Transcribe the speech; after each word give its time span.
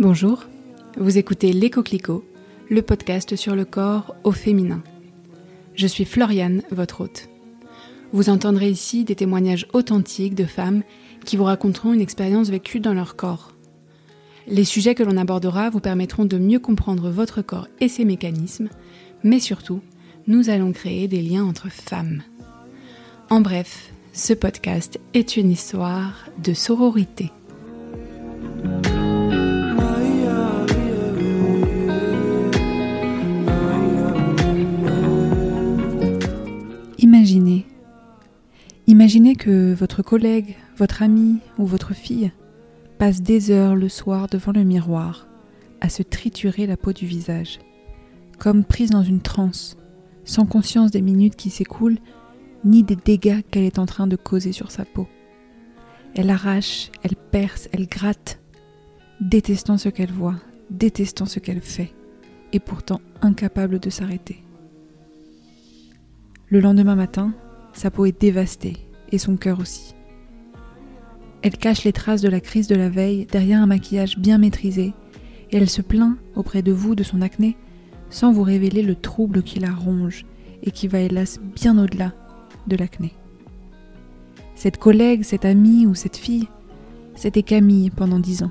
Bonjour, 0.00 0.44
vous 0.96 1.18
écoutez 1.18 1.52
Les 1.52 1.70
Coquelicots, 1.70 2.24
le 2.68 2.82
podcast 2.82 3.36
sur 3.36 3.54
le 3.54 3.64
corps 3.64 4.16
au 4.24 4.32
féminin. 4.32 4.82
Je 5.74 5.86
suis 5.86 6.04
Floriane, 6.04 6.62
votre 6.70 7.02
hôte. 7.02 7.28
Vous 8.12 8.28
entendrez 8.28 8.70
ici 8.70 9.04
des 9.04 9.14
témoignages 9.14 9.68
authentiques 9.72 10.34
de 10.34 10.44
femmes 10.44 10.82
qui 11.24 11.36
vous 11.36 11.44
raconteront 11.44 11.92
une 11.92 12.00
expérience 12.00 12.50
vécue 12.50 12.80
dans 12.80 12.94
leur 12.94 13.14
corps. 13.14 13.52
Les 14.48 14.64
sujets 14.64 14.96
que 14.96 15.02
l'on 15.02 15.16
abordera 15.16 15.70
vous 15.70 15.80
permettront 15.80 16.24
de 16.24 16.38
mieux 16.38 16.58
comprendre 16.58 17.08
votre 17.10 17.40
corps 17.40 17.68
et 17.80 17.88
ses 17.88 18.04
mécanismes, 18.04 18.68
mais 19.22 19.38
surtout, 19.38 19.80
nous 20.26 20.50
allons 20.50 20.72
créer 20.72 21.08
des 21.08 21.22
liens 21.22 21.44
entre 21.44 21.70
femmes. 21.70 22.22
En 23.32 23.42
bref, 23.42 23.92
ce 24.12 24.32
podcast 24.32 24.98
est 25.14 25.36
une 25.36 25.52
histoire 25.52 26.26
de 26.42 26.52
sororité. 26.52 27.30
Imaginez. 36.98 37.66
Imaginez 38.88 39.36
que 39.36 39.74
votre 39.74 40.02
collègue, 40.02 40.56
votre 40.76 41.04
ami 41.04 41.38
ou 41.56 41.66
votre 41.66 41.94
fille 41.94 42.32
passe 42.98 43.22
des 43.22 43.52
heures 43.52 43.76
le 43.76 43.88
soir 43.88 44.26
devant 44.26 44.50
le 44.50 44.64
miroir 44.64 45.28
à 45.80 45.88
se 45.88 46.02
triturer 46.02 46.66
la 46.66 46.76
peau 46.76 46.92
du 46.92 47.06
visage, 47.06 47.60
comme 48.40 48.64
prise 48.64 48.90
dans 48.90 49.04
une 49.04 49.20
transe, 49.20 49.76
sans 50.24 50.46
conscience 50.46 50.90
des 50.90 51.00
minutes 51.00 51.36
qui 51.36 51.50
s'écoulent 51.50 52.00
ni 52.64 52.82
des 52.82 52.96
dégâts 52.96 53.42
qu'elle 53.50 53.64
est 53.64 53.78
en 53.78 53.86
train 53.86 54.06
de 54.06 54.16
causer 54.16 54.52
sur 54.52 54.70
sa 54.70 54.84
peau. 54.84 55.08
Elle 56.14 56.30
arrache, 56.30 56.90
elle 57.02 57.16
perce, 57.16 57.68
elle 57.72 57.86
gratte, 57.86 58.40
détestant 59.20 59.78
ce 59.78 59.88
qu'elle 59.88 60.12
voit, 60.12 60.36
détestant 60.70 61.26
ce 61.26 61.38
qu'elle 61.38 61.60
fait, 61.60 61.92
et 62.52 62.60
pourtant 62.60 63.00
incapable 63.22 63.78
de 63.78 63.90
s'arrêter. 63.90 64.42
Le 66.48 66.60
lendemain 66.60 66.96
matin, 66.96 67.32
sa 67.72 67.90
peau 67.90 68.06
est 68.06 68.20
dévastée, 68.20 68.76
et 69.12 69.18
son 69.18 69.36
cœur 69.36 69.60
aussi. 69.60 69.94
Elle 71.42 71.56
cache 71.56 71.84
les 71.84 71.92
traces 71.92 72.22
de 72.22 72.28
la 72.28 72.40
crise 72.40 72.66
de 72.66 72.74
la 72.74 72.88
veille 72.88 73.26
derrière 73.26 73.62
un 73.62 73.66
maquillage 73.66 74.18
bien 74.18 74.38
maîtrisé, 74.38 74.92
et 75.50 75.56
elle 75.56 75.70
se 75.70 75.82
plaint 75.82 76.16
auprès 76.34 76.62
de 76.62 76.72
vous 76.72 76.94
de 76.94 77.02
son 77.02 77.22
acné 77.22 77.56
sans 78.10 78.32
vous 78.32 78.42
révéler 78.42 78.82
le 78.82 78.96
trouble 78.96 79.42
qui 79.42 79.60
la 79.60 79.72
ronge 79.72 80.26
et 80.62 80.72
qui 80.72 80.88
va 80.88 80.98
hélas 80.98 81.40
bien 81.54 81.78
au-delà 81.78 82.12
de 82.66 82.76
l'acné. 82.76 83.12
Cette 84.54 84.78
collègue, 84.78 85.22
cette 85.22 85.44
amie 85.44 85.86
ou 85.86 85.94
cette 85.94 86.16
fille, 86.16 86.48
c'était 87.14 87.42
Camille 87.42 87.90
pendant 87.90 88.18
dix 88.18 88.42
ans. 88.42 88.50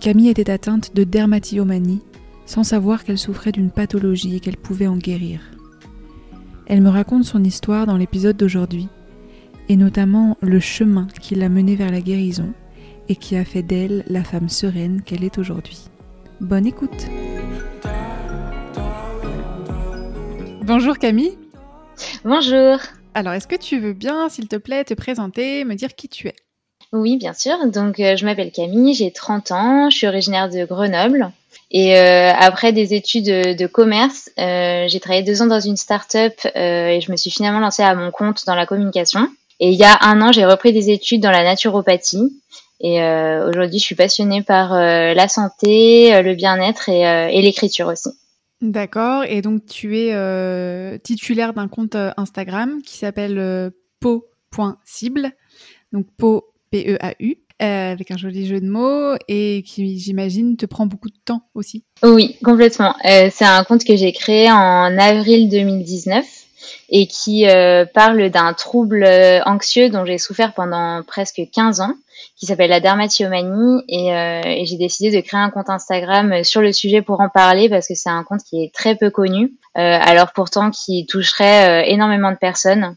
Camille 0.00 0.28
était 0.28 0.50
atteinte 0.50 0.94
de 0.94 1.04
dermatillomanie 1.04 2.02
sans 2.46 2.64
savoir 2.64 3.04
qu'elle 3.04 3.18
souffrait 3.18 3.52
d'une 3.52 3.70
pathologie 3.70 4.36
et 4.36 4.40
qu'elle 4.40 4.56
pouvait 4.56 4.86
en 4.86 4.96
guérir. 4.96 5.40
Elle 6.66 6.80
me 6.80 6.88
raconte 6.88 7.24
son 7.24 7.44
histoire 7.44 7.86
dans 7.86 7.96
l'épisode 7.96 8.36
d'aujourd'hui, 8.36 8.88
et 9.68 9.76
notamment 9.76 10.36
le 10.40 10.60
chemin 10.60 11.06
qui 11.20 11.34
l'a 11.34 11.48
menée 11.48 11.76
vers 11.76 11.90
la 11.90 12.00
guérison 12.00 12.52
et 13.08 13.16
qui 13.16 13.36
a 13.36 13.44
fait 13.44 13.62
d'elle 13.62 14.04
la 14.06 14.24
femme 14.24 14.48
sereine 14.48 15.02
qu'elle 15.02 15.24
est 15.24 15.38
aujourd'hui. 15.38 15.88
Bonne 16.40 16.66
écoute 16.66 17.06
Bonjour 20.64 20.98
Camille 20.98 21.36
Bonjour 22.24 22.78
Alors 23.14 23.32
est-ce 23.34 23.46
que 23.46 23.56
tu 23.56 23.78
veux 23.78 23.92
bien, 23.92 24.28
s'il 24.28 24.48
te 24.48 24.56
plaît, 24.56 24.84
te 24.84 24.94
présenter, 24.94 25.64
me 25.64 25.74
dire 25.74 25.94
qui 25.94 26.08
tu 26.08 26.26
es? 26.26 26.34
Oui, 26.92 27.16
bien 27.16 27.32
sûr. 27.32 27.56
Donc 27.66 28.00
euh, 28.00 28.16
je 28.16 28.24
m'appelle 28.24 28.50
Camille, 28.50 28.94
j'ai 28.94 29.12
30 29.12 29.52
ans, 29.52 29.90
je 29.90 29.96
suis 29.96 30.06
originaire 30.06 30.48
de 30.48 30.64
Grenoble. 30.64 31.30
Et 31.70 31.96
euh, 31.98 32.32
après 32.32 32.72
des 32.72 32.94
études 32.94 33.26
de, 33.26 33.66
commerce, 33.66 34.30
euh, 34.38 34.86
j'ai 34.88 35.00
travaillé 35.00 35.22
deux 35.22 35.42
ans 35.42 35.46
dans 35.46 35.60
une 35.60 35.76
start-up 35.76 36.34
et 36.54 37.00
je 37.02 37.12
me 37.12 37.16
suis 37.16 37.30
finalement 37.30 37.60
lancée 37.60 37.82
à 37.82 37.94
mon 37.94 38.10
compte 38.10 38.44
dans 38.46 38.54
la 38.54 38.66
communication. 38.66 39.28
Et 39.60 39.70
il 39.70 39.78
y 39.78 39.84
a 39.84 39.98
un 40.00 40.20
an, 40.22 40.32
j'ai 40.32 40.46
repris 40.46 40.72
des 40.72 40.90
études 40.90 41.22
dans 41.22 41.30
la 41.30 41.44
naturopathie. 41.44 42.32
Et 42.80 43.02
aujourd'hui, 43.02 43.78
je 43.78 43.84
suis 43.84 43.96
passionnée 43.96 44.42
par 44.42 44.72
la 44.72 45.28
santé, 45.28 46.22
le 46.22 46.34
bien-être 46.34 46.88
et, 46.88 47.42
l'écriture 47.42 47.88
aussi. 47.88 48.10
D'accord. 48.60 49.24
Et 49.24 49.42
donc, 49.42 49.66
tu 49.66 49.98
es 49.98 50.98
titulaire 51.00 51.54
d'un 51.54 51.68
compte 51.68 51.96
Instagram 52.16 52.82
qui 52.82 52.96
s'appelle 52.96 53.72
po.cible. 54.00 55.30
Donc, 55.92 56.06
po, 56.16 56.52
P-E-A-U. 56.70 57.38
Euh, 57.60 57.90
avec 57.90 58.12
un 58.12 58.16
joli 58.16 58.46
jeu 58.46 58.60
de 58.60 58.68
mots 58.68 59.16
et 59.26 59.64
qui, 59.66 59.98
j'imagine, 59.98 60.56
te 60.56 60.64
prend 60.64 60.86
beaucoup 60.86 61.08
de 61.08 61.18
temps 61.24 61.42
aussi. 61.54 61.82
Oui, 62.04 62.36
complètement. 62.44 62.94
Euh, 63.04 63.30
c'est 63.32 63.44
un 63.44 63.64
compte 63.64 63.82
que 63.84 63.96
j'ai 63.96 64.12
créé 64.12 64.48
en 64.48 64.96
avril 64.96 65.48
2019 65.48 66.24
et 66.88 67.06
qui 67.06 67.48
euh, 67.48 67.84
parle 67.84 68.30
d'un 68.30 68.52
trouble 68.54 69.04
anxieux 69.44 69.90
dont 69.90 70.04
j'ai 70.04 70.18
souffert 70.18 70.54
pendant 70.54 71.02
presque 71.06 71.42
15 71.52 71.80
ans, 71.80 71.94
qui 72.36 72.46
s'appelle 72.46 72.70
la 72.70 72.80
dermatillomanie 72.80 73.82
et, 73.88 74.08
et 74.08 74.64
j'ai 74.64 74.76
décidé 74.76 75.16
de 75.16 75.20
créer 75.24 75.40
un 75.40 75.50
compte 75.50 75.70
Instagram 75.70 76.44
sur 76.44 76.60
le 76.60 76.72
sujet 76.72 77.02
pour 77.02 77.20
en 77.20 77.28
parler 77.28 77.68
parce 77.68 77.88
que 77.88 77.94
c'est 77.94 78.10
un 78.10 78.22
compte 78.22 78.42
qui 78.48 78.62
est 78.62 78.72
très 78.72 78.94
peu 78.94 79.10
connu, 79.10 79.54
alors 79.74 80.32
pourtant 80.32 80.70
qui 80.70 81.06
toucherait 81.06 81.90
énormément 81.90 82.30
de 82.30 82.36
personnes. 82.36 82.96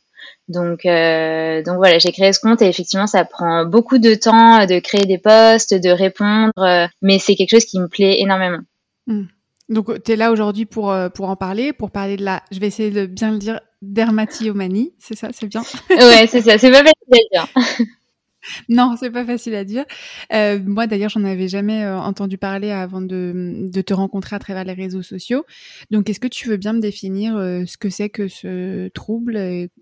Donc, 0.51 0.85
euh, 0.85 1.63
donc 1.63 1.77
voilà, 1.77 1.97
j'ai 1.97 2.11
créé 2.11 2.33
ce 2.33 2.39
compte 2.39 2.61
et 2.61 2.67
effectivement, 2.67 3.07
ça 3.07 3.23
prend 3.25 3.65
beaucoup 3.65 3.97
de 3.97 4.13
temps 4.15 4.65
de 4.65 4.79
créer 4.79 5.05
des 5.05 5.17
posts, 5.17 5.73
de 5.73 5.89
répondre, 5.89 6.51
euh, 6.59 6.87
mais 7.01 7.19
c'est 7.19 7.35
quelque 7.35 7.51
chose 7.51 7.65
qui 7.65 7.79
me 7.79 7.87
plaît 7.87 8.19
énormément. 8.19 8.59
Hmm. 9.07 9.25
Donc, 9.69 10.03
tu 10.03 10.11
es 10.11 10.15
là 10.15 10.31
aujourd'hui 10.31 10.65
pour, 10.65 10.91
euh, 10.91 11.09
pour 11.09 11.29
en 11.29 11.37
parler, 11.37 11.71
pour 11.71 11.91
parler 11.91 12.17
de 12.17 12.25
la, 12.25 12.43
je 12.51 12.59
vais 12.59 12.67
essayer 12.67 12.91
de 12.91 13.05
bien 13.05 13.31
le 13.31 13.37
dire, 13.37 13.61
dermatillomanie, 13.81 14.93
c'est 14.99 15.15
ça, 15.15 15.29
c'est 15.31 15.47
bien 15.47 15.61
Ouais, 15.89 16.27
c'est 16.27 16.41
ça, 16.41 16.57
c'est 16.57 16.71
pas 16.71 16.83
facile 16.83 17.13
à 17.13 17.17
dire. 17.31 17.47
non, 18.69 18.95
c'est 18.99 19.11
pas 19.11 19.25
facile 19.25 19.55
à 19.55 19.63
dire. 19.63 19.85
Euh, 20.33 20.59
moi, 20.63 20.87
d'ailleurs, 20.87 21.09
j'en 21.09 21.23
avais 21.23 21.47
jamais 21.47 21.83
euh, 21.83 21.99
entendu 21.99 22.37
parler 22.37 22.71
avant 22.71 23.01
de, 23.01 23.69
te 23.85 23.93
rencontrer 23.93 24.35
à 24.35 24.39
travers 24.39 24.63
les 24.63 24.73
réseaux 24.73 25.01
sociaux. 25.01 25.45
Donc, 25.89 26.09
est-ce 26.09 26.19
que 26.19 26.27
tu 26.27 26.49
veux 26.49 26.57
bien 26.57 26.73
me 26.73 26.79
définir 26.79 27.35
euh, 27.35 27.65
ce 27.65 27.77
que 27.77 27.89
c'est 27.89 28.09
que 28.09 28.27
ce 28.27 28.87
trouble, 28.89 29.37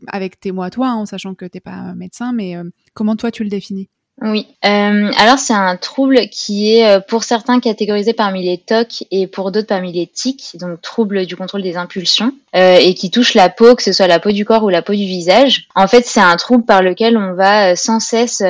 avec 0.08 0.40
tes 0.40 0.52
mots 0.52 0.64
à 0.64 0.70
toi, 0.70 0.90
hein, 0.90 0.96
en 0.96 1.06
sachant 1.06 1.36
que 1.36 1.46
t'es 1.46 1.60
pas 1.62 1.94
médecin, 1.96 2.34
mais 2.34 2.56
comment 2.94 3.16
toi 3.16 3.32
tu 3.32 3.44
le 3.44 3.50
définis? 3.50 3.90
Oui. 4.22 4.48
Euh, 4.66 5.12
alors 5.18 5.38
c'est 5.38 5.54
un 5.54 5.78
trouble 5.78 6.28
qui 6.30 6.76
est 6.76 6.86
euh, 6.86 7.00
pour 7.00 7.24
certains 7.24 7.62
catégorisé 7.62 8.12
parmi 8.12 8.44
les 8.44 8.58
TOC 8.58 9.06
et 9.12 9.28
pour 9.28 9.52
d'autres 9.52 9.68
parmi 9.68 9.94
les 9.94 10.08
TIC, 10.08 10.58
donc 10.60 10.82
trouble 10.82 11.26
du 11.26 11.38
contrôle 11.38 11.62
des 11.62 11.78
impulsions, 11.78 12.34
euh, 12.54 12.76
et 12.82 12.96
qui 12.96 13.12
touche 13.12 13.34
la 13.34 13.50
peau, 13.50 13.76
que 13.76 13.84
ce 13.84 13.94
soit 13.94 14.08
la 14.08 14.20
peau 14.20 14.32
du 14.32 14.44
corps 14.44 14.64
ou 14.64 14.70
la 14.70 14.82
peau 14.82 14.94
du 14.94 15.06
visage. 15.06 15.68
En 15.74 15.88
fait, 15.88 16.06
c'est 16.06 16.20
un 16.20 16.36
trouble 16.36 16.66
par 16.66 16.82
lequel 16.82 17.18
on 17.18 17.34
va 17.34 17.78
sans 17.78 18.02
cesse 18.02 18.44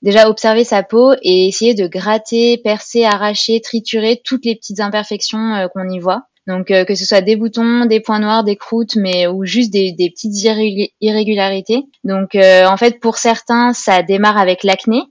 déjà 0.00 0.28
observer 0.28 0.64
sa 0.64 0.82
peau 0.82 1.12
et 1.22 1.48
essayer 1.48 1.74
de 1.74 1.86
gratter, 1.86 2.56
percer, 2.56 3.04
arracher, 3.04 3.60
triturer 3.60 4.20
toutes 4.24 4.46
les 4.46 4.54
petites 4.54 4.80
imperfections 4.80 5.68
qu'on 5.74 5.88
y 5.90 5.98
voit. 5.98 6.22
Donc 6.48 6.70
euh, 6.70 6.86
que 6.86 6.94
ce 6.94 7.04
soit 7.04 7.20
des 7.20 7.36
boutons, 7.36 7.84
des 7.84 8.00
points 8.00 8.20
noirs, 8.20 8.42
des 8.42 8.56
croûtes, 8.56 8.96
mais 8.96 9.26
ou 9.26 9.44
juste 9.44 9.70
des, 9.70 9.94
petites 9.94 10.34
irrégularités. 11.00 11.84
Donc 12.04 12.34
euh, 12.34 12.66
en 12.66 12.78
fait 12.78 13.00
pour 13.00 13.18
certains 13.18 13.74
ça 13.74 14.02
démarre 14.02 14.38
avec 14.38 14.64
l'acné. 14.64 15.02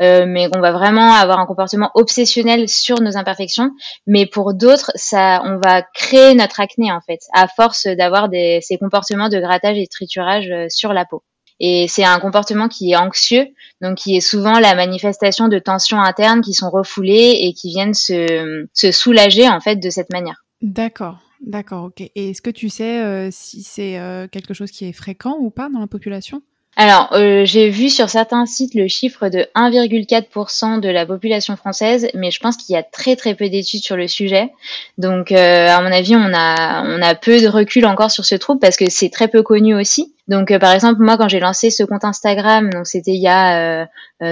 Euh, 0.00 0.26
mais 0.28 0.48
on 0.54 0.60
va 0.60 0.70
vraiment 0.70 1.12
avoir 1.12 1.40
un 1.40 1.46
comportement 1.46 1.90
obsessionnel 1.94 2.68
sur 2.68 3.00
nos 3.00 3.16
imperfections. 3.16 3.70
Mais 4.06 4.26
pour 4.26 4.54
d'autres, 4.54 4.92
ça, 4.94 5.42
on 5.44 5.58
va 5.58 5.82
créer 5.82 6.34
notre 6.34 6.60
acné 6.60 6.92
en 6.92 7.00
fait, 7.00 7.18
à 7.34 7.48
force 7.48 7.86
d'avoir 7.86 8.28
ces 8.30 8.78
comportements 8.78 9.28
de 9.28 9.40
grattage 9.40 9.76
et 9.76 9.82
de 9.82 9.88
triturage 9.90 10.52
sur 10.68 10.92
la 10.92 11.04
peau. 11.04 11.24
Et 11.58 11.86
c'est 11.88 12.04
un 12.04 12.20
comportement 12.20 12.68
qui 12.68 12.92
est 12.92 12.96
anxieux, 12.96 13.48
donc 13.82 13.96
qui 13.96 14.16
est 14.16 14.20
souvent 14.20 14.60
la 14.60 14.76
manifestation 14.76 15.48
de 15.48 15.58
tensions 15.58 16.00
internes 16.00 16.42
qui 16.42 16.54
sont 16.54 16.70
refoulées 16.70 17.36
et 17.40 17.52
qui 17.52 17.70
viennent 17.70 17.94
se, 17.94 18.66
se 18.72 18.92
soulager 18.92 19.48
en 19.48 19.58
fait 19.58 19.76
de 19.76 19.90
cette 19.90 20.12
manière. 20.12 20.44
D'accord, 20.62 21.18
d'accord, 21.40 21.84
ok. 21.84 22.00
Et 22.00 22.30
est-ce 22.30 22.42
que 22.42 22.50
tu 22.50 22.68
sais 22.68 23.00
euh, 23.00 23.28
si 23.30 23.62
c'est 23.62 23.98
euh, 23.98 24.26
quelque 24.26 24.54
chose 24.54 24.70
qui 24.70 24.86
est 24.86 24.92
fréquent 24.92 25.36
ou 25.38 25.50
pas 25.50 25.68
dans 25.72 25.78
la 25.78 25.86
population? 25.86 26.42
Alors, 26.80 27.12
euh, 27.12 27.44
j'ai 27.44 27.70
vu 27.70 27.88
sur 27.88 28.08
certains 28.08 28.46
sites 28.46 28.74
le 28.74 28.86
chiffre 28.86 29.28
de 29.28 29.46
1,4% 29.56 30.80
de 30.80 30.88
la 30.88 31.06
population 31.06 31.56
française, 31.56 32.08
mais 32.14 32.30
je 32.30 32.38
pense 32.38 32.56
qu'il 32.56 32.72
y 32.72 32.76
a 32.76 32.84
très 32.84 33.16
très 33.16 33.34
peu 33.34 33.48
d'études 33.48 33.82
sur 33.82 33.96
le 33.96 34.06
sujet. 34.06 34.52
Donc, 34.96 35.32
à 35.32 35.80
mon 35.80 35.90
avis, 35.90 36.14
on 36.14 36.32
a 36.32 36.84
on 36.84 37.02
a 37.02 37.14
peu 37.16 37.40
de 37.40 37.48
recul 37.48 37.84
encore 37.84 38.12
sur 38.12 38.24
ce 38.24 38.36
trouble 38.36 38.60
parce 38.60 38.76
que 38.76 38.88
c'est 38.90 39.10
très 39.10 39.26
peu 39.26 39.42
connu 39.42 39.74
aussi. 39.74 40.14
Donc, 40.28 40.56
par 40.58 40.72
exemple, 40.72 41.02
moi, 41.02 41.16
quand 41.16 41.28
j'ai 41.28 41.40
lancé 41.40 41.70
ce 41.70 41.82
compte 41.82 42.04
Instagram, 42.04 42.70
donc 42.70 42.86
c'était 42.86 43.14
il 43.14 43.22
y 43.22 43.28
a 43.28 43.88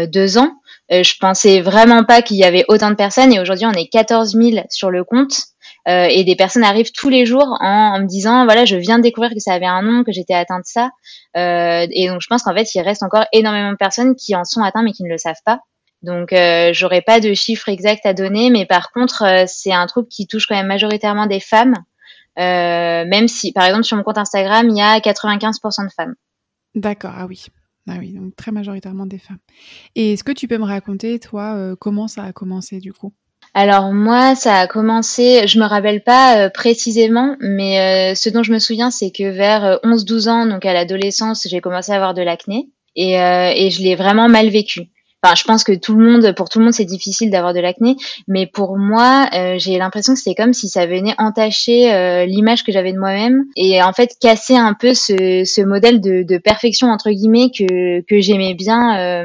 deux 0.07 0.39
ans, 0.39 0.53
je 0.89 1.19
pensais 1.19 1.61
vraiment 1.61 2.05
pas 2.05 2.23
qu'il 2.23 2.37
y 2.37 2.45
avait 2.45 2.65
autant 2.69 2.91
de 2.91 2.97
personnes, 2.97 3.33
et 3.33 3.41
aujourd'hui, 3.41 3.67
on 3.67 3.73
est 3.73 3.89
14 3.89 4.37
000 4.41 4.67
sur 4.71 4.91
le 4.91 5.03
compte. 5.03 5.47
Euh, 5.89 6.09
et 6.11 6.25
des 6.25 6.35
personnes 6.35 6.65
arrivent 6.65 6.91
tous 6.93 7.09
les 7.09 7.27
jours 7.27 7.57
en, 7.61 8.01
me 8.01 8.07
disant 8.07 8.45
voilà 8.45 8.65
je 8.65 8.77
viens 8.77 8.99
de 8.99 9.03
découvrir 9.03 9.33
que 9.33 9.39
ça 9.39 9.53
avait 9.53 9.67
un 9.67 9.83
nom 9.83 10.03
que 10.03 10.11
j'étais 10.11 10.35
atteinte 10.35 10.63
de 10.63 10.69
ça. 10.69 10.91
Euh, 11.37 11.87
et 11.91 12.09
donc 12.09 12.21
je 12.21 12.27
pense 12.27 12.43
qu'en 12.43 12.55
fait 12.55 12.75
il 12.75 12.81
reste 12.81 13.05
encore 13.05 13.25
énormément 13.33 13.71
de 13.71 13.77
personnes 13.77 14.17
qui 14.17 14.35
en 14.35 14.45
sont 14.45 14.63
atteintes 14.63 14.85
mais 14.85 14.93
qui 14.93 15.05
ne 15.05 15.09
le 15.09 15.19
savent 15.19 15.41
pas. 15.45 15.61
Donc 16.03 16.33
euh, 16.33 16.73
j'aurais 16.73 17.03
pas 17.03 17.21
de 17.21 17.35
chiffres 17.35 17.69
exacts 17.69 18.05
à 18.05 18.15
donner 18.15 18.51
mais 18.51 18.67
par 18.67 18.91
contre 18.91 19.45
c'est 19.47 19.73
un 19.73 19.87
trouble 19.87 20.09
qui 20.09 20.27
touche 20.27 20.47
quand 20.47 20.57
même 20.57 20.67
majoritairement 20.67 21.27
des 21.27 21.41
femmes. 21.41 21.75
Même 22.37 23.29
si 23.29 23.53
par 23.53 23.65
exemple 23.65 23.85
sur 23.85 23.97
mon 23.97 24.03
compte 24.03 24.19
Instagram 24.19 24.69
il 24.69 24.77
y 24.77 24.83
a 24.83 24.99
95% 24.99 25.87
de 25.87 25.93
femmes. 25.93 26.15
D'accord 26.75 27.13
ah 27.17 27.27
oui. 27.27 27.47
Ah 27.89 27.95
oui 28.01 28.13
donc 28.13 28.35
très 28.35 28.51
majoritairement 28.51 29.07
des 29.07 29.19
femmes. 29.19 29.39
Et 29.95 30.15
est-ce 30.15 30.25
que 30.25 30.33
tu 30.33 30.49
peux 30.49 30.59
me 30.59 30.65
raconter 30.65 31.21
toi 31.21 31.77
comment 31.79 32.09
ça 32.09 32.25
a 32.25 32.33
commencé 32.33 32.81
du 32.81 32.93
coup? 32.93 33.13
Alors 33.59 33.95
moi, 33.95 34.35
ça 34.35 34.57
a 34.57 34.67
commencé, 34.67 35.49
je 35.49 35.59
me 35.59 35.65
rappelle 35.65 36.03
pas 36.03 36.37
euh, 36.37 36.51
précisément, 36.51 37.37
mais 37.41 38.13
euh, 38.13 38.15
ce 38.15 38.29
dont 38.29 38.43
je 38.43 38.53
me 38.53 38.59
souviens, 38.59 38.91
c'est 38.91 39.11
que 39.11 39.31
vers 39.31 39.81
11-12 39.83 40.29
euh, 40.29 40.31
ans, 40.31 40.47
donc 40.47 40.67
à 40.67 40.75
l'adolescence, 40.75 41.49
j'ai 41.49 41.63
commencé 41.63 41.91
à 41.91 41.95
avoir 41.95 42.13
de 42.13 42.21
l'acné 42.21 42.69
et, 42.97 43.15
et 43.15 43.71
je 43.71 43.83
l'ai 43.83 43.95
vraiment 43.95 44.29
mal 44.29 44.51
vécu. 44.51 44.83
Enfin, 45.23 45.35
je 45.35 45.45
pense 45.45 45.65
que 45.65 45.73
tout 45.73 45.97
le 45.97 46.05
monde, 46.05 46.35
pour 46.35 46.51
tout 46.51 46.59
le 46.59 46.67
monde, 46.67 46.75
c'est 46.75 46.85
difficile 46.85 47.31
d'avoir 47.31 47.55
de 47.55 47.61
l'acné, 47.61 47.97
mais 48.29 48.47
pour 48.47 48.77
moi, 48.77 49.29
j'ai 49.57 49.79
l'impression 49.79 50.13
que 50.13 50.19
c'était 50.19 50.35
comme 50.35 50.53
si 50.53 50.69
ça 50.69 50.87
venait 50.87 51.15
entacher 51.19 52.27
l'image 52.27 52.63
que 52.63 52.73
j'avais 52.73 52.93
de 52.93 52.99
moi-même 52.99 53.45
et 53.55 53.83
en 53.83 53.93
fait 53.93 54.17
casser 54.21 54.57
un 54.57 54.73
peu 54.73 54.95
ce, 54.95 55.45
ce 55.45 55.61
modèle 55.63 56.01
de, 56.01 56.23
de, 56.23 56.39
perfection 56.39 56.89
entre 56.89 57.11
guillemets 57.11 57.51
que 57.51 58.03
que 58.03 58.21
j'aimais 58.21 58.55
bien 58.55 59.25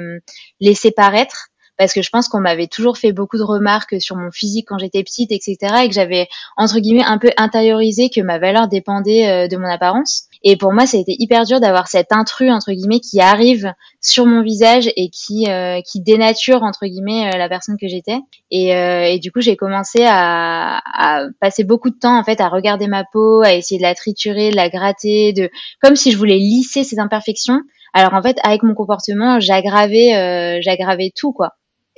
laisser 0.60 0.92
paraître 0.92 1.51
parce 1.78 1.94
que 1.94 2.02
je 2.02 2.10
pense 2.10 2.28
qu'on 2.28 2.40
m'avait 2.40 2.68
toujours 2.68 2.98
fait 2.98 3.12
beaucoup 3.12 3.38
de 3.38 3.44
remarques 3.44 4.00
sur 4.00 4.16
mon 4.16 4.32
physique 4.32 4.66
quand 4.68 4.78
j'étais 4.78 5.04
petite, 5.04 5.32
etc. 5.32 5.58
et 5.84 5.88
que 5.88 5.94
j'avais 5.94 6.28
entre 6.58 6.80
guillemets 6.80 7.04
un 7.04 7.18
peu 7.18 7.32
intériorisé 7.38 8.10
que 8.10 8.22
ma 8.22 8.40
valeur 8.40 8.68
dépendait 8.68 9.28
euh, 9.28 9.48
de 9.48 9.58
mon 9.58 9.68
apparence. 9.68 10.24
Et 10.44 10.58
pour 10.58 10.74
moi, 10.74 10.86
ça 10.86 10.98
a 10.98 11.00
été 11.00 11.16
hyper 11.18 11.46
dur 11.46 11.60
d'avoir 11.60 11.88
cet 11.88 12.12
intrus 12.12 12.52
entre 12.52 12.72
guillemets 12.72 13.00
qui 13.00 13.20
arrive 13.20 13.74
sur 14.00 14.26
mon 14.26 14.44
visage 14.44 14.92
et 14.96 15.10
qui 15.10 15.50
euh, 15.50 15.82
qui 15.82 16.02
dénature 16.02 16.64
entre 16.64 16.86
guillemets 16.86 17.34
euh, 17.34 17.38
la 17.38 17.50
personne 17.50 17.78
que 17.80 17.88
j'étais. 17.88 18.20
Et, 18.52 18.70
et, 18.70 19.20
du 19.20 19.32
coup, 19.32 19.40
j'ai 19.40 19.56
commencé 19.56 20.04
à, 20.04 20.82
à, 20.94 21.24
passer 21.40 21.64
beaucoup 21.64 21.90
de 21.90 21.98
temps 21.98 22.18
en 22.20 22.24
fait 22.24 22.42
à 22.42 22.50
regarder 22.50 22.88
ma 22.88 23.06
peau, 23.06 23.42
à 23.42 23.54
essayer 23.54 23.78
de 23.78 23.84
la 23.84 23.96
triturer, 23.96 24.52
de 24.52 24.56
la 24.56 24.70
gratter, 24.70 25.32
de 25.32 25.50
comme 25.82 25.96
si 25.96 26.12
je 26.12 26.18
voulais 26.18 26.38
lisser 26.38 26.84
ces 26.84 27.00
imperfections. 27.00 27.62
Alors 27.94 28.14
en 28.14 28.22
fait, 28.22 28.38
avec 28.44 28.64
mon 28.64 28.74
comportement, 28.74 29.40
j'aggravais 29.40 30.62
j'aggravais 30.62 31.12
tout 31.16 31.32
quoi. 31.32 31.54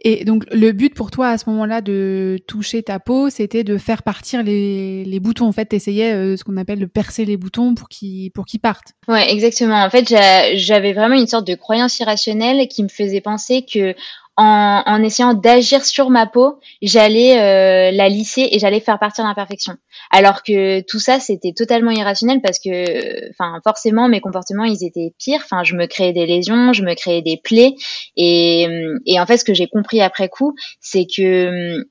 Et 0.06 0.26
donc, 0.26 0.44
le 0.52 0.74
but 0.74 0.94
pour 0.94 1.12
toi 1.12 1.30
à 1.30 1.38
ce 1.38 1.50
moment-là 1.50 1.80
de 1.82 2.38
toucher 2.46 2.84
ta 2.84 3.00
peau, 3.00 3.30
c'était 3.30 3.64
de 3.64 3.78
faire 3.78 4.04
partir 4.04 4.44
les, 4.44 5.06
les 5.06 5.20
boutons. 5.22 5.48
En 5.48 5.54
fait, 5.54 5.68
tu 5.68 5.78
essayais 5.78 6.14
euh, 6.14 6.36
ce 6.36 6.44
qu'on 6.44 6.58
appelle 6.58 6.80
de 6.80 6.86
percer 6.86 7.24
les 7.24 7.38
boutons 7.38 7.74
pour 7.74 7.88
qu'ils 7.88 8.30
pour 8.32 8.46
qu'ils 8.46 8.60
partent. 8.60 8.94
Ouais, 9.08 9.32
exactement. 9.32 9.82
En 9.82 9.90
fait, 9.90 10.14
j'avais 10.58 10.92
vraiment 10.92 11.16
une 11.16 11.28
sorte 11.28 11.48
de 11.48 11.56
croyance 11.56 12.00
irrationnelle 12.00 12.68
qui 12.68 12.84
me 12.84 12.90
faisait 12.90 13.22
penser 13.22 13.66
que 13.66 13.96
en, 14.36 14.84
en 14.86 15.04
essayant 15.04 15.34
d'agir 15.34 15.86
sur 15.86 16.10
ma 16.10 16.26
peau, 16.26 16.60
j'allais 16.82 17.40
euh, 17.40 17.92
la 17.96 18.10
lisser 18.10 18.48
et 18.52 18.60
j'allais 18.60 18.80
faire 18.80 18.98
partir 19.00 19.26
l'imperfection. 19.26 19.76
Alors 20.10 20.44
que 20.44 20.82
tout 20.82 21.00
ça, 21.00 21.20
c'était 21.20 21.54
totalement 21.54 21.92
irrationnel 21.92 22.42
parce 22.42 22.60
que, 22.60 23.30
enfin, 23.30 23.60
forcément, 23.64 24.08
mes 24.08 24.22
comportements, 24.22 24.64
ils 24.64 24.84
étaient 24.84 25.14
pires. 25.20 25.42
Enfin, 25.44 25.64
je 25.64 25.76
me 25.76 25.86
créais 25.86 26.14
des 26.14 26.26
lésions, 26.26 26.74
je 26.74 26.84
me 26.84 26.96
créais 26.96 27.22
des 27.22 27.40
plaies. 27.44 27.76
Et, 28.18 28.68
et 29.06 29.20
en 29.20 29.26
fait, 29.26 29.38
ce 29.38 29.46
que 29.46 29.54
j'ai 29.54 29.68
compris 29.68 30.02
après 30.02 30.30
coup, 30.30 30.56
c'est 30.80 31.06
que 31.06 31.86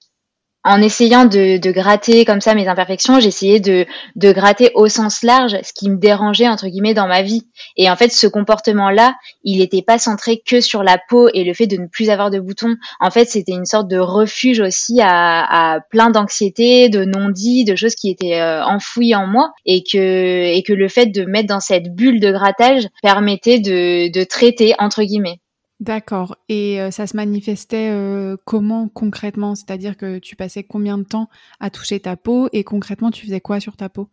en 0.65 0.81
essayant 0.81 1.25
de, 1.25 1.59
gratter 1.73 2.25
comme 2.25 2.41
ça 2.41 2.55
mes 2.55 2.69
imperfections, 2.69 3.19
j'essayais 3.19 3.61
de, 3.61 3.87
de 4.17 4.33
gratter 4.33 4.71
au 4.75 4.89
sens 4.89 5.23
large 5.23 5.57
ce 5.63 5.73
qui 5.73 5.91
me 5.91 5.97
dérangeait 5.97 6.49
entre 6.49 6.69
guillemets 6.69 6.95
dans 6.95 7.09
ma 7.09 7.23
vie. 7.23 7.49
Et 7.77 7.91
en 7.91 7.97
fait, 7.97 8.13
ce 8.13 8.27
comportement-là, 8.27 9.15
il 9.43 9.59
n'était 9.59 9.83
pas 9.83 9.99
centré 9.99 10.43
que 10.45 10.61
sur 10.61 10.83
la 10.83 10.99
peau 11.09 11.29
et 11.35 11.45
le 11.45 11.55
fait 11.55 11.67
de 11.67 11.77
ne 11.77 11.87
plus 11.87 12.11
avoir 12.11 12.31
de 12.31 12.39
boutons. 12.39 12.77
En 13.01 13.11
fait, 13.11 13.25
c'était 13.25 13.53
une 13.53 13.65
sorte 13.65 13.89
de 13.89 13.99
refuge 13.99 14.61
aussi 14.61 15.01
à, 15.03 15.81
plein 15.91 16.11
d'anxiété, 16.11 16.89
de 16.89 17.05
non-dits, 17.05 17.65
de 17.65 17.75
choses 17.75 17.95
qui 17.95 18.11
étaient 18.11 18.41
euh, 18.41 18.65
enfouies 18.65 19.15
en 19.15 19.27
moi 19.27 19.53
et 19.67 19.83
que 19.83 19.99
et 19.99 20.63
que 20.63 20.73
le 20.73 20.89
fait 20.89 21.07
de 21.07 21.25
mettre 21.25 21.49
dans 21.49 21.61
cette 21.61 21.95
bulle 21.95 22.21
de 22.21 22.31
grattage 22.31 22.89
permettait 23.03 23.59
de, 23.59 24.13
de 24.13 24.25
traiter 24.25 24.75
entre 24.79 25.03
guillemets. 25.03 25.41
D'accord. 25.83 26.37
Et 26.49 26.81
euh, 26.81 26.93
ça 26.93 27.09
se 27.09 27.17
manifestait 27.17 27.89
euh, 27.91 28.37
comment 28.45 28.87
concrètement? 28.87 29.57
C'est-à-dire 29.57 29.97
que 29.97 30.21
tu 30.21 30.37
passais 30.37 30.63
combien 30.63 30.97
de 30.97 31.03
temps 31.03 31.29
à 31.59 31.71
toucher 31.71 31.99
ta 31.99 32.17
peau 32.17 32.49
et 32.53 32.63
concrètement 32.63 33.11
tu 33.11 33.27
faisais 33.27 33.41
quoi 33.41 33.59
sur 33.59 33.77
ta 33.77 33.89
peau? 33.89 34.09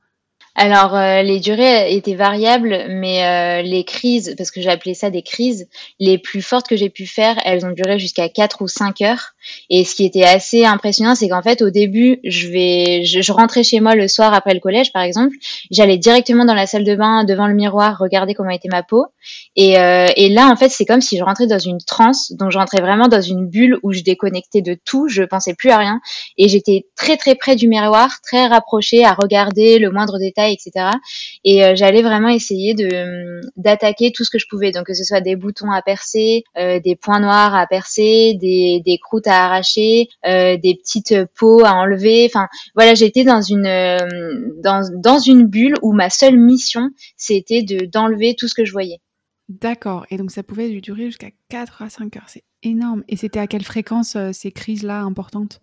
Alors 0.56 0.96
euh, 0.96 1.22
les 1.22 1.40
durées 1.40 1.94
étaient 1.94 2.16
variables, 2.16 2.88
mais 2.90 3.62
les 3.62 3.84
crises, 3.84 4.34
parce 4.36 4.50
que 4.50 4.62
j'ai 4.62 4.70
appelé 4.72 4.96
ça 4.96 5.12
des 5.12 5.22
crises, 5.22 5.70
les 6.00 6.18
plus 6.18 6.42
fortes 6.42 6.68
que 6.68 6.76
j'ai 6.76 6.90
pu 6.90 7.06
faire, 7.06 7.40
elles 7.46 7.64
ont 7.68 7.72
duré 7.72 8.00
jusqu'à 8.00 8.30
4 8.30 8.64
ou 8.64 8.68
5 8.68 9.02
heures. 9.02 9.36
Et 9.70 9.84
ce 9.84 9.96
qui 9.96 10.06
était 10.06 10.24
assez 10.24 10.66
impressionnant, 10.66 11.16
c'est 11.16 11.30
qu'en 11.30 11.42
fait 11.42 11.62
au 11.62 11.70
début, 11.70 12.20
je 12.24 12.48
vais, 12.48 13.04
je, 13.06 13.32
rentrais 13.32 13.64
chez 13.64 13.80
moi 13.80 13.96
le 13.96 14.08
soir 14.08 14.34
après 14.34 14.54
le 14.54 14.60
collège, 14.60 14.92
par 14.92 15.04
exemple, 15.04 15.36
j'allais 15.72 15.98
directement 15.98 16.46
dans 16.46 16.54
la 16.54 16.66
salle 16.66 16.84
de 16.84 16.96
bain 16.96 17.24
devant 17.24 17.48
le 17.48 17.54
miroir 17.54 17.98
regarder 18.00 18.34
comment 18.34 18.50
était 18.50 18.70
ma 18.70 18.84
peau. 18.84 19.06
Et, 19.56 19.80
euh, 19.80 20.08
et 20.16 20.30
là, 20.30 20.50
en 20.50 20.56
fait, 20.56 20.70
c'est 20.70 20.86
comme 20.86 21.02
si 21.02 21.18
je 21.18 21.24
rentrais 21.24 21.48
dans 21.48 21.60
une 21.60 21.80
transe, 21.80 22.32
donc 22.34 22.52
je 22.52 22.58
rentrais 22.58 22.82
vraiment 22.82 23.08
dans 23.08 23.22
une 23.22 23.48
bulle 23.48 23.78
où 23.84 23.94
je 23.94 24.02
déconnectais 24.02 24.62
de 24.62 24.78
tout, 24.86 25.08
je 25.08 25.24
pensais 25.24 25.54
plus 25.54 25.70
à 25.70 25.78
rien, 25.78 26.02
et 26.38 26.48
j'étais 26.48 26.86
très 26.96 27.18
très 27.18 27.36
près 27.36 27.56
du 27.56 27.68
miroir, 27.68 28.22
très 28.24 28.48
rapprochée 28.48 29.06
à 29.06 29.14
regarder 29.14 29.80
le 29.80 29.92
moindre 29.92 30.18
détail 30.18 30.50
etc. 30.54 30.88
Et 31.44 31.64
euh, 31.64 31.74
j'allais 31.76 32.02
vraiment 32.02 32.30
essayer 32.30 32.74
de 32.74 32.86
hum, 32.86 33.42
d'attaquer 33.58 34.12
tout 34.12 34.24
ce 34.24 34.30
que 34.30 34.40
je 34.40 34.48
pouvais, 34.50 34.72
donc 34.72 34.86
que 34.88 34.94
ce 34.94 35.04
soit 35.04 35.22
des 35.22 35.36
boutons 35.36 35.72
à 35.72 35.82
percer, 35.82 36.44
euh, 36.58 36.80
des 36.80 36.96
points 36.96 37.20
noirs 37.20 37.56
à 37.56 37.68
percer, 37.68 38.36
des, 38.40 38.82
des 38.86 38.98
croûtes 38.98 39.28
à 39.28 39.39
arracher, 39.46 40.08
euh, 40.26 40.58
des 40.58 40.76
petites 40.76 41.16
peaux 41.38 41.64
à 41.66 41.74
enlever. 41.74 42.26
Enfin, 42.26 42.48
voilà, 42.76 42.94
j'étais 42.94 43.24
dans 43.24 43.42
une 43.42 43.64
dans 44.64 44.82
dans 44.96 45.20
une 45.20 45.46
bulle 45.46 45.76
où 45.82 45.94
ma 45.94 46.10
seule 46.10 46.38
mission 46.38 46.90
c'était 47.18 47.64
de 47.64 47.86
d'enlever 47.86 48.36
tout 48.38 48.48
ce 48.48 48.54
que 48.54 48.66
je 48.66 48.72
voyais. 48.72 49.00
D'accord. 49.48 50.06
Et 50.12 50.18
donc 50.18 50.32
ça 50.32 50.44
pouvait 50.44 50.70
durer 50.80 51.06
jusqu'à 51.06 51.30
4 51.50 51.82
à 51.82 51.90
5 51.90 52.16
heures. 52.18 52.28
C'est 52.28 52.44
énorme. 52.62 53.04
Et 53.08 53.18
c'était 53.18 53.40
à 53.40 53.48
quelle 53.48 53.64
fréquence 53.64 54.16
ces 54.32 54.52
crises-là 54.52 55.02
importantes? 55.02 55.62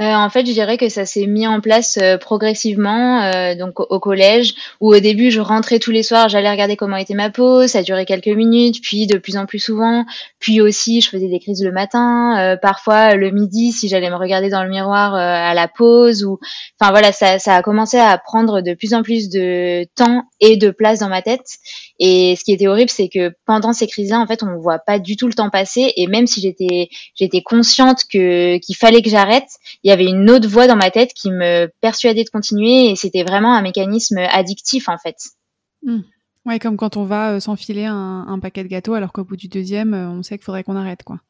Euh, 0.00 0.14
en 0.14 0.30
fait, 0.30 0.46
je 0.46 0.52
dirais 0.52 0.78
que 0.78 0.88
ça 0.88 1.04
s'est 1.04 1.26
mis 1.26 1.46
en 1.46 1.60
place 1.60 1.98
euh, 2.00 2.16
progressivement, 2.16 3.22
euh, 3.22 3.54
donc 3.54 3.80
au, 3.80 4.00
collège, 4.00 4.54
où 4.80 4.94
au 4.94 4.98
début, 4.98 5.30
je 5.30 5.40
rentrais 5.40 5.78
tous 5.78 5.90
les 5.90 6.02
soirs, 6.02 6.30
j'allais 6.30 6.50
regarder 6.50 6.76
comment 6.76 6.96
était 6.96 7.12
ma 7.12 7.28
peau, 7.28 7.66
ça 7.66 7.82
durait 7.82 8.06
quelques 8.06 8.28
minutes, 8.28 8.80
puis 8.82 9.06
de 9.06 9.18
plus 9.18 9.36
en 9.36 9.44
plus 9.44 9.58
souvent, 9.58 10.06
puis 10.38 10.62
aussi, 10.62 11.02
je 11.02 11.10
faisais 11.10 11.28
des 11.28 11.38
crises 11.38 11.62
le 11.62 11.70
matin, 11.70 12.56
parfois 12.62 13.14
le 13.14 13.30
midi, 13.30 13.72
si 13.72 13.88
j'allais 13.88 14.08
me 14.08 14.16
regarder 14.16 14.48
dans 14.48 14.62
le 14.62 14.70
miroir 14.70 15.14
à 15.14 15.52
la 15.52 15.68
pause, 15.68 16.24
ou, 16.24 16.38
enfin 16.80 16.92
voilà, 16.92 17.12
ça, 17.12 17.38
ça 17.38 17.56
a 17.56 17.62
commencé 17.62 17.98
à 17.98 18.16
prendre 18.16 18.62
de 18.62 18.72
plus 18.72 18.94
en 18.94 19.02
plus 19.02 19.28
de 19.28 19.84
temps 19.96 20.22
et 20.40 20.56
de 20.56 20.70
place 20.70 21.00
dans 21.00 21.08
ma 21.08 21.20
tête. 21.20 21.58
Et 22.02 22.34
ce 22.34 22.44
qui 22.44 22.52
était 22.52 22.66
horrible, 22.66 22.88
c'est 22.88 23.10
que 23.10 23.32
pendant 23.44 23.74
ces 23.74 23.86
crises-là, 23.86 24.18
en 24.18 24.26
fait, 24.26 24.42
on 24.42 24.46
ne 24.46 24.56
voit 24.56 24.78
pas 24.78 24.98
du 24.98 25.16
tout 25.16 25.26
le 25.26 25.34
temps 25.34 25.50
passer, 25.50 25.92
et 25.96 26.06
même 26.06 26.26
si 26.26 26.40
j'étais, 26.40 26.88
j'étais 27.14 27.42
consciente 27.42 28.04
que 28.10 28.56
qu'il 28.56 28.74
fallait 28.74 29.02
que 29.02 29.10
j'arrête, 29.10 29.48
il 29.84 29.90
y 29.90 29.92
avait 29.92 30.06
une 30.06 30.30
autre 30.30 30.48
voix 30.48 30.66
dans 30.66 30.76
ma 30.76 30.90
tête 30.90 31.12
qui 31.14 31.30
me 31.30 31.70
persuadait 31.82 32.24
de 32.24 32.30
continuer 32.30 32.90
et 32.90 32.96
c'était 32.96 33.22
vraiment 33.22 33.54
un 33.54 33.60
mécanisme 33.60 34.18
addictif 34.18 34.88
en 34.88 34.96
fait. 34.96 35.16
Hmm. 35.82 36.00
Ouais, 36.46 36.58
comme 36.58 36.78
quand 36.78 36.96
on 36.96 37.04
va 37.04 37.32
euh, 37.32 37.40
s'enfiler 37.40 37.84
un, 37.84 38.24
un, 38.26 38.38
paquet 38.38 38.62
de 38.62 38.68
gâteaux 38.68 38.94
alors 38.94 39.12
qu'au 39.12 39.24
bout 39.24 39.36
du 39.36 39.48
deuxième, 39.48 39.92
euh, 39.92 40.08
on 40.08 40.22
sait 40.22 40.38
qu'il 40.38 40.44
faudrait 40.44 40.64
qu'on 40.64 40.76
arrête 40.76 41.02
quoi. 41.02 41.20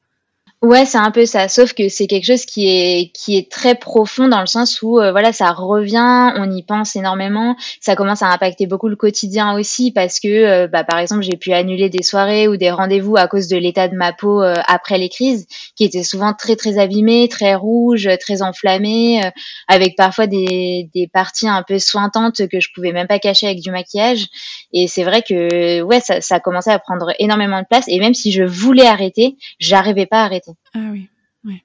Ouais, 0.63 0.85
c'est 0.85 0.99
un 0.99 1.11
peu 1.11 1.25
ça. 1.25 1.49
Sauf 1.49 1.73
que 1.73 1.89
c'est 1.89 2.07
quelque 2.07 2.27
chose 2.27 2.45
qui 2.45 2.67
est 2.69 3.13
qui 3.15 3.35
est 3.39 3.51
très 3.51 3.75
profond 3.75 4.29
dans 4.29 4.41
le 4.41 4.47
sens 4.47 4.83
où 4.83 5.01
euh, 5.01 5.11
voilà, 5.11 5.33
ça 5.33 5.53
revient, 5.53 6.35
on 6.37 6.51
y 6.55 6.63
pense 6.63 6.97
énormément. 6.97 7.57
Ça 7.81 7.97
commence 7.97 8.21
à 8.23 8.27
impacter 8.27 8.67
beaucoup 8.67 8.89
le 8.89 8.97
quotidien 8.97 9.55
aussi 9.55 9.91
parce 9.91 10.21
que 10.21 10.29
euh, 10.29 10.69
bah, 10.69 10.85
par 10.85 10.99
exemple, 10.99 11.23
j'ai 11.23 11.39
pu 11.39 11.55
annuler 11.55 11.89
des 11.89 12.03
soirées 12.03 12.47
ou 12.47 12.59
des 12.59 12.71
rendez-vous 12.71 13.17
à 13.17 13.27
cause 13.27 13.49
de 13.49 13.57
l'état 13.57 13.89
de 13.89 13.97
ma 13.97 14.13
peau 14.13 14.43
euh, 14.43 14.53
après 14.69 14.99
les 14.99 15.09
crises, 15.09 15.47
qui 15.77 15.85
étaient 15.85 16.03
souvent 16.03 16.35
très 16.35 16.57
très 16.57 16.79
abîmées, 16.79 17.27
très 17.31 17.55
rouges, 17.55 18.11
très 18.21 18.43
enflammées, 18.43 19.23
avec 19.67 19.97
parfois 19.97 20.27
des 20.27 20.91
des 20.95 21.09
parties 21.09 21.49
un 21.49 21.63
peu 21.63 21.79
sointantes 21.79 22.47
que 22.49 22.61
je 22.61 22.69
pouvais 22.75 22.93
même 22.93 23.07
pas 23.07 23.19
cacher 23.19 23.47
avec 23.47 23.61
du 23.61 23.71
maquillage. 23.71 24.27
Et 24.75 24.89
c'est 24.89 25.05
vrai 25.05 25.23
que 25.23 25.81
ouais, 25.81 26.01
ça 26.01 26.21
ça 26.21 26.39
commençait 26.39 26.71
à 26.73 26.79
prendre 26.79 27.07
énormément 27.19 27.61
de 27.63 27.67
place. 27.67 27.87
Et 27.89 27.99
même 27.99 28.13
si 28.15 28.31
je 28.31 28.43
voulais 28.43 28.87
arrêter, 28.87 29.39
j'arrivais 29.59 30.05
pas 30.05 30.21
à 30.21 30.25
arrêter. 30.27 30.50
Ah 30.75 30.91
oui, 30.93 31.09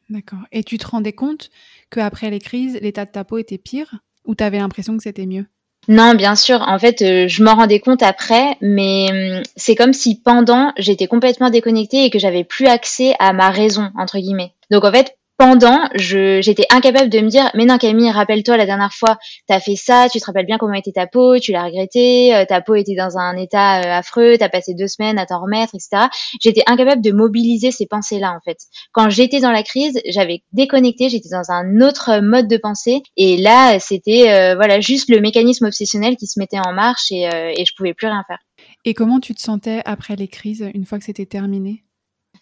d'accord. 0.09 0.39
Et 0.51 0.63
tu 0.63 0.77
te 0.77 0.87
rendais 0.87 1.13
compte 1.13 1.49
qu'après 1.89 2.29
les 2.29 2.39
crises, 2.39 2.77
l'état 2.81 3.05
de 3.05 3.11
ta 3.11 3.23
peau 3.23 3.37
était 3.37 3.57
pire 3.57 3.99
ou 4.25 4.35
tu 4.35 4.43
l'impression 4.43 4.97
que 4.97 5.03
c'était 5.03 5.25
mieux? 5.25 5.45
Non, 5.87 6.15
bien 6.15 6.35
sûr. 6.35 6.63
En 6.67 6.79
fait, 6.79 7.01
euh, 7.01 7.27
je 7.27 7.43
m'en 7.43 7.55
rendais 7.55 7.79
compte 7.79 8.01
après, 8.01 8.57
mais 8.61 9.37
hum, 9.37 9.43
c'est 9.55 9.75
comme 9.75 9.93
si 9.93 10.19
pendant, 10.19 10.73
j'étais 10.77 11.07
complètement 11.07 11.49
déconnectée 11.49 12.05
et 12.05 12.09
que 12.09 12.19
j'avais 12.19 12.43
plus 12.43 12.67
accès 12.67 13.13
à 13.19 13.33
ma 13.33 13.49
raison 13.49 13.91
entre 13.97 14.17
guillemets. 14.17 14.53
Donc 14.71 14.83
en 14.83 14.91
fait, 14.91 15.15
pendant, 15.37 15.89
j'étais 15.95 16.65
incapable 16.69 17.09
de 17.09 17.19
me 17.19 17.27
dire, 17.27 17.49
mais 17.55 17.65
non 17.65 17.77
Camille, 17.77 18.09
rappelle-toi 18.09 18.57
la 18.57 18.65
dernière 18.65 18.93
fois, 18.93 19.17
t'as 19.47 19.59
fait 19.59 19.75
ça, 19.75 20.07
tu 20.09 20.19
te 20.19 20.25
rappelles 20.25 20.45
bien 20.45 20.57
comment 20.57 20.73
était 20.73 20.93
ta 20.93 21.07
peau, 21.07 21.39
tu 21.39 21.51
l'as 21.51 21.63
regretté, 21.65 22.35
euh, 22.35 22.45
ta 22.45 22.61
peau 22.61 22.75
était 22.75 22.95
dans 22.95 23.17
un 23.17 23.35
état 23.35 23.81
euh, 23.81 23.99
affreux, 23.99 24.35
t'as 24.37 24.49
passé 24.49 24.73
deux 24.73 24.87
semaines 24.87 25.17
à 25.19 25.25
t'en 25.25 25.41
remettre, 25.41 25.75
etc. 25.75 26.07
J'étais 26.41 26.63
incapable 26.67 27.01
de 27.01 27.11
mobiliser 27.11 27.71
ces 27.71 27.85
pensées-là 27.85 28.31
en 28.31 28.39
fait. 28.45 28.57
Quand 28.93 29.09
j'étais 29.09 29.41
dans 29.41 29.51
la 29.51 29.63
crise, 29.63 29.99
j'avais 30.09 30.43
déconnecté, 30.53 31.09
j'étais 31.09 31.29
dans 31.29 31.51
un 31.51 31.81
autre 31.81 32.21
mode 32.21 32.47
de 32.47 32.57
pensée, 32.57 33.01
et 33.17 33.37
là 33.37 33.79
c'était 33.79 34.31
euh, 34.31 34.55
voilà 34.55 34.79
juste 34.79 35.09
le 35.09 35.19
mécanisme 35.19 35.65
obsessionnel 35.65 36.15
qui 36.15 36.27
se 36.27 36.39
mettait 36.39 36.59
en 36.59 36.73
marche 36.73 37.11
et, 37.11 37.23
et 37.23 37.65
je 37.65 37.73
pouvais 37.75 37.93
plus 37.93 38.07
rien 38.07 38.23
faire. 38.27 38.39
Et 38.85 38.93
comment 38.93 39.19
tu 39.19 39.33
te 39.35 39.41
sentais 39.41 39.81
après 39.85 40.15
les 40.15 40.27
crises, 40.27 40.69
une 40.73 40.85
fois 40.85 40.97
que 40.97 41.05
c'était 41.05 41.25
terminé? 41.25 41.84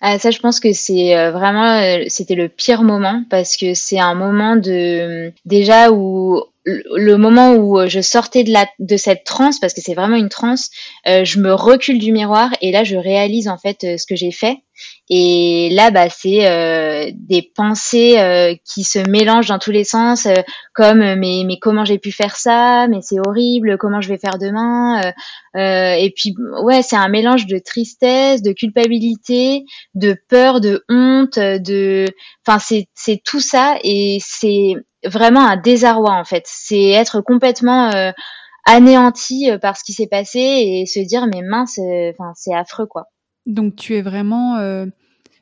Ah, 0.06 0.20
ça, 0.20 0.32
je 0.32 0.40
pense 0.40 0.60
que 0.60 0.74
c'est 0.74 1.18
euh, 1.18 1.32
vraiment, 1.32 1.80
euh, 1.80 2.04
c'était 2.08 2.36
le 2.36 2.50
pire 2.50 2.84
moment 2.84 3.24
parce 3.30 3.56
que 3.56 3.74
c'est 3.74 4.00
un 4.00 4.16
moment 4.16 4.58
de 4.58 5.32
déjà 5.46 5.92
où 5.94 6.44
le 6.66 7.16
moment 7.18 7.56
où 7.56 7.88
je 7.88 8.00
sortais 8.02 8.44
de 8.44 8.52
la 8.52 8.68
de 8.80 8.98
cette 8.98 9.24
transe 9.24 9.60
parce 9.60 9.74
que 9.74 9.82
c'est 9.82 9.94
vraiment 9.94 10.16
une 10.16 10.30
transe, 10.30 10.70
euh, 11.08 11.26
je 11.26 11.40
me 11.40 11.54
recule 11.54 12.00
du 12.00 12.12
miroir 12.12 12.52
et 12.62 12.72
là 12.72 12.84
je 12.84 12.96
réalise 12.96 13.48
en 13.48 13.58
fait 13.58 13.80
ce 13.82 14.06
que 14.06 14.16
j'ai 14.16 14.32
fait 14.32 14.60
et 15.10 15.70
là, 15.72 15.92
bah, 15.92 16.10
c'est 16.10 16.48
euh, 16.48 17.12
des 17.14 17.42
pensées 17.42 18.18
euh, 18.18 18.56
qui 18.66 18.84
se 18.84 19.00
mélangent 19.10 19.48
dans 19.48 19.60
tous 19.60 19.72
les 19.72 19.84
sens, 19.84 20.26
euh, 20.26 20.42
comme 20.74 21.00
mais, 21.00 21.44
mais 21.46 21.58
comment 21.60 21.86
j'ai 21.86 22.00
pu 22.00 22.12
faire 22.12 22.36
ça, 22.36 22.88
mais 22.88 23.00
c'est 23.02 23.20
horrible, 23.20 23.78
comment 23.78 24.02
je 24.02 24.10
vais 24.10 24.18
faire 24.18 24.38
demain? 24.40 25.02
et 25.56 26.12
puis, 26.16 26.34
ouais, 26.64 26.82
c'est 26.82 26.96
un 26.96 27.10
mélange 27.10 27.46
de 27.46 27.60
tristesse, 27.60 28.42
de 28.42 28.54
culpabilité, 28.54 29.66
de 29.94 30.18
peur, 30.30 30.62
de 30.62 30.84
honte, 30.90 31.38
de, 31.38 32.06
enfin, 32.46 32.58
c'est 32.60 32.88
c'est 32.96 33.22
tout 33.24 33.40
ça 33.40 33.78
et 33.84 34.18
c'est 34.20 34.74
vraiment 35.06 35.48
un 35.48 35.58
désarroi 35.58 36.12
en 36.12 36.24
fait. 36.24 36.44
C'est 36.46 36.90
être 36.90 37.22
complètement 37.22 37.92
anéanti 38.66 39.50
par 39.62 39.78
ce 39.78 39.84
qui 39.84 39.94
s'est 39.94 40.08
passé 40.08 40.40
et 40.40 40.86
se 40.86 41.00
dire 41.00 41.28
mais 41.28 41.42
mince, 41.42 41.80
enfin, 41.80 42.32
c'est 42.36 42.54
affreux 42.54 42.86
quoi. 42.86 43.08
Donc 43.46 43.76
tu 43.76 43.96
es 43.96 44.02
vraiment 44.02 44.58
euh, 44.58 44.86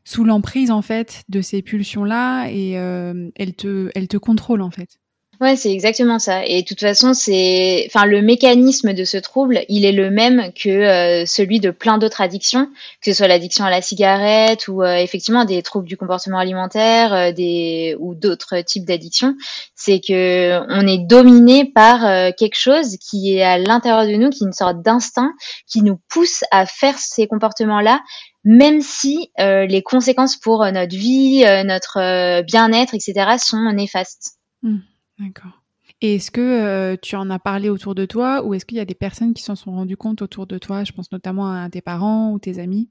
sous 0.04 0.24
l'emprise 0.24 0.72
en 0.72 0.82
fait 0.82 1.24
de 1.30 1.42
ces 1.42 1.62
pulsions 1.62 2.04
là 2.04 2.48
et 2.48 2.78
euh, 2.78 3.30
elles 3.36 3.56
te 3.56 3.90
elles 3.96 4.08
te 4.08 4.18
contrôlent 4.18 4.62
en 4.62 4.72
fait. 4.72 5.00
Ouais, 5.42 5.56
c'est 5.56 5.72
exactement 5.72 6.20
ça. 6.20 6.46
Et 6.46 6.62
de 6.62 6.68
toute 6.68 6.80
façon, 6.80 7.16
c'est, 7.16 7.86
enfin, 7.88 8.06
le 8.06 8.22
mécanisme 8.22 8.94
de 8.94 9.04
ce 9.04 9.18
trouble, 9.18 9.66
il 9.70 9.86
est 9.86 9.92
le 9.92 10.12
même 10.12 10.54
que 10.54 10.70
euh, 10.70 11.26
celui 11.26 11.60
de 11.60 11.72
plein 11.72 11.98
d'autres 11.98 12.22
addictions, 12.22 12.68
que 13.04 13.12
ce 13.12 13.14
soit 13.14 13.28
l'addiction 13.28 13.66
à 13.66 13.72
la 13.72 13.82
cigarette 13.82 14.68
ou 14.68 14.84
effectivement 14.84 15.44
des 15.44 15.64
troubles 15.64 15.88
du 15.88 15.98
comportement 15.98 16.38
alimentaire, 16.38 17.34
des 17.34 17.96
ou 18.00 18.14
d'autres 18.14 18.62
types 18.62 18.86
d'addictions. 18.86 19.36
C'est 19.74 20.00
que 20.00 20.60
on 20.70 20.86
est 20.86 21.00
dominé 21.08 21.66
par 21.66 22.02
quelque 22.36 22.58
chose 22.58 22.98
qui 22.98 23.36
est 23.36 23.44
à 23.44 23.58
l'intérieur 23.58 24.06
de 24.06 24.16
nous, 24.16 24.30
qui 24.30 24.44
est 24.44 24.48
une 24.48 24.54
sorte 24.54 24.84
d'instinct 24.84 25.34
qui 25.68 25.82
nous 25.82 26.00
pousse 26.08 26.44
à 26.52 26.68
faire 26.68 27.00
ces 27.00 27.26
comportements-là 27.26 28.00
même 28.44 28.82
si 28.82 29.32
euh, 29.40 29.66
les 29.66 29.84
conséquences 29.84 30.36
pour 30.36 30.64
euh, 30.64 30.72
notre 30.72 30.96
vie, 30.96 31.44
euh, 31.46 31.64
notre 31.64 32.42
bien-être, 32.42 32.94
etc., 32.94 33.38
sont 33.38 33.72
néfastes. 33.72 34.38
Mmh, 34.64 34.78
d'accord. 35.22 35.62
Et 36.02 36.16
est-ce 36.16 36.32
que 36.32 36.96
tu 36.96 37.16
en 37.16 37.30
as 37.30 37.40
parlé 37.40 37.70
autour 37.70 37.94
de 37.94 38.06
toi 38.06 38.44
ou 38.44 38.54
est-ce 38.54 38.66
qu'il 38.66 38.78
y 38.78 38.82
a 38.82 38.86
des 38.86 38.96
personnes 38.96 39.34
qui 39.34 39.44
s'en 39.44 39.56
sont 39.56 39.72
rendues 39.72 39.98
compte 39.98 40.22
autour 40.22 40.48
de 40.48 40.58
toi? 40.58 40.84
Je 40.84 40.92
pense 40.94 41.12
notamment 41.12 41.52
à 41.52 41.70
tes 41.70 41.82
parents 41.82 42.32
ou 42.32 42.40
tes 42.40 42.60
amis. 42.60 42.90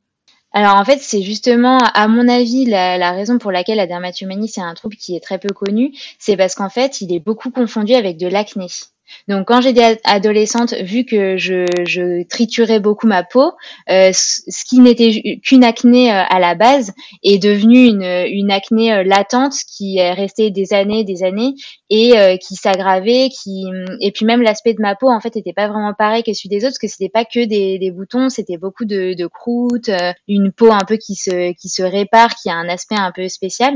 Alors 0.52 0.76
en 0.76 0.84
fait, 0.84 0.98
c'est 1.00 1.22
justement, 1.22 1.78
à 1.78 2.08
mon 2.08 2.28
avis, 2.28 2.66
la, 2.66 2.98
la, 2.98 3.12
raison 3.12 3.38
pour 3.38 3.52
laquelle 3.52 3.76
la 3.76 3.86
dermatomanie, 3.86 4.48
c'est 4.48 4.60
un 4.60 4.74
trouble 4.74 4.96
qui 4.96 5.14
est 5.14 5.20
très 5.20 5.38
peu 5.38 5.54
connu, 5.54 5.92
c'est 6.18 6.36
parce 6.36 6.56
qu'en 6.56 6.68
fait, 6.68 7.00
il 7.00 7.12
est 7.12 7.20
beaucoup 7.20 7.50
confondu 7.50 7.94
avec 7.94 8.16
de 8.16 8.26
l'acné. 8.26 8.66
Donc 9.28 9.48
quand 9.48 9.60
j'étais 9.60 10.00
adolescente, 10.04 10.74
vu 10.74 11.04
que 11.04 11.36
je, 11.36 11.66
je, 11.86 12.26
triturais 12.28 12.80
beaucoup 12.80 13.06
ma 13.06 13.22
peau, 13.22 13.52
euh, 13.90 14.10
ce 14.12 14.64
qui 14.64 14.80
n'était 14.80 15.40
qu'une 15.42 15.64
acné 15.64 16.12
euh, 16.12 16.22
à 16.28 16.38
la 16.38 16.54
base 16.54 16.92
est 17.22 17.42
devenu 17.42 17.86
une, 17.86 18.02
une 18.02 18.50
acné 18.50 18.92
euh, 18.92 19.02
latente 19.02 19.54
qui 19.66 19.98
est 19.98 20.12
restée 20.12 20.50
des 20.50 20.72
années, 20.72 21.04
des 21.04 21.22
années 21.22 21.54
et 21.88 22.38
qui 22.38 22.54
s'aggravait, 22.54 23.30
qui 23.30 23.64
et 24.00 24.12
puis 24.12 24.24
même 24.24 24.42
l'aspect 24.42 24.74
de 24.74 24.80
ma 24.80 24.94
peau 24.94 25.08
en 25.10 25.20
fait 25.20 25.34
n'était 25.34 25.52
pas 25.52 25.66
vraiment 25.66 25.92
pareil 25.92 26.22
que 26.22 26.32
celui 26.32 26.48
des 26.48 26.58
autres 26.58 26.74
parce 26.74 26.78
que 26.78 26.88
c'était 26.88 27.08
pas 27.08 27.24
que 27.24 27.44
des, 27.44 27.78
des 27.78 27.90
boutons, 27.90 28.28
c'était 28.28 28.58
beaucoup 28.58 28.84
de, 28.84 29.14
de 29.14 29.26
croûtes, 29.26 29.90
une 30.28 30.52
peau 30.52 30.70
un 30.70 30.84
peu 30.86 30.96
qui 30.96 31.16
se 31.16 31.52
qui 31.54 31.68
se 31.68 31.82
répare, 31.82 32.36
qui 32.36 32.48
a 32.48 32.54
un 32.54 32.68
aspect 32.68 32.96
un 32.96 33.10
peu 33.12 33.28
spécial. 33.28 33.74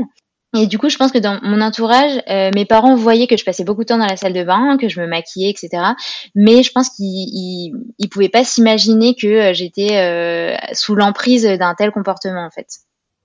Et 0.55 0.67
du 0.67 0.77
coup, 0.77 0.89
je 0.89 0.97
pense 0.97 1.11
que 1.11 1.17
dans 1.17 1.39
mon 1.41 1.61
entourage, 1.61 2.21
euh, 2.29 2.49
mes 2.55 2.65
parents 2.65 2.95
voyaient 2.95 3.27
que 3.27 3.37
je 3.37 3.43
passais 3.43 3.63
beaucoup 3.63 3.81
de 3.81 3.87
temps 3.87 3.97
dans 3.97 4.05
la 4.05 4.15
salle 4.15 4.33
de 4.33 4.43
bain, 4.43 4.77
que 4.77 4.87
je 4.87 5.01
me 5.01 5.07
maquillais, 5.07 5.49
etc. 5.49 5.69
Mais 6.33 6.63
je 6.63 6.71
pense 6.71 6.89
qu'ils 6.89 7.73
ils, 7.97 8.09
pouvaient 8.09 8.29
pas 8.29 8.43
s'imaginer 8.43 9.15
que 9.15 9.27
euh, 9.27 9.53
j'étais 9.53 9.97
euh, 9.97 10.55
sous 10.73 10.95
l'emprise 10.95 11.43
d'un 11.43 11.75
tel 11.75 11.91
comportement, 11.91 12.45
en 12.45 12.51
fait. 12.51 12.67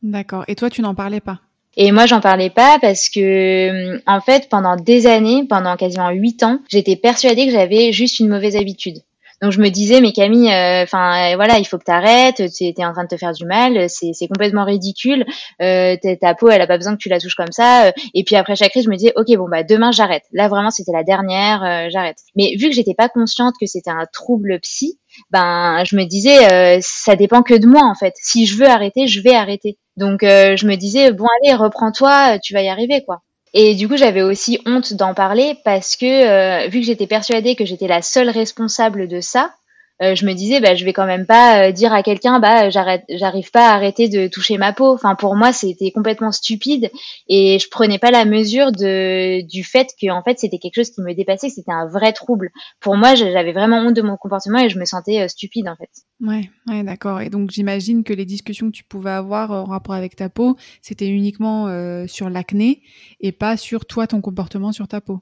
D'accord. 0.03 0.45
Et 0.49 0.57
toi, 0.57 0.71
tu 0.71 0.83
n'en 0.83 0.95
parlais 0.95 1.21
pas? 1.21 1.39
Et 1.77 1.93
moi, 1.93 2.07
j'en 2.07 2.21
parlais 2.21 2.51
pas 2.51 2.79
parce 2.81 3.09
que, 3.09 4.01
en 4.07 4.21
fait, 4.21 4.49
pendant 4.49 4.75
des 4.75 5.07
années, 5.07 5.47
pendant 5.49 5.77
quasiment 5.77 6.11
huit 6.11 6.43
ans, 6.43 6.59
j'étais 6.69 6.97
persuadée 6.97 7.47
que 7.47 7.53
j'avais 7.53 7.93
juste 7.93 8.19
une 8.19 8.29
mauvaise 8.29 8.57
habitude. 8.57 8.99
Donc 9.43 9.53
je 9.53 9.61
me 9.61 9.71
disais, 9.71 10.03
mais 10.03 10.13
Camille, 10.13 10.53
euh, 10.53 10.83
enfin 10.83 11.35
voilà, 11.35 11.59
il 11.59 11.65
faut 11.65 11.79
que 11.79 11.85
tu 11.85 11.91
arrêtes, 11.91 12.43
tu 12.53 12.65
es 12.65 12.85
en 12.85 12.93
train 12.93 13.05
de 13.05 13.09
te 13.09 13.17
faire 13.17 13.33
du 13.33 13.47
mal, 13.47 13.89
c'est 13.89 14.29
complètement 14.29 14.65
ridicule, 14.67 15.25
euh, 15.63 15.97
ta 16.21 16.35
peau, 16.35 16.51
elle 16.51 16.61
a 16.61 16.67
pas 16.67 16.77
besoin 16.77 16.93
que 16.93 16.99
tu 16.99 17.09
la 17.09 17.19
touches 17.19 17.37
comme 17.37 17.51
ça. 17.51 17.87
Euh. 17.87 17.93
Et 18.13 18.23
puis 18.23 18.37
après 18.37 18.55
chaque 18.55 18.71
crise, 18.71 18.85
je 18.85 18.91
me 18.91 18.97
disais, 18.97 19.13
ok, 19.17 19.35
bon 19.39 19.49
bah 19.49 19.63
demain 19.63 19.93
j'arrête. 19.93 20.25
Là 20.33 20.49
vraiment, 20.49 20.71
c'était 20.71 20.93
la 20.93 21.05
dernière, 21.05 21.65
euh, 21.65 21.89
j'arrête. 21.91 22.19
Mais 22.37 22.55
vu 22.59 22.69
que 22.69 22.75
j'étais 22.75 22.95
pas 22.95 23.09
consciente 23.09 23.55
que 23.59 23.67
c'était 23.67 23.91
un 23.91 24.05
trouble 24.13 24.61
psy, 24.61 24.99
ben 25.31 25.85
je 25.87 25.97
me 25.97 26.05
disais, 26.05 26.81
ça 26.83 27.17
dépend 27.17 27.43
que 27.43 27.55
de 27.55 27.67
moi 27.67 27.85
en 27.85 27.95
fait. 27.95 28.15
Si 28.17 28.45
je 28.47 28.59
veux 28.59 28.69
arrêter, 28.69 29.07
je 29.07 29.23
vais 29.23 29.35
arrêter. 29.35 29.79
Donc 29.97 30.21
je 30.23 30.67
me 30.67 30.77
disais, 30.77 31.13
bon 31.13 31.27
allez, 31.43 31.55
reprends-toi, 31.55 32.39
tu 32.41 32.53
vas 32.53 32.63
y 32.63 32.69
arriver 32.69 33.03
quoi. 33.07 33.23
Et 33.53 33.75
du 33.75 33.89
coup, 33.89 33.97
j'avais 33.97 34.23
aussi 34.23 34.61
honte 34.67 34.95
d'en 34.95 35.15
parler 35.15 35.57
parce 35.65 35.97
que 35.97 36.07
euh, 36.07 36.69
vu 36.69 36.81
que 36.81 36.87
j'étais 36.87 37.07
persuadée 37.07 37.57
que 37.57 37.65
j'étais 37.65 37.89
la 37.89 38.03
seule 38.03 38.31
responsable 38.31 39.09
de 39.09 39.21
ça, 39.21 39.55
euh, 40.03 40.15
je 40.15 40.25
me 40.25 40.33
disais 40.33 40.61
bah 40.61 40.75
je 40.75 40.85
vais 40.85 40.93
quand 40.93 41.07
même 41.07 41.27
pas 41.27 41.69
euh, 41.69 41.73
dire 41.73 41.93
à 41.93 42.03
quelqu'un 42.03 42.41
bah 42.41 42.71
j'arrête 42.71 43.05
j'arrive 43.11 43.51
pas 43.51 43.71
à 43.71 43.75
arrêter 43.75 44.09
de 44.09 44.29
toucher 44.29 44.57
ma 44.57 44.73
peau. 44.73 44.93
Enfin 44.95 45.15
pour 45.15 45.37
moi 45.37 45.53
c'était 45.53 45.91
complètement 45.91 46.33
stupide 46.33 46.91
et 47.29 47.59
je 47.59 47.69
prenais 47.69 47.99
pas 47.99 48.11
la 48.11 48.25
mesure 48.25 48.73
de 48.73 49.43
du 49.43 49.63
fait 49.63 49.89
que 50.01 50.11
en 50.11 50.23
fait 50.23 50.39
c'était 50.39 50.59
quelque 50.59 50.77
chose 50.77 50.91
qui 50.91 51.03
me 51.03 51.15
dépassait 51.15 51.51
c'était 51.51 51.73
un 51.73 51.87
vrai 51.87 52.13
trouble. 52.13 52.51
Pour 52.81 52.97
moi 52.97 53.15
j'avais 53.15 53.53
vraiment 53.53 53.79
honte 53.79 53.95
de 53.95 54.03
mon 54.03 54.17
comportement 54.17 54.59
et 54.59 54.71
je 54.71 54.79
me 54.79 54.85
sentais 54.85 55.29
stupide 55.29 55.69
en 55.69 55.77
fait. 55.77 55.91
Ouais 56.21 56.51
ouais 56.69 56.83
d'accord. 56.83 57.21
Et 57.21 57.29
donc 57.29 57.51
j'imagine 57.51 58.03
que 58.03 58.13
les 58.13 58.25
discussions 58.25 58.67
que 58.67 58.77
tu 58.77 58.85
pouvais 58.85 59.11
avoir 59.11 59.51
en 59.51 59.65
rapport 59.65 59.95
avec 59.95 60.17
ta 60.17 60.29
peau 60.29 60.57
c'était 60.81 61.09
uniquement 61.09 61.67
sur 62.07 62.31
l'acné 62.31 62.83
et 63.21 63.33
pas 63.33 63.57
sur 63.57 63.85
toi 63.85 64.07
ton 64.07 64.21
comportement 64.21 64.73
sur 64.73 64.89
ta 64.89 65.01
peau 65.01 65.21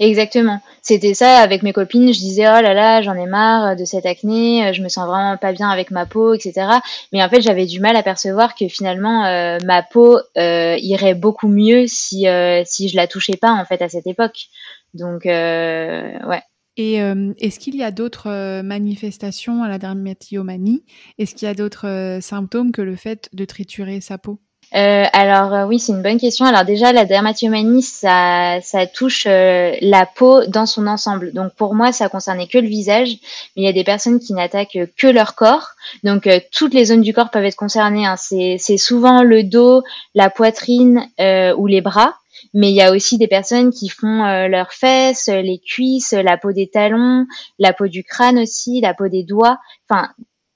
Exactement. 0.00 0.60
C'était 0.80 1.12
ça 1.12 1.40
avec 1.40 1.62
mes 1.62 1.74
copines. 1.74 2.10
Je 2.14 2.18
disais 2.18 2.46
oh 2.48 2.62
là 2.62 2.72
là, 2.72 3.02
j'en 3.02 3.14
ai 3.14 3.26
marre 3.26 3.76
de 3.76 3.84
cette 3.84 4.06
acné, 4.06 4.72
je 4.72 4.82
me 4.82 4.88
sens 4.88 5.06
vraiment 5.06 5.36
pas 5.36 5.52
bien 5.52 5.68
avec 5.68 5.90
ma 5.90 6.06
peau, 6.06 6.32
etc. 6.32 6.54
Mais 7.12 7.22
en 7.22 7.28
fait, 7.28 7.42
j'avais 7.42 7.66
du 7.66 7.80
mal 7.80 7.94
à 7.96 8.02
percevoir 8.02 8.54
que 8.54 8.66
finalement 8.66 9.26
euh, 9.26 9.58
ma 9.66 9.82
peau 9.82 10.18
euh, 10.38 10.76
irait 10.78 11.14
beaucoup 11.14 11.48
mieux 11.48 11.86
si 11.86 12.26
euh, 12.26 12.62
si 12.64 12.88
je 12.88 12.96
la 12.96 13.06
touchais 13.06 13.36
pas 13.36 13.52
en 13.52 13.66
fait 13.66 13.82
à 13.82 13.90
cette 13.90 14.06
époque. 14.06 14.46
Donc 14.94 15.26
ouais. 15.26 16.42
Et 16.76 16.94
est-ce 16.94 17.58
qu'il 17.58 17.76
y 17.76 17.82
a 17.82 17.90
d'autres 17.90 18.62
manifestations 18.62 19.62
à 19.62 19.68
la 19.68 19.76
dermatillomanie 19.76 20.82
Est-ce 21.18 21.34
qu'il 21.34 21.46
y 21.46 21.50
a 21.50 21.54
d'autres 21.54 22.20
symptômes 22.22 22.72
que 22.72 22.80
le 22.80 22.96
fait 22.96 23.28
de 23.34 23.44
triturer 23.44 24.00
sa 24.00 24.16
peau? 24.16 24.40
Euh, 24.74 25.04
alors 25.12 25.52
euh, 25.52 25.66
oui, 25.66 25.80
c'est 25.80 25.92
une 25.92 26.02
bonne 26.02 26.18
question. 26.18 26.46
Alors 26.46 26.64
déjà, 26.64 26.92
la 26.92 27.04
dermatomanie, 27.04 27.82
ça, 27.82 28.60
ça 28.62 28.86
touche 28.86 29.24
euh, 29.26 29.74
la 29.80 30.06
peau 30.06 30.44
dans 30.46 30.66
son 30.66 30.86
ensemble. 30.86 31.32
Donc 31.32 31.54
pour 31.54 31.74
moi, 31.74 31.92
ça 31.92 32.08
concernait 32.08 32.46
que 32.46 32.58
le 32.58 32.68
visage, 32.68 33.10
mais 33.56 33.62
il 33.62 33.64
y 33.64 33.68
a 33.68 33.72
des 33.72 33.84
personnes 33.84 34.20
qui 34.20 34.32
n'attaquent 34.32 34.78
que 34.96 35.06
leur 35.08 35.34
corps. 35.34 35.70
Donc 36.04 36.28
toutes 36.52 36.74
les 36.74 36.86
zones 36.86 37.02
du 37.02 37.12
corps 37.12 37.30
peuvent 37.30 37.44
être 37.44 37.56
concernées. 37.56 38.06
Hein. 38.06 38.16
C'est 38.16 38.76
souvent 38.76 39.22
le 39.22 39.42
dos, 39.42 39.82
la 40.14 40.30
poitrine 40.30 41.08
ou 41.18 41.66
les 41.66 41.80
bras. 41.80 42.14
Mais 42.54 42.70
il 42.70 42.74
y 42.74 42.82
a 42.82 42.92
aussi 42.92 43.18
des 43.18 43.28
personnes 43.28 43.70
qui 43.70 43.88
font 43.88 44.24
leurs 44.48 44.72
fesses, 44.72 45.28
les 45.28 45.58
cuisses, 45.58 46.12
la 46.12 46.38
peau 46.38 46.52
des 46.52 46.68
talons, 46.68 47.26
la 47.58 47.72
peau 47.72 47.86
du 47.86 48.02
crâne 48.02 48.38
aussi, 48.38 48.80
la 48.80 48.94
peau 48.94 49.08
des 49.08 49.24
doigts. 49.24 49.58
Enfin, 49.88 50.08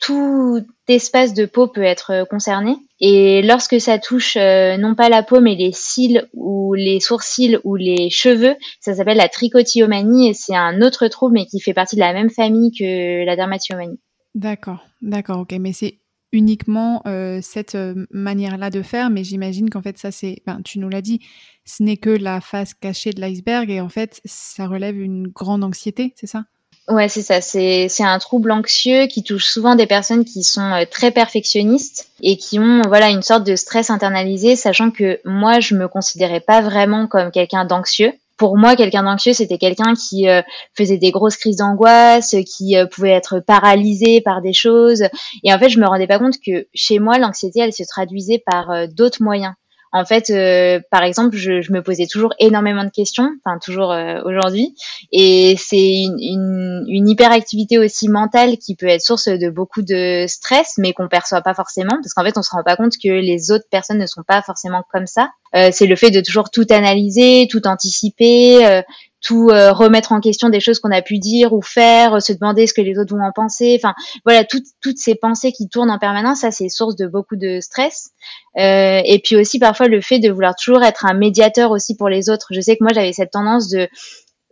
tout 0.05 0.61
espace 0.87 1.33
de 1.33 1.47
peau 1.47 1.67
peut 1.67 1.83
être 1.83 2.11
euh, 2.13 2.25
concerné. 2.27 2.77
Et 3.01 3.41
lorsque 3.43 3.81
ça 3.81 3.99
touche 3.99 4.37
euh, 4.37 4.77
non 4.77 4.95
pas 4.95 5.09
la 5.09 5.23
peau, 5.23 5.41
mais 5.41 5.55
les 5.55 5.73
cils 5.73 6.29
ou 6.35 6.75
les 6.75 7.01
sourcils 7.01 7.59
ou 7.65 7.77
les 7.77 8.11
cheveux, 8.11 8.55
ça 8.81 8.95
s'appelle 8.95 9.17
la 9.17 9.29
trichotillomanie 9.29 10.29
et 10.29 10.35
c'est 10.35 10.55
un 10.55 10.83
autre 10.83 11.09
trouble, 11.09 11.35
mais 11.35 11.47
qui 11.47 11.59
fait 11.59 11.73
partie 11.73 11.97
de 11.97 12.01
la 12.01 12.13
même 12.13 12.29
famille 12.29 12.71
que 12.71 13.25
la 13.25 13.35
dermatillomanie. 13.35 13.99
D'accord, 14.35 14.85
d'accord, 15.01 15.41
ok. 15.41 15.53
Mais 15.59 15.73
c'est 15.73 16.01
uniquement 16.33 17.01
euh, 17.07 17.39
cette 17.41 17.79
manière-là 18.11 18.69
de 18.69 18.83
faire, 18.83 19.09
mais 19.09 19.25
j'imagine 19.25 19.71
qu'en 19.71 19.83
fait 19.83 19.97
ça 19.97 20.11
c'est, 20.11 20.43
ben, 20.45 20.61
tu 20.65 20.81
nous 20.81 20.89
l'as 20.89 21.01
dit, 21.01 21.21
ce 21.65 21.83
n'est 21.83 21.97
que 21.97 22.11
la 22.11 22.41
face 22.41 22.75
cachée 22.75 23.13
de 23.13 23.21
l'iceberg 23.21 23.71
et 23.71 23.81
en 23.81 23.89
fait 23.89 24.21
ça 24.25 24.67
relève 24.67 25.01
une 25.01 25.29
grande 25.29 25.63
anxiété, 25.63 26.13
c'est 26.17 26.27
ça? 26.27 26.45
Ouais, 26.89 27.09
c'est 27.09 27.23
ça. 27.23 27.41
C'est 27.41 27.89
c'est 27.89 28.05
un 28.05 28.19
trouble 28.19 28.53
anxieux 28.53 29.07
qui 29.07 29.23
touche 29.23 29.47
souvent 29.47 29.75
des 29.75 29.87
personnes 29.87 30.25
qui 30.25 30.43
sont 30.43 30.61
euh, 30.61 30.85
très 30.91 31.11
perfectionnistes 31.11 32.11
et 32.21 32.37
qui 32.37 32.59
ont 32.59 32.83
voilà 32.87 33.09
une 33.09 33.23
sorte 33.23 33.45
de 33.45 33.57
stress 33.57 33.89
internalisé, 33.89 34.55
sachant 34.55 34.91
que 34.91 35.19
moi 35.25 35.61
je 35.61 35.75
me 35.75 35.89
considérais 35.89 36.41
pas 36.41 36.61
vraiment 36.61 37.07
comme 37.07 37.31
quelqu'un 37.31 37.65
d'anxieux 37.65 38.13
pour 38.37 38.57
moi, 38.57 38.77
quelqu'un 38.77 39.05
d'anxieux, 39.05 39.33
c'était 39.33 39.59
quelqu'un 39.59 39.95
qui 39.95 40.29
euh, 40.29 40.43
faisait 40.77 40.99
des 40.99 41.11
grosses 41.11 41.37
crises 41.37 41.57
d'angoisse, 41.57 42.35
qui 42.47 42.77
euh, 42.77 42.87
pouvait 42.87 43.11
être 43.11 43.41
paralysé 43.41 44.21
par 44.21 44.43
des 44.43 44.53
choses. 44.53 45.05
Et 45.45 45.53
en 45.53 45.59
fait, 45.59 45.69
je 45.69 45.79
me 45.79 45.87
rendais 45.87 46.07
pas 46.07 46.19
compte 46.19 46.35
que 46.45 46.67
chez 46.75 46.99
moi, 46.99 47.19
l'anxiété, 47.19 47.61
elle 47.61 47.73
se 47.73 47.85
traduisait 47.85 48.43
par 48.45 48.71
euh, 48.71 48.87
d'autres 48.87 49.23
moyens. 49.23 49.55
En 49.95 50.05
fait, 50.05 50.29
euh, 50.31 50.81
par 50.91 51.05
exemple, 51.05 51.37
je, 51.37 51.61
je, 51.61 51.73
me 51.73 51.81
posais 51.81 52.09
toujours 52.11 52.35
énormément 52.41 52.83
de 52.83 52.91
questions, 52.91 53.31
enfin 53.45 53.61
toujours 53.63 53.93
euh, 53.93 54.21
aujourd'hui, 54.25 54.75
et 55.13 55.55
c'est 55.57 55.77
une, 55.79 56.17
une, 56.19 56.85
une, 56.89 57.09
hyperactivité 57.09 57.79
aussi 57.79 58.09
mentale 58.09 58.59
qui 58.59 58.75
peut 58.75 58.89
être 58.89 59.03
source 59.03 59.29
de 59.29 59.49
beaucoup 59.51 59.83
de 59.83 60.25
stress, 60.27 60.75
mais 60.79 60.95
qu'on 60.95 61.07
perçoit 61.07 61.43
pas 61.43 61.55
forcément, 61.55 61.95
parce 62.03 62.13
qu'en 62.13 62.25
fait, 62.25 62.37
on 62.37 62.43
se 62.43 62.51
rend 62.51 62.65
pas 62.65 62.75
compte 62.75 62.95
que 63.01 63.09
les 63.09 63.53
autres 63.53 63.67
personnes 63.71 63.99
ne 63.99 64.07
sont 64.07 64.25
pas 64.27 64.43
forcément 64.43 64.83
comme 64.93 65.07
ça. 65.07 65.31
Euh, 65.55 65.69
c'est 65.73 65.87
le 65.87 65.95
fait 65.95 66.11
de 66.11 66.21
toujours 66.21 66.51
tout 66.51 66.67
analyser, 66.71 67.47
tout 67.49 67.65
anticiper, 67.69 68.67
euh, 68.67 68.83
tout 69.25 69.49
euh, 69.49 69.73
remettre 69.73 70.13
en 70.13 70.21
question 70.21 70.51
des 70.51 70.61
choses 70.61 70.79
qu'on 70.79 70.93
a 70.93 71.01
pu 71.03 71.19
dire 71.19 71.55
ou 71.55 71.63
faire, 71.63 72.23
se 72.23 72.33
demander 72.35 72.67
ce 72.67 72.75
que 72.75 72.83
les 72.83 72.99
autres 72.99 73.17
vont 73.17 73.25
en 73.25 73.33
penser. 73.33 73.75
Enfin, 73.77 73.95
voilà, 74.25 74.45
toutes 74.45 74.67
toutes 74.83 74.99
ces 74.99 75.15
pensées 75.15 75.51
qui 75.51 75.69
tournent 75.69 75.91
en 75.91 75.99
permanence, 75.99 76.41
ça 76.41 76.51
c'est 76.51 76.69
source 76.69 76.95
de 76.95 77.07
beaucoup 77.07 77.37
de 77.37 77.59
stress. 77.61 78.11
Euh, 78.59 79.01
et 79.05 79.21
puis 79.25 79.37
aussi 79.37 79.59
parfois 79.59 79.89
le 79.89 80.01
fait 80.01 80.19
de 80.19 80.31
vouloir 80.31 80.55
toujours 80.55 80.83
être 80.85 81.07
un 81.07 81.15
médiateur 81.15 81.71
aussi 81.71 81.97
pour 81.97 82.09
les 82.09 82.29
autres. 82.29 82.49
Je 82.51 82.61
sais 82.61 82.77
que 82.77 82.85
moi 82.85 82.93
j'avais 82.95 83.15
cette 83.15 83.33
tendance 83.33 83.69
de 83.69 83.89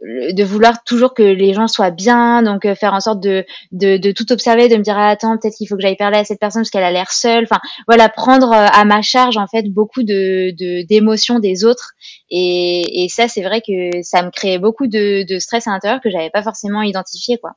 de 0.02 0.44
vouloir 0.44 0.82
toujours 0.84 1.14
que 1.14 1.22
les 1.22 1.54
gens 1.54 1.68
soient 1.68 1.90
bien, 1.90 2.42
donc 2.42 2.64
euh, 2.64 2.74
faire 2.74 2.92
en 2.92 3.00
sorte 3.00 3.20
de, 3.20 3.44
de, 3.70 4.12
tout 4.12 4.32
observer, 4.32 4.68
de 4.68 4.76
me 4.76 4.82
dire 4.82 4.98
ah, 4.98 5.08
attends 5.08 5.38
peut-être 5.38 5.56
qu'il 5.56 5.68
faut 5.68 5.76
que 5.76 5.82
j'aille 5.82 5.96
parler 5.96 6.18
à 6.18 6.24
cette 6.24 6.40
personne 6.40 6.62
parce 6.62 6.70
qu'elle 6.70 6.82
a 6.82 6.90
l'air 6.90 7.12
seule. 7.12 7.44
Enfin 7.44 7.60
voilà, 7.86 8.08
prendre 8.08 8.52
euh, 8.52 8.66
à 8.72 8.84
ma 8.84 9.02
charge 9.02 9.36
en 9.36 9.46
fait 9.46 9.68
beaucoup 9.68 10.02
de 10.02 10.50
d'émotions 10.84 11.38
des 11.38 11.64
autres 11.64 11.92
et, 12.30 13.04
et 13.04 13.08
ça 13.08 13.28
c'est 13.28 13.42
vrai 13.42 13.60
que 13.60 14.02
ça 14.02 14.22
me 14.24 14.30
créait 14.30 14.58
beaucoup 14.58 14.88
de, 14.88 15.24
de 15.24 15.38
stress 15.38 15.66
à 15.68 15.70
l'intérieur 15.70 16.00
que 16.00 16.10
j'avais 16.10 16.30
pas 16.30 16.42
forcément 16.42 16.82
identifié 16.82 17.38
quoi. 17.38 17.52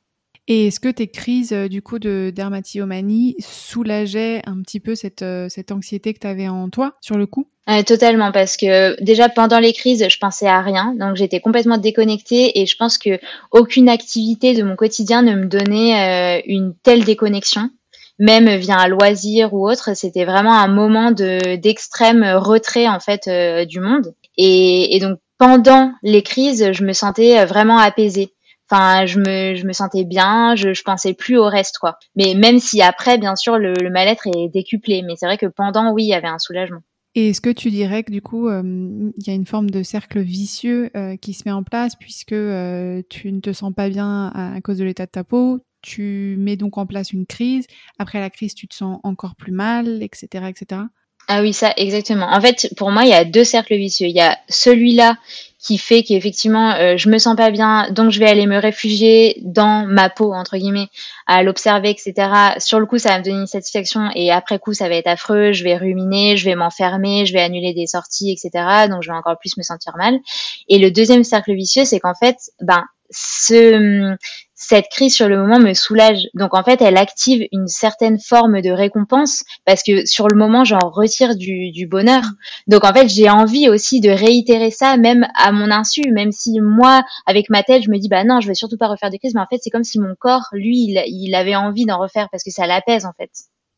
Et 0.47 0.67
est-ce 0.67 0.79
que 0.79 0.89
tes 0.89 1.07
crises 1.07 1.53
euh, 1.53 1.67
du 1.67 1.81
coup 1.81 1.97
de 1.97 2.31
dermatillomanie 2.33 3.35
soulageaient 3.39 4.43
un 4.45 4.61
petit 4.61 4.79
peu 4.79 4.93
cette, 4.93 5.23
euh, 5.23 5.47
cette 5.49 5.71
anxiété 5.71 6.13
que 6.13 6.19
tu 6.19 6.27
avais 6.27 6.47
en 6.47 6.69
toi 6.69 6.93
sur 7.01 7.17
le 7.17 7.25
coup? 7.25 7.47
Euh, 7.67 7.81
Totalement, 7.81 8.31
parce 8.31 8.57
que 8.57 9.01
déjà 9.03 9.27
pendant 9.27 9.57
les 9.57 9.73
crises, 9.73 10.05
je 10.07 10.17
pensais 10.19 10.47
à 10.47 10.61
rien, 10.61 10.93
donc 10.99 11.15
j'étais 11.15 11.39
complètement 11.39 11.79
déconnectée 11.79 12.61
et 12.61 12.67
je 12.67 12.77
pense 12.77 12.99
que 12.99 13.19
aucune 13.51 13.89
activité 13.89 14.53
de 14.53 14.61
mon 14.61 14.75
quotidien 14.75 15.23
ne 15.23 15.33
me 15.33 15.45
donnait 15.45 16.39
euh, 16.39 16.41
une 16.45 16.75
telle 16.83 17.03
déconnexion 17.03 17.69
même 18.17 18.47
via 18.55 18.77
un 18.77 18.87
loisir 18.87 19.53
ou 19.53 19.69
autre, 19.69 19.89
c'était 19.93 20.23
vraiment 20.23 20.57
un 20.57 20.69
moment 20.69 21.11
de 21.11 21.57
d'extrême 21.57 22.23
retrait 22.23 22.87
en 22.87 23.01
fait 23.01 23.29
du 23.67 23.81
monde. 23.81 24.13
Et, 24.37 24.97
donc 25.01 25.19
pendant 25.37 25.91
les 26.01 26.21
crises, 26.21 26.71
je 26.71 26.85
me 26.85 26.93
sentais 26.93 27.43
vraiment 27.43 27.77
apaisée. 27.77 28.31
Je 29.05 29.19
me, 29.65 29.73
sentais 29.73 30.03
bien, 30.03 30.55
je, 30.55 30.81
pensais 30.83 31.13
plus 31.13 31.37
au 31.37 31.47
reste, 31.47 31.77
quoi. 31.77 31.97
Mais 32.15 32.33
même 32.35 32.59
si 32.59 32.81
après, 32.81 33.17
bien 33.17 33.35
sûr, 33.35 33.57
le, 33.57 33.73
le 33.73 33.89
mal-être 33.89 34.27
est 34.27 34.49
décuplé. 34.49 35.01
Mais 35.03 35.15
c'est 35.17 35.25
vrai 35.25 35.37
que 35.37 35.45
pendant, 35.45 35.91
oui, 35.93 36.03
il 36.03 36.09
y 36.09 36.13
avait 36.13 36.27
un 36.27 36.39
soulagement. 36.39 36.81
Et 37.17 37.29
est-ce 37.29 37.39
que 37.39 37.49
tu 37.49 37.71
dirais 37.71 38.03
que 38.03 38.11
du 38.11 38.21
coup, 38.21 38.49
euh, 38.49 38.61
il 39.17 39.27
y 39.27 39.29
a 39.29 39.33
une 39.33 39.45
forme 39.45 39.69
de 39.69 39.83
cercle 39.83 40.19
vicieux 40.19 40.91
euh, 40.97 41.15
qui 41.15 41.33
se 41.33 41.43
met 41.45 41.53
en 41.53 41.63
place 41.63 41.95
puisque 41.95 42.33
euh, 42.33 43.01
tu 43.09 43.31
ne 43.31 43.39
te 43.39 43.53
sens 43.53 43.73
pas 43.73 43.89
bien 43.89 44.27
à, 44.35 44.53
à 44.53 44.61
cause 44.61 44.77
de 44.77 44.83
l'état 44.83 45.05
de 45.05 45.11
ta 45.11 45.23
peau, 45.23 45.61
tu 45.81 46.35
mets 46.37 46.57
donc 46.57 46.77
en 46.77 46.85
place 46.85 47.13
une 47.13 47.25
crise, 47.25 47.67
après 47.99 48.19
la 48.19 48.29
crise, 48.29 48.53
tu 48.53 48.67
te 48.67 48.75
sens 48.75 48.99
encore 49.03 49.35
plus 49.35 49.53
mal, 49.53 50.03
etc., 50.03 50.47
etc. 50.49 50.81
Ah 51.27 51.41
oui, 51.41 51.53
ça, 51.53 51.73
exactement. 51.77 52.27
En 52.31 52.39
fait, 52.39 52.69
pour 52.77 52.91
moi, 52.91 53.03
il 53.03 53.09
y 53.09 53.13
a 53.13 53.25
deux 53.25 53.43
cercles 53.43 53.75
vicieux. 53.75 54.07
Il 54.07 54.15
y 54.15 54.21
a 54.21 54.37
celui-là 54.47 55.17
qui 55.65 55.79
fait 55.79 56.03
qu'effectivement 56.03 56.75
euh, 56.75 56.95
je 56.95 57.09
me 57.09 57.17
sens 57.17 57.35
pas 57.35 57.49
bien, 57.49 57.89
donc 57.89 58.11
je 58.11 58.19
vais 58.19 58.27
aller 58.27 58.45
me 58.45 58.59
réfugier 58.59 59.41
dans 59.41 59.87
ma 59.87 60.11
peau 60.11 60.31
entre 60.31 60.57
guillemets, 60.57 60.89
à 61.25 61.41
l'observer, 61.41 61.89
etc. 61.89 62.13
Sur 62.59 62.79
le 62.79 62.85
coup, 62.85 62.99
ça 62.99 63.09
va 63.09 63.17
me 63.17 63.23
donner 63.23 63.39
une 63.39 63.47
satisfaction 63.47 64.11
et 64.13 64.31
après 64.31 64.59
coup, 64.59 64.73
ça 64.73 64.87
va 64.87 64.95
être 64.95 65.07
affreux. 65.07 65.53
Je 65.53 65.63
vais 65.63 65.75
ruminer, 65.75 66.37
je 66.37 66.45
vais 66.45 66.53
m'enfermer, 66.53 67.25
je 67.25 67.33
vais 67.33 67.41
annuler 67.41 67.73
des 67.73 67.87
sorties, 67.87 68.31
etc. 68.31 68.87
Donc 68.89 69.01
je 69.01 69.09
vais 69.09 69.17
encore 69.17 69.39
plus 69.39 69.57
me 69.57 69.63
sentir 69.63 69.93
mal. 69.97 70.19
Et 70.69 70.77
le 70.77 70.91
deuxième 70.91 71.23
cercle 71.23 71.55
vicieux, 71.55 71.85
c'est 71.85 71.99
qu'en 71.99 72.13
fait, 72.13 72.37
ben 72.61 72.83
ce, 73.09 74.15
cette 74.55 74.87
crise 74.89 75.13
sur 75.13 75.27
le 75.27 75.37
moment 75.37 75.59
me 75.59 75.73
soulage. 75.73 76.27
Donc 76.33 76.53
en 76.53 76.63
fait, 76.63 76.81
elle 76.81 76.97
active 76.97 77.45
une 77.51 77.67
certaine 77.67 78.17
forme 78.19 78.61
de 78.61 78.71
récompense 78.71 79.43
parce 79.65 79.83
que 79.83 80.05
sur 80.05 80.27
le 80.27 80.35
moment, 80.35 80.63
j'en 80.63 80.89
retire 80.89 81.35
du, 81.35 81.87
bonheur. 81.87 82.23
Donc 82.67 82.83
en 82.83 82.93
fait, 82.93 83.07
j'ai 83.09 83.29
envie 83.29 83.69
aussi 83.69 84.01
de 84.01 84.09
réitérer 84.09 84.71
ça, 84.71 84.97
même 84.97 85.27
à 85.35 85.51
mon 85.51 85.69
insu, 85.69 86.01
même 86.11 86.31
si 86.31 86.59
moi, 86.61 87.03
avec 87.25 87.49
ma 87.49 87.63
tête, 87.63 87.83
je 87.83 87.91
me 87.91 87.97
dis 87.97 88.09
bah 88.09 88.23
non, 88.23 88.39
je 88.39 88.47
vais 88.47 88.55
surtout 88.55 88.77
pas 88.77 88.87
refaire 88.87 89.11
de 89.11 89.17
crise. 89.17 89.35
Mais 89.35 89.41
en 89.41 89.47
fait, 89.47 89.59
c'est 89.61 89.69
comme 89.69 89.83
si 89.83 89.99
mon 89.99 90.15
corps, 90.17 90.47
lui, 90.53 90.77
il, 90.79 91.03
il 91.07 91.35
avait 91.35 91.55
envie 91.55 91.85
d'en 91.85 91.99
refaire 91.99 92.29
parce 92.31 92.43
que 92.43 92.51
ça 92.51 92.65
l'apaise 92.65 93.05
en 93.05 93.13
fait. 93.13 93.29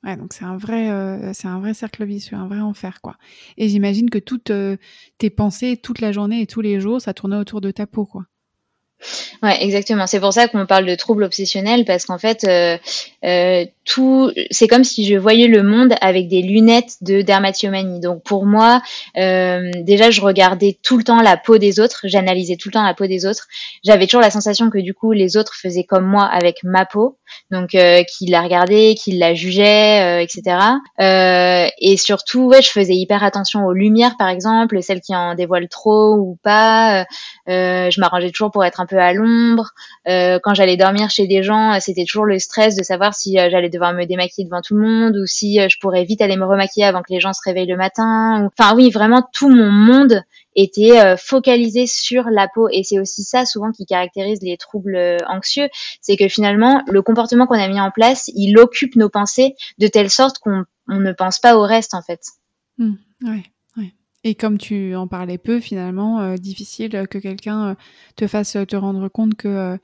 Ouais, 0.03 0.15
donc 0.15 0.33
c'est 0.33 0.45
un 0.45 0.57
vrai, 0.57 0.91
euh, 0.91 1.33
c'est 1.33 1.47
un 1.47 1.59
vrai 1.59 1.73
cercle 1.73 2.05
vicieux, 2.05 2.37
un 2.37 2.47
vrai 2.47 2.59
enfer, 2.59 3.01
quoi. 3.01 3.17
Et 3.57 3.67
j'imagine 3.67 4.09
que 4.09 4.19
toutes 4.19 4.51
euh, 4.51 4.77
tes 5.17 5.29
pensées, 5.29 5.75
toute 5.75 6.01
la 6.01 6.11
journée 6.11 6.41
et 6.41 6.47
tous 6.47 6.61
les 6.61 6.79
jours, 6.79 7.01
ça 7.01 7.13
tournait 7.13 7.35
autour 7.35 7.61
de 7.61 7.71
ta 7.71 7.87
peau, 7.87 8.05
quoi. 8.05 8.23
Ouais, 9.43 9.63
exactement. 9.63 10.07
C'est 10.07 10.19
pour 10.19 10.33
ça 10.33 10.47
qu'on 10.47 10.65
parle 10.65 10.85
de 10.85 10.95
trouble 10.95 11.23
obsessionnel 11.23 11.85
parce 11.85 12.05
qu'en 12.05 12.17
fait, 12.17 12.43
euh, 12.45 12.77
euh, 13.23 13.65
tout, 13.85 14.31
c'est 14.49 14.67
comme 14.67 14.83
si 14.83 15.05
je 15.05 15.15
voyais 15.15 15.47
le 15.47 15.61
monde 15.61 15.93
avec 16.01 16.27
des 16.27 16.41
lunettes 16.41 16.95
de 17.01 17.21
dermatillomanie. 17.21 17.99
Donc 17.99 18.23
pour 18.23 18.45
moi, 18.45 18.81
euh, 19.17 19.69
déjà, 19.81 20.09
je 20.09 20.21
regardais 20.21 20.77
tout 20.81 20.97
le 20.97 21.03
temps 21.03 21.21
la 21.21 21.37
peau 21.37 21.59
des 21.59 21.79
autres, 21.79 22.01
j'analysais 22.05 22.55
tout 22.55 22.69
le 22.69 22.73
temps 22.73 22.83
la 22.83 22.95
peau 22.95 23.05
des 23.05 23.27
autres. 23.27 23.47
J'avais 23.85 24.07
toujours 24.07 24.21
la 24.21 24.31
sensation 24.31 24.71
que 24.71 24.79
du 24.79 24.95
coup, 24.95 25.11
les 25.11 25.37
autres 25.37 25.53
faisaient 25.55 25.83
comme 25.83 26.05
moi 26.05 26.25
avec 26.25 26.63
ma 26.63 26.85
peau, 26.85 27.17
donc 27.51 27.69
qu'ils 27.69 28.31
la 28.31 28.41
regardaient, 28.41 28.95
qu'ils 28.95 29.19
la 29.19 29.35
jugeaient, 29.35 30.23
etc. 30.23 30.57
Et 31.79 31.97
surtout, 31.97 32.47
ouais, 32.47 32.61
je 32.61 32.69
faisais 32.69 32.95
hyper 32.95 33.23
attention 33.23 33.65
aux 33.65 33.73
lumières, 33.73 34.17
par 34.17 34.29
exemple, 34.29 34.81
celles 34.81 35.01
qui 35.01 35.15
en 35.15 35.35
dévoilent 35.35 35.69
trop 35.69 36.15
ou 36.15 36.37
pas. 36.43 37.05
Je 37.47 37.99
m'arrangeais 37.99 38.31
toujours 38.31 38.51
pour 38.51 38.65
être 38.65 38.81
un 38.81 38.86
peu 38.87 38.97
à 38.97 39.13
l'ombre. 39.13 39.71
Euh, 40.07 40.39
quand 40.41 40.55
j'allais 40.55 40.77
dormir 40.77 41.11
chez 41.11 41.27
des 41.27 41.43
gens, 41.43 41.73
euh, 41.73 41.77
c'était 41.79 42.05
toujours 42.05 42.25
le 42.25 42.39
stress 42.39 42.75
de 42.75 42.83
savoir 42.83 43.13
si 43.13 43.37
euh, 43.37 43.49
j'allais 43.51 43.69
devoir 43.69 43.93
me 43.93 44.05
démaquiller 44.05 44.45
devant 44.45 44.61
tout 44.61 44.75
le 44.75 44.81
monde 44.81 45.15
ou 45.17 45.27
si 45.27 45.59
je 45.69 45.77
pourrais 45.79 46.03
vite 46.03 46.21
aller 46.21 46.37
me 46.37 46.45
remaquiller 46.45 46.85
avant 46.85 47.01
que 47.03 47.13
les 47.13 47.19
gens 47.19 47.33
se 47.33 47.41
réveillent 47.43 47.67
le 47.67 47.77
matin. 47.77 48.49
Enfin 48.57 48.75
oui, 48.75 48.89
vraiment 48.89 49.27
tout 49.33 49.49
mon 49.49 49.69
monde 49.69 50.23
était 50.55 51.15
focalisé 51.17 51.85
sur 51.85 52.23
la 52.31 52.47
peau 52.47 52.67
et 52.71 52.81
c'est 52.83 52.99
aussi 52.99 53.23
ça 53.23 53.45
souvent 53.45 53.71
qui 53.71 53.85
caractérise 53.85 54.39
les 54.41 54.57
troubles 54.57 55.17
anxieux, 55.27 55.69
c'est 56.01 56.17
que 56.17 56.27
finalement 56.27 56.81
le 56.87 57.03
comportement 57.03 57.45
qu'on 57.45 57.59
a 57.59 57.67
mis 57.67 57.79
en 57.79 57.91
place, 57.91 58.31
il 58.33 58.57
occupe 58.57 58.95
nos 58.95 59.09
pensées 59.09 59.53
de 59.77 59.87
telle 59.87 60.09
sorte 60.09 60.39
qu'on 60.39 60.65
ne 60.87 61.11
pense 61.11 61.37
pas 61.37 61.57
au 61.57 61.61
reste 61.61 61.93
en 61.93 62.01
fait. 62.01 62.21
Mmh. 62.79 62.95
Et 64.27 64.35
comme 64.35 64.57
tu 64.57 64.93
en 64.93 65.07
parlais 65.07 65.37
peu, 65.37 65.61
finalement, 65.61 66.19
euh, 66.19 66.35
difficile 66.35 67.07
que 67.09 67.17
quelqu'un 67.17 67.69
euh, 67.69 67.75
te 68.17 68.27
fasse 68.27 68.57
te 68.67 68.75
rendre 68.75 69.07
compte 69.07 69.35
que 69.35 69.47
euh, 69.47 69.77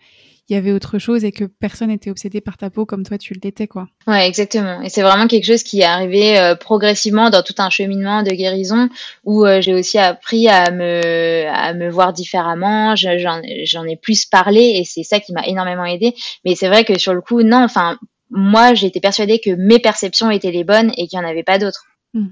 il 0.50 0.54
y 0.54 0.58
avait 0.58 0.74
autre 0.74 1.00
chose 1.00 1.24
et 1.24 1.32
que 1.32 1.46
personne 1.46 1.88
n'était 1.88 2.10
obsédé 2.10 2.42
par 2.42 2.58
ta 2.58 2.70
peau 2.70 2.86
comme 2.86 3.04
toi 3.04 3.18
tu 3.18 3.34
l'étais, 3.42 3.68
quoi. 3.68 3.88
Ouais, 4.06 4.28
exactement. 4.28 4.82
Et 4.82 4.90
c'est 4.90 5.02
vraiment 5.02 5.28
quelque 5.28 5.46
chose 5.46 5.64
qui 5.64 5.80
est 5.80 5.86
arrivé 5.86 6.38
euh, 6.38 6.56
progressivement 6.56 7.30
dans 7.30 7.42
tout 7.42 7.56
un 7.60 7.70
cheminement 7.70 8.24
de 8.24 8.32
guérison 8.32 8.90
où 9.24 9.46
euh, 9.46 9.62
j'ai 9.62 9.74
aussi 9.74 9.98
appris 9.98 10.50
à 10.50 10.70
me 10.72 11.48
à 11.48 11.74
me 11.74 11.90
voir 11.90 12.12
différemment. 12.12 12.98
J'en 12.98 13.16
j'en 13.64 13.86
ai 13.86 13.96
plus 13.96 14.26
parlé 14.26 14.74
et 14.76 14.84
c'est 14.84 15.04
ça 15.04 15.22
qui 15.22 15.32
m'a 15.32 15.48
énormément 15.48 15.86
aidé. 15.86 16.14
Mais 16.44 16.56
c'est 16.56 16.68
vrai 16.68 16.84
que 16.84 17.00
sur 17.00 17.14
le 17.14 17.22
coup, 17.22 17.42
non. 17.42 17.64
Enfin, 17.64 17.98
moi, 18.30 18.74
j'étais 18.74 19.00
persuadée 19.00 19.40
que 19.40 19.52
mes 19.52 19.80
perceptions 19.80 20.30
étaient 20.30 20.52
les 20.52 20.66
bonnes 20.66 20.92
et 20.98 21.08
qu'il 21.08 21.20
n'y 21.20 21.26
en 21.26 21.30
avait 21.30 21.44
pas 21.44 21.58
d'autres. 21.58 21.86
Mmh. 22.14 22.28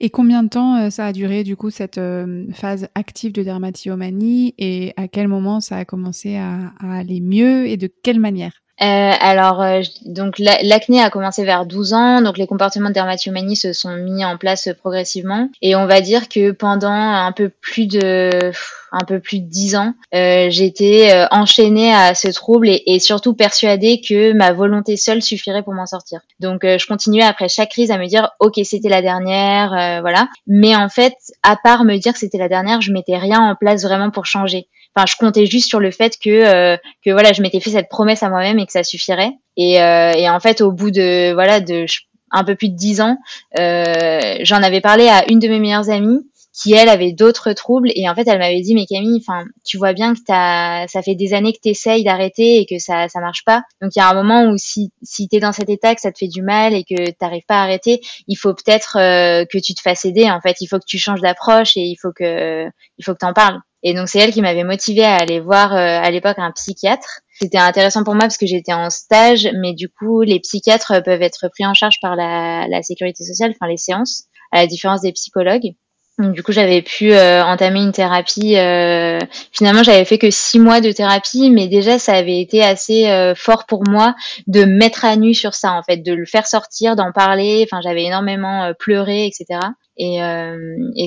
Et 0.00 0.10
combien 0.10 0.42
de 0.42 0.48
temps 0.48 0.76
euh, 0.76 0.90
ça 0.90 1.06
a 1.06 1.12
duré 1.12 1.44
du 1.44 1.56
coup 1.56 1.70
cette 1.70 1.98
euh, 1.98 2.46
phase 2.52 2.88
active 2.94 3.32
de 3.32 3.42
dermatillomanie 3.42 4.54
et 4.58 4.92
à 4.96 5.08
quel 5.08 5.28
moment 5.28 5.60
ça 5.60 5.76
a 5.76 5.84
commencé 5.84 6.36
à, 6.36 6.72
à 6.80 6.98
aller 6.98 7.20
mieux 7.20 7.66
et 7.66 7.76
de 7.76 7.88
quelle 8.02 8.20
manière? 8.20 8.62
Alors, 8.86 9.64
donc 10.04 10.38
l'acné 10.38 11.02
a 11.02 11.10
commencé 11.10 11.44
vers 11.44 11.66
12 11.66 11.94
ans, 11.94 12.22
donc 12.22 12.38
les 12.38 12.46
comportements 12.46 12.88
de 12.88 12.94
dermatomanie 12.94 13.56
se 13.56 13.72
sont 13.72 13.96
mis 13.96 14.24
en 14.24 14.36
place 14.36 14.68
progressivement, 14.78 15.48
et 15.62 15.74
on 15.76 15.86
va 15.86 16.00
dire 16.00 16.28
que 16.28 16.52
pendant 16.52 16.92
un 16.92 17.32
peu 17.32 17.48
plus 17.48 17.86
de 17.86 18.52
un 18.92 19.04
peu 19.04 19.20
plus 19.20 19.40
de 19.40 19.48
dix 19.48 19.76
ans, 19.76 19.94
euh, 20.14 20.48
j'étais 20.50 21.12
euh, 21.12 21.26
enchaînée 21.30 21.92
à 21.92 22.14
ce 22.14 22.28
trouble 22.28 22.68
et, 22.68 22.98
surtout 22.98 23.34
persuadée 23.34 24.00
que 24.00 24.32
ma 24.32 24.52
volonté 24.52 24.96
seule 24.96 25.22
suffirait 25.22 25.62
pour 25.62 25.74
m'en 25.74 25.86
sortir. 25.86 26.20
Donc 26.40 26.64
euh, 26.64 26.78
je 26.78 26.86
continuais 26.86 27.22
après 27.22 27.48
chaque 27.48 27.70
crise 27.70 27.90
à 27.90 27.98
me 27.98 28.06
dire 28.06 28.30
ok 28.40 28.60
c'était 28.64 28.88
la 28.88 29.02
dernière, 29.02 30.00
voilà. 30.00 30.28
Mais 30.46 30.74
en 30.74 30.88
fait, 30.88 31.14
à 31.42 31.56
part 31.56 31.84
me 31.84 31.96
dire 31.96 32.12
que 32.12 32.18
c'était 32.18 32.38
la 32.38 32.48
dernière, 32.48 32.80
je 32.80 32.92
mettais 32.92 33.16
rien 33.16 33.40
en 33.40 33.54
place 33.54 33.82
vraiment 33.82 34.10
pour 34.10 34.26
changer. 34.26 34.68
Enfin, 34.94 35.06
je 35.06 35.16
comptais 35.16 35.46
juste 35.46 35.68
sur 35.68 35.80
le 35.80 35.90
fait 35.90 36.16
que 36.22 36.76
que 37.04 37.10
voilà, 37.10 37.32
je 37.32 37.42
m'étais 37.42 37.60
fait 37.60 37.70
cette 37.70 37.88
promesse 37.88 38.22
à 38.22 38.30
moi-même 38.30 38.58
et 38.58 38.66
que 38.66 38.72
ça 38.72 38.82
suffirait. 38.82 39.32
Et, 39.56 39.74
et 39.74 40.28
en 40.28 40.40
fait, 40.40 40.60
au 40.60 40.72
bout 40.72 40.90
de 40.90 41.32
voilà 41.34 41.60
de 41.60 41.86
un 42.30 42.44
peu 42.44 42.54
plus 42.56 42.68
de 42.68 42.76
dix 42.76 43.00
ans, 43.00 43.16
j'en 43.56 44.62
avais 44.62 44.80
parlé 44.80 45.08
à 45.08 45.30
une 45.30 45.38
de 45.38 45.48
mes 45.48 45.60
meilleures 45.60 45.90
amies 45.90 46.26
qui 46.60 46.72
elle 46.72 46.88
avait 46.88 47.12
d'autres 47.12 47.52
troubles. 47.52 47.90
Et 47.94 48.08
en 48.08 48.14
fait 48.14 48.26
elle 48.26 48.38
m'avait 48.38 48.60
dit 48.60 48.74
mais 48.74 48.86
Camille 48.86 49.20
enfin 49.20 49.44
tu 49.64 49.78
vois 49.78 49.92
bien 49.92 50.14
que 50.14 50.20
t'as 50.26 50.86
ça 50.88 51.02
fait 51.02 51.14
des 51.14 51.32
années 51.34 51.52
que 51.52 51.60
t'essayes 51.60 52.04
d'arrêter 52.04 52.58
et 52.58 52.66
que 52.66 52.78
ça 52.78 53.08
ça 53.08 53.20
marche 53.20 53.44
pas. 53.44 53.62
Donc 53.80 53.92
il 53.94 53.98
y 53.98 54.02
a 54.02 54.08
un 54.08 54.14
moment 54.14 54.50
où 54.50 54.56
si 54.56 54.90
si 55.02 55.28
t'es 55.28 55.40
dans 55.40 55.52
cet 55.52 55.68
état 55.70 55.94
que 55.94 56.00
ça 56.00 56.12
te 56.12 56.18
fait 56.18 56.28
du 56.28 56.42
mal 56.42 56.74
et 56.74 56.84
que 56.84 57.10
t'arrives 57.12 57.46
pas 57.46 57.60
à 57.60 57.62
arrêter 57.62 58.00
il 58.26 58.36
faut 58.36 58.54
peut-être 58.54 58.98
euh, 58.98 59.44
que 59.44 59.58
tu 59.58 59.74
te 59.74 59.80
fasses 59.80 60.04
aider. 60.04 60.30
En 60.30 60.40
fait 60.40 60.56
il 60.60 60.66
faut 60.66 60.78
que 60.78 60.86
tu 60.86 60.98
changes 60.98 61.20
d'approche 61.20 61.76
et 61.76 61.82
il 61.82 61.96
faut 61.96 62.12
que 62.12 62.66
il 62.66 63.04
faut 63.04 63.12
que 63.12 63.18
t'en 63.18 63.32
parles 63.32 63.60
et 63.82 63.94
donc 63.94 64.08
c'est 64.08 64.18
elle 64.18 64.32
qui 64.32 64.42
m'avait 64.42 64.64
motivée 64.64 65.04
à 65.04 65.16
aller 65.16 65.40
voir 65.40 65.72
euh, 65.72 65.76
à 65.76 66.10
l'époque 66.10 66.38
un 66.38 66.52
psychiatre 66.52 67.22
c'était 67.40 67.58
intéressant 67.58 68.02
pour 68.02 68.14
moi 68.14 68.22
parce 68.22 68.36
que 68.36 68.46
j'étais 68.46 68.72
en 68.72 68.90
stage, 68.90 69.48
mais 69.54 69.72
du 69.72 69.88
coup, 69.88 70.22
les 70.22 70.40
psychiatres 70.40 71.00
peuvent 71.04 71.22
être 71.22 71.48
pris 71.48 71.64
en 71.64 71.72
charge 71.72 72.00
par 72.02 72.16
la, 72.16 72.66
la 72.68 72.82
sécurité 72.82 73.22
sociale, 73.22 73.52
enfin 73.54 73.70
les 73.70 73.76
séances, 73.76 74.24
à 74.50 74.60
la 74.60 74.66
différence 74.66 75.02
des 75.02 75.12
psychologues. 75.12 75.74
Du 76.18 76.42
coup, 76.42 76.50
j'avais 76.50 76.82
pu 76.82 77.12
euh, 77.12 77.44
entamer 77.44 77.80
une 77.80 77.92
thérapie. 77.92 78.56
Euh, 78.56 79.20
finalement, 79.52 79.84
j'avais 79.84 80.04
fait 80.04 80.18
que 80.18 80.30
six 80.30 80.58
mois 80.58 80.80
de 80.80 80.90
thérapie, 80.90 81.48
mais 81.48 81.68
déjà, 81.68 82.00
ça 82.00 82.14
avait 82.14 82.40
été 82.40 82.60
assez 82.60 83.08
euh, 83.08 83.36
fort 83.36 83.66
pour 83.66 83.88
moi 83.88 84.16
de 84.48 84.64
mettre 84.64 85.04
à 85.04 85.14
nu 85.14 85.32
sur 85.32 85.54
ça, 85.54 85.72
en 85.72 85.82
fait, 85.84 85.98
de 85.98 86.12
le 86.12 86.26
faire 86.26 86.48
sortir, 86.48 86.96
d'en 86.96 87.12
parler. 87.12 87.64
Enfin, 87.64 87.80
j'avais 87.82 88.02
énormément 88.02 88.72
pleuré, 88.80 89.26
etc. 89.26 89.60
Et, 89.96 90.18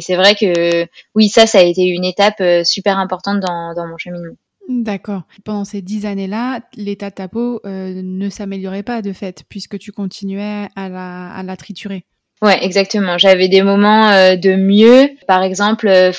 c'est 0.02 0.15
vrai 0.15 0.36
que 0.36 0.88
oui, 1.13 1.28
ça, 1.28 1.45
ça 1.45 1.60
a 1.60 1.63
été 1.63 1.84
une 1.84 2.06
étape 2.06 2.41
super 2.63 2.97
importante 2.97 3.41
dans, 3.41 3.74
dans 3.74 3.88
mon 3.88 3.97
cheminement. 3.97 4.36
D'accord. 4.69 5.24
Pendant 5.43 5.65
ces 5.65 5.82
dix 5.82 6.06
années-là, 6.06 6.62
l'état 6.78 7.10
de 7.10 7.15
ta 7.15 7.28
peau 7.28 7.60
ne 7.65 8.30
s'améliorait 8.30 8.84
pas 8.84 9.02
de 9.02 9.12
fait, 9.12 9.43
puisque 9.50 9.78
tu 9.78 9.91
continuais 9.91 10.69
à 10.78 10.88
la, 10.88 11.34
à 11.34 11.43
la 11.43 11.58
triturer. 11.58 12.06
Ouais, 12.43 12.58
exactement. 12.65 13.19
J'avais 13.19 13.49
des 13.49 13.62
moments 13.62 14.10
euh, 14.10 14.36
de 14.36 14.56
mieux. 14.56 15.10
Par 15.27 15.43
exemple, 15.43 15.88
euh, 15.88 16.12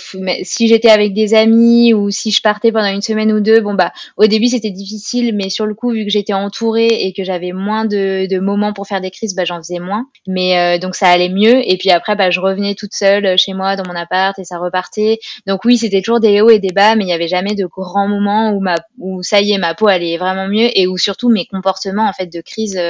si 0.44 0.68
j'étais 0.68 0.88
avec 0.88 1.14
des 1.14 1.34
amis 1.34 1.94
ou 1.94 2.12
si 2.12 2.30
je 2.30 2.40
partais 2.40 2.70
pendant 2.70 2.92
une 2.92 3.02
semaine 3.02 3.32
ou 3.32 3.40
deux, 3.40 3.60
bon 3.60 3.74
bah 3.74 3.90
au 4.16 4.26
début 4.26 4.46
c'était 4.46 4.70
difficile, 4.70 5.34
mais 5.34 5.50
sur 5.50 5.66
le 5.66 5.74
coup 5.74 5.90
vu 5.90 6.04
que 6.04 6.12
j'étais 6.12 6.32
entourée 6.32 6.86
et 6.86 7.12
que 7.12 7.24
j'avais 7.24 7.50
moins 7.50 7.86
de, 7.86 8.28
de, 8.28 8.38
moments 8.38 8.72
pour 8.72 8.86
faire 8.86 9.00
des 9.00 9.10
crises, 9.10 9.34
bah 9.34 9.44
j'en 9.44 9.58
faisais 9.58 9.80
moins. 9.80 10.06
Mais 10.28 10.76
euh, 10.76 10.78
donc 10.78 10.94
ça 10.94 11.08
allait 11.08 11.28
mieux. 11.28 11.68
Et 11.68 11.76
puis 11.76 11.90
après, 11.90 12.14
bah 12.14 12.30
je 12.30 12.38
revenais 12.38 12.76
toute 12.76 12.94
seule 12.94 13.36
chez 13.36 13.52
moi 13.52 13.74
dans 13.74 13.84
mon 13.84 13.98
appart 13.98 14.38
et 14.38 14.44
ça 14.44 14.58
repartait. 14.58 15.18
Donc 15.48 15.64
oui, 15.64 15.76
c'était 15.76 16.02
toujours 16.02 16.20
des 16.20 16.40
hauts 16.40 16.50
et 16.50 16.60
des 16.60 16.72
bas, 16.72 16.94
mais 16.94 17.02
il 17.02 17.08
n'y 17.08 17.14
avait 17.14 17.26
jamais 17.26 17.56
de 17.56 17.66
grands 17.66 18.06
moments 18.06 18.52
où 18.52 18.60
ma 18.60 18.76
où 18.96 19.24
ça 19.24 19.40
y 19.40 19.54
est 19.54 19.58
ma 19.58 19.74
peau 19.74 19.88
allait 19.88 20.18
vraiment 20.18 20.46
mieux 20.46 20.68
et 20.78 20.86
où 20.86 20.98
surtout 20.98 21.30
mes 21.30 21.46
comportements 21.46 22.08
en 22.08 22.12
fait 22.12 22.32
de 22.32 22.40
crise 22.40 22.80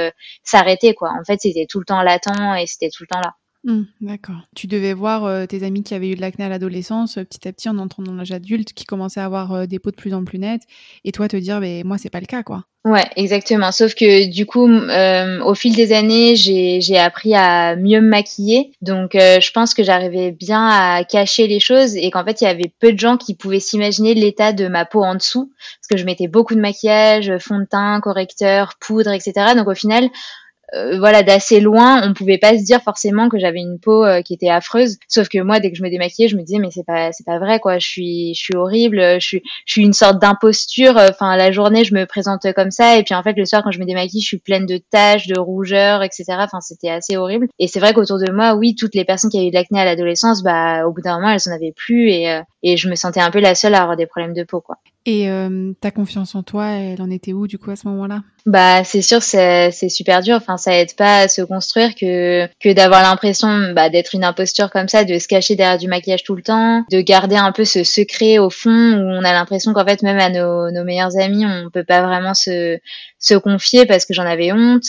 s'arrêtaient 0.44 0.92
quoi. 0.92 1.12
En 1.18 1.24
fait, 1.24 1.40
c'était 1.40 1.64
tout 1.66 1.78
le 1.78 1.86
temps 1.86 2.02
latent 2.02 2.28
et 2.60 2.66
c'était 2.66 2.90
tout 2.90 3.04
le 3.04 3.06
temps 3.06 3.21
Mmh, 3.64 3.82
d'accord. 4.00 4.40
Tu 4.56 4.66
devais 4.66 4.92
voir 4.92 5.24
euh, 5.24 5.46
tes 5.46 5.62
amis 5.62 5.84
qui 5.84 5.94
avaient 5.94 6.10
eu 6.10 6.16
de 6.16 6.20
l'acné 6.20 6.44
à 6.44 6.48
l'adolescence, 6.48 7.18
euh, 7.18 7.24
petit 7.24 7.46
à 7.46 7.52
petit 7.52 7.68
en 7.68 7.78
entrant 7.78 8.02
dans 8.02 8.14
l'âge 8.14 8.32
adulte, 8.32 8.72
qui 8.72 8.84
commençaient 8.84 9.20
à 9.20 9.24
avoir 9.24 9.52
euh, 9.52 9.66
des 9.66 9.78
peaux 9.78 9.92
de 9.92 9.96
plus 9.96 10.14
en 10.14 10.24
plus 10.24 10.40
nettes, 10.40 10.62
et 11.04 11.12
toi 11.12 11.28
te 11.28 11.36
dire, 11.36 11.60
mais 11.60 11.82
moi 11.84 11.96
c'est 11.96 12.10
pas 12.10 12.18
le 12.18 12.26
cas, 12.26 12.42
quoi. 12.42 12.64
Ouais, 12.84 13.04
exactement. 13.14 13.70
Sauf 13.70 13.94
que 13.94 14.28
du 14.28 14.44
coup, 14.44 14.68
au 14.68 15.54
fil 15.54 15.76
des 15.76 15.92
années, 15.92 16.34
j'ai 16.34 16.98
appris 16.98 17.32
à 17.32 17.76
mieux 17.76 18.00
me 18.00 18.08
maquiller. 18.08 18.72
Donc, 18.82 19.12
je 19.14 19.50
pense 19.52 19.72
que 19.72 19.84
j'arrivais 19.84 20.32
bien 20.32 20.66
à 20.66 21.04
cacher 21.04 21.46
les 21.46 21.60
choses 21.60 21.94
et 21.94 22.10
qu'en 22.10 22.24
fait, 22.24 22.40
il 22.40 22.44
y 22.44 22.48
avait 22.48 22.72
peu 22.80 22.92
de 22.92 22.98
gens 22.98 23.16
qui 23.18 23.36
pouvaient 23.36 23.60
s'imaginer 23.60 24.14
l'état 24.14 24.52
de 24.52 24.66
ma 24.66 24.84
peau 24.84 25.04
en 25.04 25.14
dessous, 25.14 25.52
parce 25.78 25.86
que 25.88 25.96
je 25.96 26.04
mettais 26.04 26.26
beaucoup 26.26 26.56
de 26.56 26.60
maquillage, 26.60 27.30
fond 27.38 27.60
de 27.60 27.66
teint, 27.66 28.00
correcteur, 28.00 28.74
poudre, 28.80 29.12
etc. 29.12 29.54
Donc, 29.54 29.68
au 29.68 29.76
final, 29.76 30.10
euh, 30.74 30.98
voilà 30.98 31.22
d'assez 31.22 31.60
loin 31.60 32.08
on 32.08 32.14
pouvait 32.14 32.38
pas 32.38 32.56
se 32.56 32.64
dire 32.64 32.82
forcément 32.82 33.28
que 33.28 33.38
j'avais 33.38 33.60
une 33.60 33.78
peau 33.78 34.04
euh, 34.04 34.22
qui 34.22 34.34
était 34.34 34.48
affreuse. 34.48 34.98
Sauf 35.08 35.28
que 35.28 35.38
moi 35.38 35.60
dès 35.60 35.70
que 35.70 35.76
je 35.76 35.82
me 35.82 35.90
démaquillais 35.90 36.28
je 36.28 36.36
me 36.36 36.42
disais 36.42 36.58
mais 36.58 36.70
c'est 36.70 36.84
pas 36.86 37.12
c'est 37.12 37.24
pas 37.24 37.38
vrai 37.38 37.60
quoi. 37.60 37.78
Je 37.78 37.86
suis 37.86 38.34
je 38.34 38.40
suis 38.40 38.56
horrible 38.56 39.20
je 39.20 39.26
suis 39.26 39.42
je 39.66 39.72
suis 39.72 39.82
une 39.82 39.92
sorte 39.92 40.20
d'imposture. 40.20 40.96
Enfin 40.96 41.36
la 41.36 41.52
journée 41.52 41.84
je 41.84 41.94
me 41.94 42.06
présente 42.06 42.52
comme 42.54 42.70
ça. 42.70 42.96
Et 42.96 43.02
puis 43.02 43.14
en 43.14 43.22
fait 43.22 43.34
le 43.36 43.44
soir 43.44 43.62
quand 43.62 43.70
je 43.70 43.80
me 43.80 43.84
démaquille 43.84 44.20
je 44.22 44.26
suis 44.26 44.38
pleine 44.38 44.66
de 44.66 44.78
taches 44.78 45.26
de 45.26 45.38
rougeurs 45.38 46.02
etc 46.02 46.24
enfin 46.38 46.60
c'était 46.60 46.90
assez 46.90 47.16
horrible. 47.16 47.48
Et 47.58 47.68
c'est 47.68 47.80
vrai 47.80 47.92
qu'autour 47.92 48.18
de 48.18 48.32
moi 48.32 48.54
oui 48.54 48.74
toutes 48.74 48.94
les 48.94 49.04
personnes 49.04 49.30
qui 49.30 49.38
avaient 49.38 49.48
eu 49.48 49.50
de 49.50 49.54
l'acné 49.54 49.80
à 49.80 49.84
l'adolescence 49.84 50.42
bah 50.42 50.86
au 50.86 50.92
bout 50.92 51.02
d'un 51.02 51.16
moment 51.16 51.30
elles 51.30 51.50
en 51.50 51.54
avaient 51.54 51.74
plus. 51.76 52.10
Et 52.10 52.30
euh, 52.30 52.40
et 52.62 52.76
je 52.76 52.88
me 52.88 52.94
sentais 52.94 53.20
un 53.20 53.30
peu 53.30 53.40
la 53.40 53.54
seule 53.54 53.74
à 53.74 53.82
avoir 53.82 53.96
des 53.96 54.06
problèmes 54.06 54.34
de 54.34 54.44
peau 54.44 54.60
quoi 54.60 54.76
et 55.04 55.30
euh, 55.30 55.72
ta 55.80 55.90
confiance 55.90 56.34
en 56.34 56.42
toi, 56.42 56.66
elle 56.68 57.02
en 57.02 57.10
était 57.10 57.32
où 57.32 57.46
du 57.46 57.58
coup 57.58 57.70
à 57.70 57.76
ce 57.76 57.88
moment-là? 57.88 58.22
Bah 58.46 58.84
c'est 58.84 59.02
sûr, 59.02 59.22
c'est 59.22 59.70
super 59.88 60.20
dur. 60.20 60.36
Enfin, 60.36 60.56
ça 60.56 60.76
aide 60.76 60.94
pas 60.94 61.20
à 61.20 61.28
se 61.28 61.42
construire 61.42 61.94
que 61.94 62.46
que 62.60 62.72
d'avoir 62.72 63.02
l'impression 63.02 63.72
bah, 63.72 63.88
d'être 63.88 64.14
une 64.14 64.24
imposture 64.24 64.70
comme 64.70 64.88
ça, 64.88 65.04
de 65.04 65.18
se 65.18 65.28
cacher 65.28 65.56
derrière 65.56 65.78
du 65.78 65.88
maquillage 65.88 66.22
tout 66.22 66.34
le 66.34 66.42
temps, 66.42 66.84
de 66.90 67.00
garder 67.00 67.36
un 67.36 67.52
peu 67.52 67.64
ce 67.64 67.84
secret 67.84 68.38
au 68.38 68.50
fond 68.50 68.70
où 68.70 69.00
on 69.00 69.24
a 69.24 69.32
l'impression 69.32 69.72
qu'en 69.72 69.84
fait 69.84 70.02
même 70.02 70.18
à 70.18 70.30
nos, 70.30 70.70
nos 70.70 70.84
meilleurs 70.84 71.16
amis, 71.18 71.46
on 71.46 71.70
peut 71.70 71.84
pas 71.84 72.02
vraiment 72.02 72.34
se 72.34 72.78
se 73.18 73.34
confier 73.34 73.86
parce 73.86 74.06
que 74.06 74.14
j'en 74.14 74.26
avais 74.26 74.52
honte. 74.52 74.84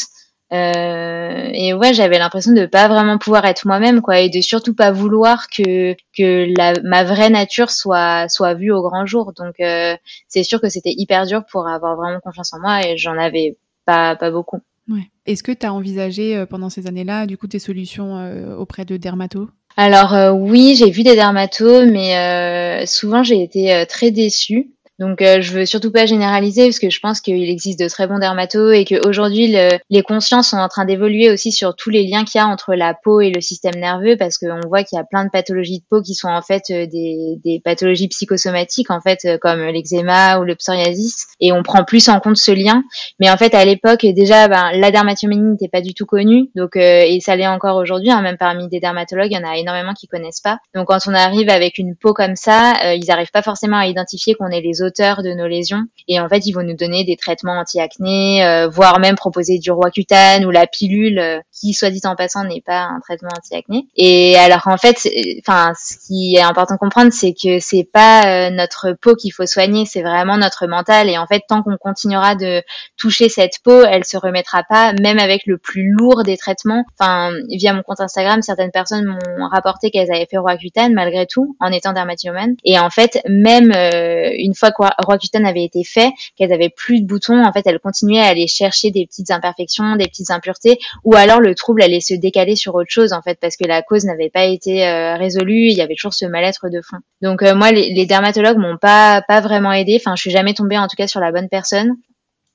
Euh, 0.54 1.50
et 1.52 1.74
ouais, 1.74 1.96
j'avais 1.96 2.20
l'impression 2.20 2.54
de 2.54 2.68
pas 2.68 2.88
vraiment 2.88 3.18
pouvoir 3.18 3.46
être 3.46 3.66
moi-même, 3.66 4.02
quoi, 4.02 4.20
et 4.20 4.30
de 4.30 4.40
surtout 4.40 4.76
pas 4.76 4.92
vouloir 4.92 5.48
que 5.50 5.94
que 6.16 6.54
la, 6.56 6.74
ma 6.84 7.04
vraie 7.04 7.32
nature 7.32 7.72
soit 7.72 8.30
soit 8.30 8.54
vue 8.54 8.72
au 8.72 8.84
grand 8.84 9.08
jour. 9.08 9.34
Donc 9.36 9.56
euh, 9.60 9.96
c'est 10.28 10.44
sûr 10.44 10.62
que 10.62 10.70
c'était 10.70 10.94
hyper 10.96 11.26
dur 11.26 11.44
pour 11.50 11.68
avoir 11.68 11.96
vraiment 11.96 12.20
confiance 12.20 12.54
en 12.54 12.60
moi, 12.60 12.86
et 12.86 12.98
j'en 12.98 13.18
avais 13.18 13.58
pas 13.86 14.16
pas 14.16 14.30
beaucoup. 14.30 14.60
Ouais. 14.88 15.10
Est-ce 15.26 15.42
que 15.42 15.52
tu 15.52 15.66
as 15.66 15.74
envisagé 15.74 16.38
euh, 16.38 16.46
pendant 16.46 16.70
ces 16.70 16.86
années-là, 16.86 17.26
du 17.26 17.38
coup, 17.38 17.48
tes 17.48 17.60
solutions 17.60 18.58
auprès 18.60 18.86
de 18.86 18.98
dermatos? 18.98 19.48
Alors 19.76 20.36
oui, 20.36 20.76
j'ai 20.78 20.92
vu 20.92 21.02
des 21.02 21.16
dermatos, 21.16 21.88
mais 21.88 22.86
souvent 22.86 23.24
j'ai 23.24 23.42
été 23.42 23.86
très 23.90 24.12
déçue. 24.12 24.70
Donc 25.00 25.22
euh, 25.22 25.42
je 25.42 25.54
veux 25.54 25.66
surtout 25.66 25.92
pas 25.92 26.06
généraliser 26.06 26.66
parce 26.66 26.78
que 26.78 26.92
je 26.92 27.00
pense 27.00 27.20
qu'il 27.20 27.50
existe 27.50 27.80
de 27.80 27.88
très 27.88 28.06
bons 28.06 28.20
dermatos 28.20 28.74
et 28.74 28.86
qu'aujourd'hui 28.86 29.52
le, 29.52 29.70
les 29.90 30.04
consciences 30.04 30.50
sont 30.50 30.58
en 30.58 30.68
train 30.68 30.86
d'évoluer 30.86 31.32
aussi 31.32 31.52
sur 31.52 31.76
tous 31.76 31.90
les 31.90 32.04
liens 32.04 32.26
qu'il 32.26 32.40
y 32.40 32.44
a 32.44 32.48
entre 32.48 32.76
la 32.76 32.94
peau 32.94 33.20
et 33.20 33.32
le 33.32 33.42
système 33.42 33.74
nerveux 33.76 34.18
parce 34.18 34.38
qu'on 34.38 34.60
voit 34.68 34.84
qu'il 34.84 34.98
y 34.98 35.00
a 35.00 35.04
plein 35.04 35.26
de 35.26 35.32
pathologies 35.32 35.80
de 35.80 35.86
peau 35.90 36.04
qui 36.04 36.14
sont 36.14 36.28
en 36.28 36.44
fait 36.44 36.64
euh, 36.70 36.86
des, 36.86 37.40
des 37.44 37.60
pathologies 37.60 38.08
psychosomatiques 38.08 38.92
en 38.92 39.02
fait 39.02 39.26
euh, 39.26 39.38
comme 39.40 39.64
l'eczéma 39.64 40.38
ou 40.38 40.44
le 40.44 40.56
psoriasis 40.56 41.26
et 41.40 41.52
on 41.52 41.64
prend 41.64 41.84
plus 41.84 42.08
en 42.10 42.20
compte 42.20 42.38
ce 42.38 42.52
lien. 42.52 42.84
Mais 43.20 43.32
en 43.32 43.38
fait 43.38 43.56
à 43.56 43.66
l'époque 43.66 44.06
déjà 44.06 44.48
ben, 44.48 44.74
la 44.74 44.92
dermatomanie 44.92 45.54
n'était 45.54 45.70
pas 45.70 45.82
du 45.82 45.96
tout 45.96 46.06
connue 46.06 46.52
donc 46.56 46.76
et 46.76 47.18
ça 47.20 47.36
l'est 47.36 47.48
encore 47.48 47.78
aujourd'hui 47.78 48.12
hein, 48.12 48.22
même 48.22 48.38
parmi 48.38 48.70
des 48.70 48.80
dermatologues 48.80 49.32
il 49.32 49.38
y 49.38 49.44
en 49.44 49.50
a 49.50 49.58
énormément 49.58 49.94
qui 49.94 50.08
connaissent 50.08 50.42
pas. 50.42 50.60
Donc 50.76 50.88
quand 50.88 51.00
on 51.08 51.16
arrive 51.16 51.50
avec 51.50 51.80
une 51.80 51.96
peau 51.96 52.14
comme 52.14 52.36
ça 52.36 52.94
ils 52.94 53.10
arrivent 53.10 53.32
pas 53.32 53.42
forcément 53.42 53.78
à 53.78 53.88
identifier 53.88 54.36
qu'on 54.36 54.50
est 54.50 54.62
les 54.62 54.84
de 54.94 55.34
nos 55.34 55.48
lésions. 55.48 55.84
Et 56.08 56.20
en 56.20 56.28
fait, 56.28 56.46
ils 56.46 56.52
vont 56.52 56.64
nous 56.64 56.76
donner 56.76 57.04
des 57.04 57.16
traitements 57.16 57.60
anti-acné, 57.60 58.46
euh, 58.46 58.68
voire 58.68 59.00
même 59.00 59.16
proposer 59.16 59.58
du 59.58 59.72
Roaccutane 59.72 60.46
ou 60.46 60.52
la 60.52 60.68
pilule, 60.68 61.20
euh, 61.20 61.40
qui, 61.52 61.74
soit 61.74 61.90
dit 61.90 62.02
en 62.04 62.16
passant, 62.16 62.44
n'est 62.44 62.62
pas 62.62 62.82
un 62.82 63.00
traitement 63.00 63.30
anti-acné. 63.36 63.88
Et 63.96 64.36
alors 64.38 64.68
en 64.68 64.78
fait, 64.78 65.08
enfin, 65.40 65.72
ce 65.80 65.96
qui 66.06 66.36
est 66.36 66.42
important 66.42 66.76
de 66.76 66.80
comprendre, 66.80 67.14
c'est 67.14 67.34
que 67.34 67.60
c'est 67.60 67.88
pas 67.92 68.48
euh, 68.48 68.50
notre 68.50 68.94
peau 69.02 69.16
qu'il 69.16 69.32
faut 69.32 69.46
soigner, 69.46 69.86
c'est 69.86 70.02
vraiment 70.02 70.38
notre 70.38 70.68
mental. 70.68 71.10
Et 71.10 71.18
en 71.18 71.26
fait, 71.26 71.44
tant 71.48 71.64
qu'on 71.64 71.78
continuera 71.78 72.36
de 72.36 72.62
toucher 72.98 73.30
cette 73.30 73.60
peau, 73.64 73.84
elle 73.84 74.04
se 74.04 74.18
remettra 74.18 74.64
pas, 74.64 74.94
même 75.02 75.20
avec 75.20 75.44
le 75.46 75.58
plus 75.58 75.90
lourd 75.90 76.24
des 76.24 76.38
traitements. 76.38 76.84
Enfin, 77.00 77.32
via 77.50 77.74
mon 77.74 77.82
compte 77.82 78.02
Instagram, 78.02 78.42
certaines 78.42 78.72
personnes 78.72 79.06
m'ont 79.06 79.48
rapporté 79.50 79.90
qu'elles 79.90 80.12
avaient 80.12 80.28
fait 80.30 80.38
Roaccutane 80.38 80.94
malgré 80.94 81.26
tout, 81.26 81.56
en 81.60 81.72
étant 81.72 81.94
dermatomane. 81.94 82.56
Et 82.66 82.78
en 82.78 82.90
fait, 82.90 83.20
même 83.28 83.72
une 83.72 84.54
fois 84.54 84.72
Roaccutane 84.78 85.46
avait 85.46 85.64
été 85.64 85.84
fait, 85.84 86.12
qu'elles 86.36 86.54
avaient 86.54 86.70
plus 86.70 87.02
de 87.02 87.08
boutons, 87.08 87.44
en 87.44 87.52
fait, 87.52 87.62
elles 87.66 87.80
continuaient 87.80 88.22
à 88.22 88.28
aller 88.28 88.48
chercher 88.48 88.92
des 88.92 89.06
petites 89.06 89.32
imperfections, 89.32 89.96
des 89.96 90.08
petites 90.08 90.32
impuretés, 90.32 90.80
ou 91.04 91.16
alors 91.16 91.40
le 91.40 91.56
trouble 91.56 91.82
allait 91.84 92.02
se 92.02 92.14
décaler 92.14 92.56
sur 92.56 92.76
autre 92.76 92.90
chose, 92.90 93.14
en 93.14 93.22
fait, 93.22 93.40
parce 93.40 93.56
que 93.58 93.68
la 93.68 93.82
cause 93.82 94.06
n'avait 94.06 94.30
pas 94.30 94.46
été 94.46 94.86
euh, 94.88 95.16
résolue, 95.16 95.68
il 95.68 95.78
y 95.78 95.82
avait 95.82 95.96
toujours 95.96 96.14
ce 96.14 96.26
mal-être 96.26 96.70
de 96.70 96.82
fond. 96.82 96.98
Donc 97.22 97.42
euh, 97.42 97.56
moi, 97.56 97.72
les, 97.72 98.06
dermatologues 98.06 98.58
m'ont 98.58 98.78
pas 98.78 99.24
vraiment 99.42 99.72
aidé. 99.72 100.00
Enfin, 100.00 100.16
je 100.16 100.22
suis 100.22 100.32
jamais 100.32 100.54
tombée 100.54 100.78
en 100.78 100.88
tout 100.88 100.96
cas 100.98 101.08
sur 101.08 101.20
la 101.20 101.32
bonne 101.32 101.50
personne. 101.50 101.94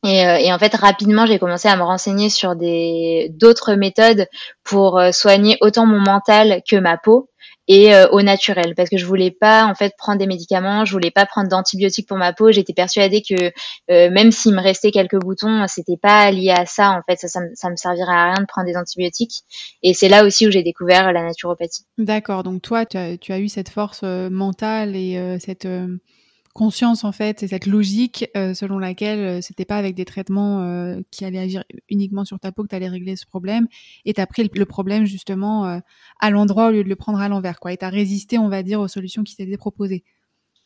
Et, 0.04 0.20
et, 0.20 0.52
en 0.52 0.58
fait, 0.60 0.76
rapidement, 0.76 1.26
j'ai 1.26 1.40
commencé 1.40 1.66
à 1.66 1.76
me 1.76 1.82
renseigner 1.82 2.30
sur 2.30 2.54
d'autres 2.54 3.74
méthodes 3.74 4.28
pour 4.62 5.00
soigner 5.10 5.56
autant 5.60 5.86
mon 5.86 5.98
mental 5.98 6.62
que 6.70 6.76
ma 6.76 6.96
peau 6.96 7.28
et 7.68 7.94
euh, 7.94 8.08
au 8.08 8.22
naturel 8.22 8.74
parce 8.74 8.88
que 8.88 8.96
je 8.96 9.04
voulais 9.04 9.30
pas 9.30 9.66
en 9.66 9.74
fait 9.74 9.94
prendre 9.96 10.18
des 10.18 10.26
médicaments, 10.26 10.84
je 10.84 10.92
voulais 10.92 11.10
pas 11.10 11.26
prendre 11.26 11.48
d'antibiotiques 11.48 12.08
pour 12.08 12.16
ma 12.16 12.32
peau. 12.32 12.50
J'étais 12.50 12.72
persuadée 12.72 13.22
que 13.22 13.52
euh, 13.90 14.10
même 14.10 14.32
s'il 14.32 14.54
me 14.54 14.60
restait 14.60 14.90
quelques 14.90 15.20
boutons, 15.20 15.66
c'était 15.68 15.98
pas 15.98 16.30
lié 16.30 16.50
à 16.50 16.66
ça 16.66 16.90
en 16.90 17.02
fait. 17.08 17.18
Ça, 17.18 17.28
ça, 17.28 17.40
ça 17.54 17.70
me 17.70 17.76
servirait 17.76 18.10
à 18.10 18.32
rien 18.32 18.40
de 18.40 18.46
prendre 18.46 18.66
des 18.66 18.76
antibiotiques. 18.76 19.42
Et 19.82 19.92
c'est 19.94 20.08
là 20.08 20.24
aussi 20.24 20.48
où 20.48 20.50
j'ai 20.50 20.62
découvert 20.62 21.12
la 21.12 21.22
naturopathie. 21.22 21.84
D'accord. 21.98 22.42
Donc 22.42 22.62
toi, 22.62 22.86
tu 22.86 22.96
as, 22.96 23.18
tu 23.18 23.32
as 23.32 23.38
eu 23.38 23.48
cette 23.48 23.68
force 23.68 24.00
euh, 24.02 24.30
mentale 24.30 24.96
et 24.96 25.38
cette 25.40 25.68
conscience 26.54 27.04
en 27.04 27.12
fait 27.12 27.42
et 27.42 27.48
cette 27.48 27.66
logique 27.66 28.28
euh, 28.36 28.54
selon 28.54 28.78
laquelle 28.78 29.18
euh, 29.20 29.40
c'était 29.40 29.64
pas 29.64 29.76
avec 29.76 29.94
des 29.94 30.04
traitements 30.04 30.62
euh, 30.62 31.00
qui 31.10 31.24
allaient 31.24 31.38
agir 31.38 31.64
uniquement 31.88 32.24
sur 32.24 32.38
ta 32.38 32.52
peau 32.52 32.62
que 32.62 32.68
tu 32.68 32.74
allais 32.74 32.88
régler 32.88 33.16
ce 33.16 33.26
problème 33.26 33.68
et 34.04 34.14
tu 34.14 34.26
pris 34.26 34.50
le, 34.52 34.64
problème 34.66 35.04
justement 35.04 35.80
à 36.20 36.30
l'endroit 36.30 36.68
au 36.68 36.70
lieu 36.70 36.84
de 36.84 36.88
le 36.88 36.96
prendre 36.96 37.20
à 37.20 37.28
l'envers 37.28 37.60
quoi 37.60 37.72
et 37.72 37.76
tu 37.76 37.84
as 37.84 37.88
résisté 37.88 38.38
on 38.38 38.48
va 38.48 38.62
dire 38.62 38.80
aux 38.80 38.88
solutions 38.88 39.24
qui 39.24 39.36
t'étaient 39.36 39.56
proposées. 39.56 40.04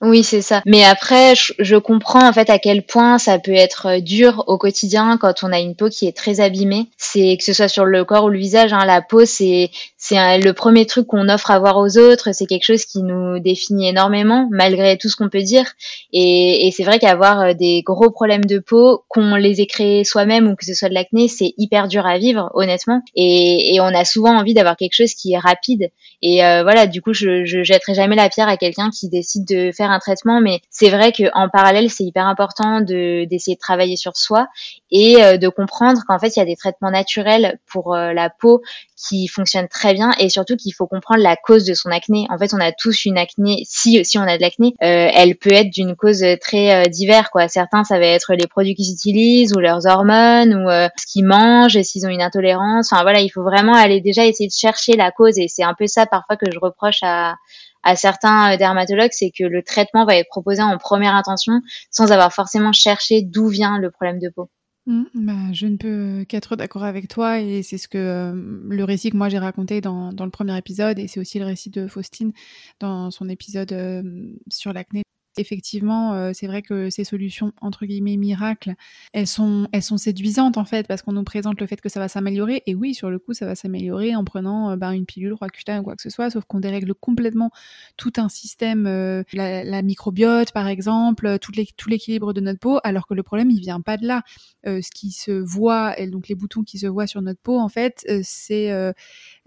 Oui, 0.04 0.24
c'est 0.24 0.42
ça. 0.42 0.62
Mais 0.66 0.82
après, 0.82 1.34
je, 1.36 1.76
comprends 1.76 2.28
en 2.28 2.32
fait 2.32 2.50
à 2.50 2.58
quel 2.58 2.82
point 2.82 3.18
ça 3.18 3.38
peut 3.38 3.52
être 3.52 3.86
euh, 3.86 4.00
dur 4.00 4.42
au 4.48 4.58
quotidien 4.58 5.16
quand 5.16 5.44
on 5.44 5.52
a 5.52 5.60
une 5.60 5.76
peau 5.76 5.88
qui 5.88 6.08
est 6.08 6.16
très 6.16 6.40
abîmée. 6.40 6.88
C'est 6.96 7.36
que 7.36 7.44
ce 7.44 7.52
soit 7.52 7.68
sur 7.68 7.84
le 7.84 8.04
corps 8.04 8.24
ou 8.24 8.28
le 8.28 8.38
visage, 8.38 8.72
hein, 8.72 8.84
la 8.84 9.00
peau 9.00 9.24
c'est 9.24 9.70
c'est 9.98 10.38
le 10.38 10.52
premier 10.54 10.86
truc 10.86 11.06
qu'on 11.06 11.28
offre 11.28 11.52
à 11.52 11.60
voir 11.60 11.78
aux 11.78 11.98
autres. 11.98 12.30
C'est 12.32 12.46
quelque 12.46 12.64
chose 12.64 12.84
qui 12.84 13.04
nous 13.04 13.38
définit 13.38 13.90
énormément 13.90 14.48
malgré 14.50 14.98
tout 14.98 15.08
ce 15.08 15.14
qu'on 15.14 15.28
peut 15.28 15.42
dire. 15.42 15.66
Et, 16.12 16.66
et 16.66 16.72
c'est 16.72 16.82
vrai 16.82 16.98
qu'avoir 16.98 17.40
euh, 17.40 17.52
des 17.54 17.82
gros 17.82 18.10
problèmes 18.10 18.44
de 18.44 18.58
peau, 18.58 19.04
qu'on 19.06 19.36
les 19.36 19.60
ait 19.60 19.66
créés 19.66 20.02
soi-même 20.02 20.48
ou 20.48 20.56
que 20.56 20.64
ce 20.64 20.74
soit 20.74 20.88
de 20.88 20.94
l'acné, 20.94 21.28
c'est 21.28 21.54
hyper 21.58 21.86
dur 21.86 22.06
à 22.06 22.18
vivre, 22.18 22.50
honnêtement. 22.54 23.02
Et, 23.14 23.76
et 23.76 23.80
on 23.80 23.86
a 23.86 24.04
souvent 24.04 24.36
envie 24.36 24.54
d'avoir 24.54 24.76
quelque 24.76 24.96
chose 24.96 25.14
qui 25.14 25.34
est 25.34 25.38
rapide. 25.38 25.90
Et 26.22 26.44
euh, 26.44 26.64
voilà, 26.64 26.88
du 26.88 27.00
coup, 27.00 27.12
je, 27.12 27.44
je 27.44 27.62
jetterai 27.62 27.94
jamais 27.94 28.16
la 28.16 28.28
pierre 28.28 28.48
à 28.48 28.56
quelqu'un 28.56 28.90
qui 28.90 29.08
décide 29.08 29.46
de 29.46 29.70
faire 29.70 29.91
un 29.92 29.98
traitement, 29.98 30.40
mais 30.40 30.60
c'est 30.70 30.90
vrai 30.90 31.12
qu'en 31.12 31.48
parallèle, 31.48 31.90
c'est 31.90 32.04
hyper 32.04 32.26
important 32.26 32.80
de 32.80 33.24
d'essayer 33.24 33.54
de 33.54 33.60
travailler 33.60 33.96
sur 33.96 34.16
soi 34.16 34.48
et 34.90 35.22
euh, 35.22 35.36
de 35.36 35.48
comprendre 35.48 36.00
qu'en 36.06 36.18
fait, 36.18 36.36
il 36.36 36.38
y 36.38 36.42
a 36.42 36.44
des 36.44 36.56
traitements 36.56 36.90
naturels 36.90 37.58
pour 37.70 37.94
euh, 37.94 38.12
la 38.12 38.30
peau 38.30 38.62
qui 38.96 39.26
fonctionnent 39.26 39.68
très 39.68 39.94
bien 39.94 40.12
et 40.18 40.28
surtout 40.28 40.56
qu'il 40.56 40.74
faut 40.74 40.86
comprendre 40.86 41.22
la 41.22 41.36
cause 41.36 41.64
de 41.64 41.74
son 41.74 41.90
acné. 41.90 42.26
En 42.30 42.38
fait, 42.38 42.54
on 42.54 42.60
a 42.60 42.72
tous 42.72 43.04
une 43.04 43.18
acné. 43.18 43.62
Si 43.68 44.04
si 44.04 44.18
on 44.18 44.22
a 44.22 44.36
de 44.36 44.42
l'acné, 44.42 44.74
euh, 44.82 45.08
elle 45.14 45.36
peut 45.36 45.52
être 45.52 45.70
d'une 45.70 45.96
cause 45.96 46.24
très 46.40 46.88
divers 46.88 47.30
quoi. 47.30 47.48
Certains, 47.48 47.84
ça 47.84 47.98
va 47.98 48.06
être 48.06 48.34
les 48.34 48.46
produits 48.46 48.74
qu'ils 48.74 48.92
utilisent 48.92 49.52
ou 49.56 49.60
leurs 49.60 49.86
hormones 49.86 50.54
ou 50.54 50.68
ce 50.68 51.06
qu'ils 51.06 51.26
mangent, 51.26 51.80
s'ils 51.82 52.06
ont 52.06 52.10
une 52.10 52.22
intolérance. 52.22 52.92
Enfin 52.92 53.02
voilà, 53.02 53.20
il 53.20 53.28
faut 53.28 53.42
vraiment 53.42 53.74
aller 53.74 54.00
déjà 54.00 54.24
essayer 54.24 54.48
de 54.48 54.54
chercher 54.54 54.92
la 54.92 55.10
cause 55.10 55.38
et 55.38 55.48
c'est 55.48 55.64
un 55.64 55.74
peu 55.74 55.86
ça 55.86 56.06
parfois 56.06 56.36
que 56.36 56.46
je 56.50 56.58
reproche 56.58 57.00
à 57.02 57.34
à 57.82 57.96
certains 57.96 58.52
euh, 58.52 58.56
dermatologues, 58.56 59.12
c'est 59.12 59.30
que 59.36 59.44
le 59.44 59.62
traitement 59.62 60.04
va 60.04 60.16
être 60.16 60.28
proposé 60.28 60.62
en 60.62 60.76
première 60.78 61.14
intention 61.14 61.60
sans 61.90 62.12
avoir 62.12 62.32
forcément 62.32 62.72
cherché 62.72 63.22
d'où 63.22 63.48
vient 63.48 63.78
le 63.78 63.90
problème 63.90 64.18
de 64.18 64.28
peau. 64.28 64.50
Mmh, 64.86 65.02
bah, 65.14 65.52
je 65.52 65.66
ne 65.68 65.76
peux 65.76 66.24
qu'être 66.28 66.56
d'accord 66.56 66.82
avec 66.82 67.06
toi 67.06 67.38
et 67.38 67.62
c'est 67.62 67.78
ce 67.78 67.86
que 67.86 67.98
euh, 67.98 68.32
le 68.68 68.82
récit 68.82 69.10
que 69.10 69.16
moi 69.16 69.28
j'ai 69.28 69.38
raconté 69.38 69.80
dans, 69.80 70.12
dans, 70.12 70.24
le 70.24 70.30
premier 70.32 70.58
épisode 70.58 70.98
et 70.98 71.06
c'est 71.06 71.20
aussi 71.20 71.38
le 71.38 71.44
récit 71.44 71.70
de 71.70 71.86
Faustine 71.86 72.32
dans 72.80 73.12
son 73.12 73.28
épisode 73.28 73.70
euh, 73.72 74.02
sur 74.50 74.72
l'acné 74.72 75.04
Effectivement, 75.38 76.12
euh, 76.12 76.32
c'est 76.34 76.46
vrai 76.46 76.60
que 76.60 76.90
ces 76.90 77.04
solutions 77.04 77.52
entre 77.62 77.86
guillemets 77.86 78.18
miracles, 78.18 78.74
elles 79.14 79.26
sont, 79.26 79.66
elles 79.72 79.82
sont 79.82 79.96
séduisantes 79.96 80.58
en 80.58 80.66
fait 80.66 80.86
parce 80.86 81.00
qu'on 81.00 81.12
nous 81.12 81.24
présente 81.24 81.58
le 81.58 81.66
fait 81.66 81.80
que 81.80 81.88
ça 81.88 82.00
va 82.00 82.08
s'améliorer. 82.08 82.62
Et 82.66 82.74
oui, 82.74 82.94
sur 82.94 83.08
le 83.08 83.18
coup, 83.18 83.32
ça 83.32 83.46
va 83.46 83.54
s'améliorer 83.54 84.14
en 84.14 84.24
prenant 84.24 84.70
euh, 84.70 84.76
ben, 84.76 84.92
une 84.92 85.06
pilule, 85.06 85.32
Roaccutane 85.32 85.80
ou 85.80 85.84
quoi 85.84 85.96
que 85.96 86.02
ce 86.02 86.10
soit. 86.10 86.28
Sauf 86.28 86.44
qu'on 86.44 86.60
dérègle 86.60 86.94
complètement 86.94 87.50
tout 87.96 88.12
un 88.18 88.28
système, 88.28 88.86
euh, 88.86 89.22
la, 89.32 89.82
microbiote 89.82 90.52
par 90.52 90.68
exemple, 90.68 91.38
tout 91.38 91.52
l'équilibre 91.88 92.34
de 92.34 92.40
notre 92.42 92.60
peau, 92.60 92.78
alors 92.84 93.06
que 93.06 93.14
le 93.14 93.22
problème 93.22 93.50
il 93.50 93.60
vient 93.60 93.80
pas 93.80 93.96
de 93.96 94.06
là. 94.06 94.22
ce 94.64 94.90
qui 94.90 95.10
se 95.10 95.32
voit, 95.32 95.94
donc 96.06 96.28
les 96.28 96.34
boutons 96.34 96.62
qui 96.62 96.78
se 96.78 96.86
voient 96.86 97.06
sur 97.06 97.22
notre 97.22 97.40
peau, 97.40 97.58
en 97.58 97.68
fait, 97.68 98.06
c'est, 98.22 98.92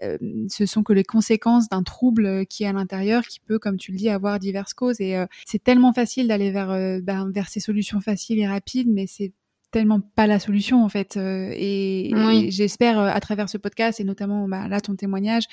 ce 0.01 0.65
sont 0.65 0.83
que 0.83 0.93
les 0.93 1.03
conséquences 1.03 1.69
d'un 1.69 1.83
trouble 1.83 2.45
qui 2.47 2.63
est 2.63 2.67
à 2.67 2.73
l'intérieur, 2.73 3.23
qui 3.23 3.39
peut, 3.39 3.59
comme 3.59 3.77
tu 3.77 3.91
le 3.91 3.97
dis, 3.97 4.09
avoir 4.09 4.39
diverses 4.39 4.73
causes. 4.73 4.99
Et 4.99 5.15
c'est 5.45 5.63
tellement 5.63 5.74
facile 5.93 6.27
d'aller 6.27 6.51
vers, 6.51 6.71
euh, 6.71 6.99
ben, 7.01 7.31
vers 7.31 7.49
ces 7.49 7.59
solutions 7.59 8.01
faciles 8.01 8.39
et 8.39 8.47
rapides, 8.47 8.89
mais 8.91 9.07
c'est 9.07 9.33
tellement 9.71 9.99
pas 9.99 10.27
la 10.27 10.39
solution 10.39 10.83
en 10.83 10.89
fait. 10.89 11.17
Euh, 11.17 11.51
et, 11.53 12.13
j'espère 12.49 12.99
euh, 12.99 13.09
à 13.09 13.19
travers 13.19 13.49
ce 13.49 13.57
podcast 13.57 13.99
et 13.99 14.03
notamment 14.03 14.47
bah, 14.47 14.67
là 14.67 14.79
ton 14.79 14.95
témoignage 14.95 15.43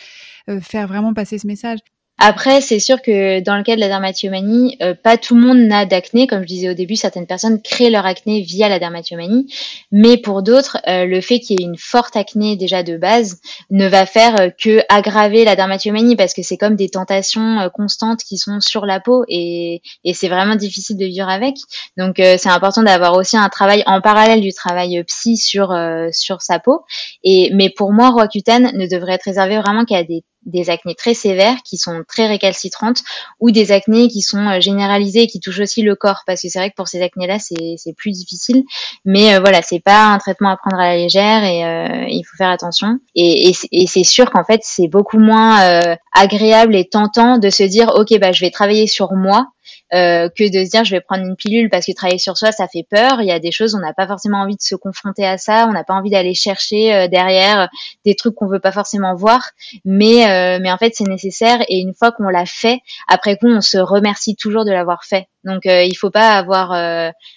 faire 0.61 0.87
vraiment 0.87 1.14
passer 1.14 1.38
ce 1.38 1.46
message. 1.46 1.80
Après, 2.18 2.61
c'est 2.61 2.79
sûr 2.79 3.03
que 3.03 3.40
dans 3.40 3.57
le 3.57 3.64
cas 3.64 3.75
de 3.75 3.81
la 3.81 3.88
dermatillomanie, 3.88 4.77
euh, 4.81 4.94
pas 4.94 5.16
tout 5.16 5.35
le 5.35 5.40
monde 5.40 5.59
n'a 5.59 5.87
d'acné. 5.87 6.29
Comme 6.29 6.42
je 6.42 6.46
disais 6.46 6.70
au 6.70 6.75
début, 6.75 6.94
certaines 6.94 7.27
personnes 7.27 7.61
créent 7.61 7.90
leur 7.90 8.07
acné 8.07 8.42
via 8.42 8.68
la 8.68 8.79
dermatillomanie. 8.79 9.53
Mais 9.90 10.18
pour 10.18 10.42
d'autres, 10.42 10.79
euh, 10.87 11.05
le 11.05 11.20
fait 11.20 11.40
qu'il 11.40 11.59
y 11.59 11.64
ait 11.64 11.66
une 11.66 11.79
forte 11.79 12.14
acné 12.16 12.57
déjà 12.57 12.85
de 12.85 12.96
base 12.96 13.40
ne 13.70 13.88
va 13.88 14.07
faire 14.07 14.38
euh, 14.38 14.51
que 14.51 14.83
aggraver 14.88 15.44
la 15.44 15.57
dermatillomanie 15.57 16.14
parce 16.14 16.33
que 16.33 16.42
c'est 16.42 16.57
comme 16.57 16.77
des 16.77 16.90
tentations 16.90 17.68
constantes 17.75 18.22
qui 18.22 18.38
sont 18.38 18.61
sur 18.61 18.87
la 18.87 19.01
peau 19.01 19.25
et, 19.27 19.83
et 20.05 20.14
c'est 20.14 20.29
vraiment 20.29 20.55
difficile 20.55 20.98
de 20.98 21.07
vivre 21.07 21.29
avec. 21.29 21.57
Donc 21.96 22.16
c'est 22.18 22.48
important 22.48 22.83
d'avoir 22.83 23.16
aussi 23.16 23.37
un 23.37 23.48
travail 23.48 23.83
en 23.87 24.01
parallèle 24.01 24.40
du 24.40 24.53
travail 24.53 25.03
psy 25.05 25.37
sur 25.37 25.75
sur 26.12 26.42
sa 26.42 26.59
peau. 26.59 26.83
Et 27.25 27.51
mais 27.55 27.70
pour 27.70 27.92
moi, 27.92 28.11
Roaccutane 28.11 28.70
ne 28.77 28.87
devrait 28.87 29.14
être 29.14 29.25
réservé 29.25 29.59
vraiment 29.59 29.85
qu'à 29.85 30.05
des 30.05 30.22
des 30.46 30.70
acnés 30.70 30.94
très 30.94 31.14
sévères 31.14 31.57
qui 31.64 31.76
sont 31.76 32.02
très 32.07 32.26
récalcitrantes 32.26 33.02
ou 33.40 33.50
des 33.50 33.72
acnés 33.72 34.09
qui 34.09 34.22
sont 34.22 34.46
euh, 34.46 34.61
généralisées 34.61 35.22
et 35.22 35.26
qui 35.26 35.40
touchent 35.40 35.61
aussi 35.61 35.83
le 35.83 35.94
corps. 35.94 36.22
Parce 36.26 36.42
que 36.42 36.48
c'est 36.48 36.59
vrai 36.59 36.70
que 36.70 36.74
pour 36.76 36.88
ces 36.88 37.02
acnés 37.02 37.26
là 37.26 37.38
c'est 37.38 37.94
plus 37.96 38.12
difficile. 38.12 38.64
Mais 39.05 39.35
euh, 39.35 39.40
voilà 39.40 39.62
c'est 39.62 39.81
pas 39.81 40.07
un 40.07 40.18
traitement 40.18 40.50
à 40.50 40.57
prendre 40.57 40.81
à 40.81 40.88
la 40.88 40.96
légère 40.96 41.44
et 41.44 41.64
euh, 41.64 42.07
il 42.09 42.24
faut 42.24 42.37
faire 42.37 42.50
attention. 42.50 42.98
Et, 43.14 43.50
et, 43.50 43.55
et 43.72 43.87
c'est 43.87 44.05
sûr 44.05 44.31
qu'en 44.31 44.44
fait 44.44 44.61
c'est 44.62 44.88
beaucoup 44.88 45.18
moins 45.18 45.62
euh, 45.62 45.96
agréable 46.12 46.74
et 46.74 46.88
tentant 46.88 47.38
de 47.38 47.50
se 47.50 47.62
dire 47.62 47.92
ok 47.96 48.18
bah 48.18 48.33
je 48.33 48.40
vais 48.40 48.50
travailler 48.50 48.87
sur 48.87 49.12
moi 49.12 49.48
euh, 49.94 50.28
que 50.28 50.44
de 50.44 50.64
se 50.64 50.70
dire 50.70 50.85
je 50.85 50.92
vais 50.92 51.00
prendre 51.00 51.24
une 51.24 51.37
pilule 51.37 51.68
parce 51.70 51.87
que 51.87 51.92
travailler 51.92 52.18
sur 52.18 52.37
soi 52.37 52.52
ça 52.52 52.66
fait 52.68 52.87
peur. 52.88 53.20
Il 53.20 53.26
y 53.26 53.33
a 53.33 53.38
des 53.38 53.52
choses 53.52 53.74
on 53.74 53.78
n'a 53.78 53.92
pas 53.92 54.07
forcément 54.07 54.38
envie 54.38 54.57
de 54.57 54.62
se 54.62 54.74
confronter 54.74 55.26
à 55.26 55.38
ça, 55.38 55.66
on 55.68 55.72
n'a 55.72 55.85
pas 55.85 55.94
envie 55.94 56.11
d'aller 56.11 56.35
chercher 56.35 56.94
euh, 56.94 57.09
derrière 57.09 57.68
des 58.05 58.14
trucs 58.14 58.35
qu'on 58.35 58.48
veut 58.48 58.61
pas 58.61 58.72
forcément 58.72 59.14
voir, 59.14 59.50
mais 59.85 60.28
euh, 60.28 60.59
mais 60.61 60.72
en 60.72 60.78
fait 60.78 60.92
c'est 60.94 61.05
nécessaire 61.05 61.61
et 61.68 61.78
une 61.78 61.94
fois 61.94 62.12
qu'on 62.12 62.28
l'a 62.28 62.46
fait, 62.46 62.81
après 63.09 63.37
coup 63.37 63.48
on 63.48 63.61
se 63.61 63.78
remercie 63.78 64.37
toujours 64.37 64.64
de 64.64 64.72
l'avoir 64.72 65.05
fait. 65.05 65.26
Donc 65.44 65.62
il 65.64 65.94
faut 65.96 66.11
pas 66.11 66.33
avoir 66.33 66.72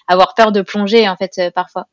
avoir 0.07 0.35
peur 0.35 0.51
de 0.51 0.61
plonger 0.61 1.09
en 1.09 1.15
fait 1.15 1.41
parfois. 1.53 1.87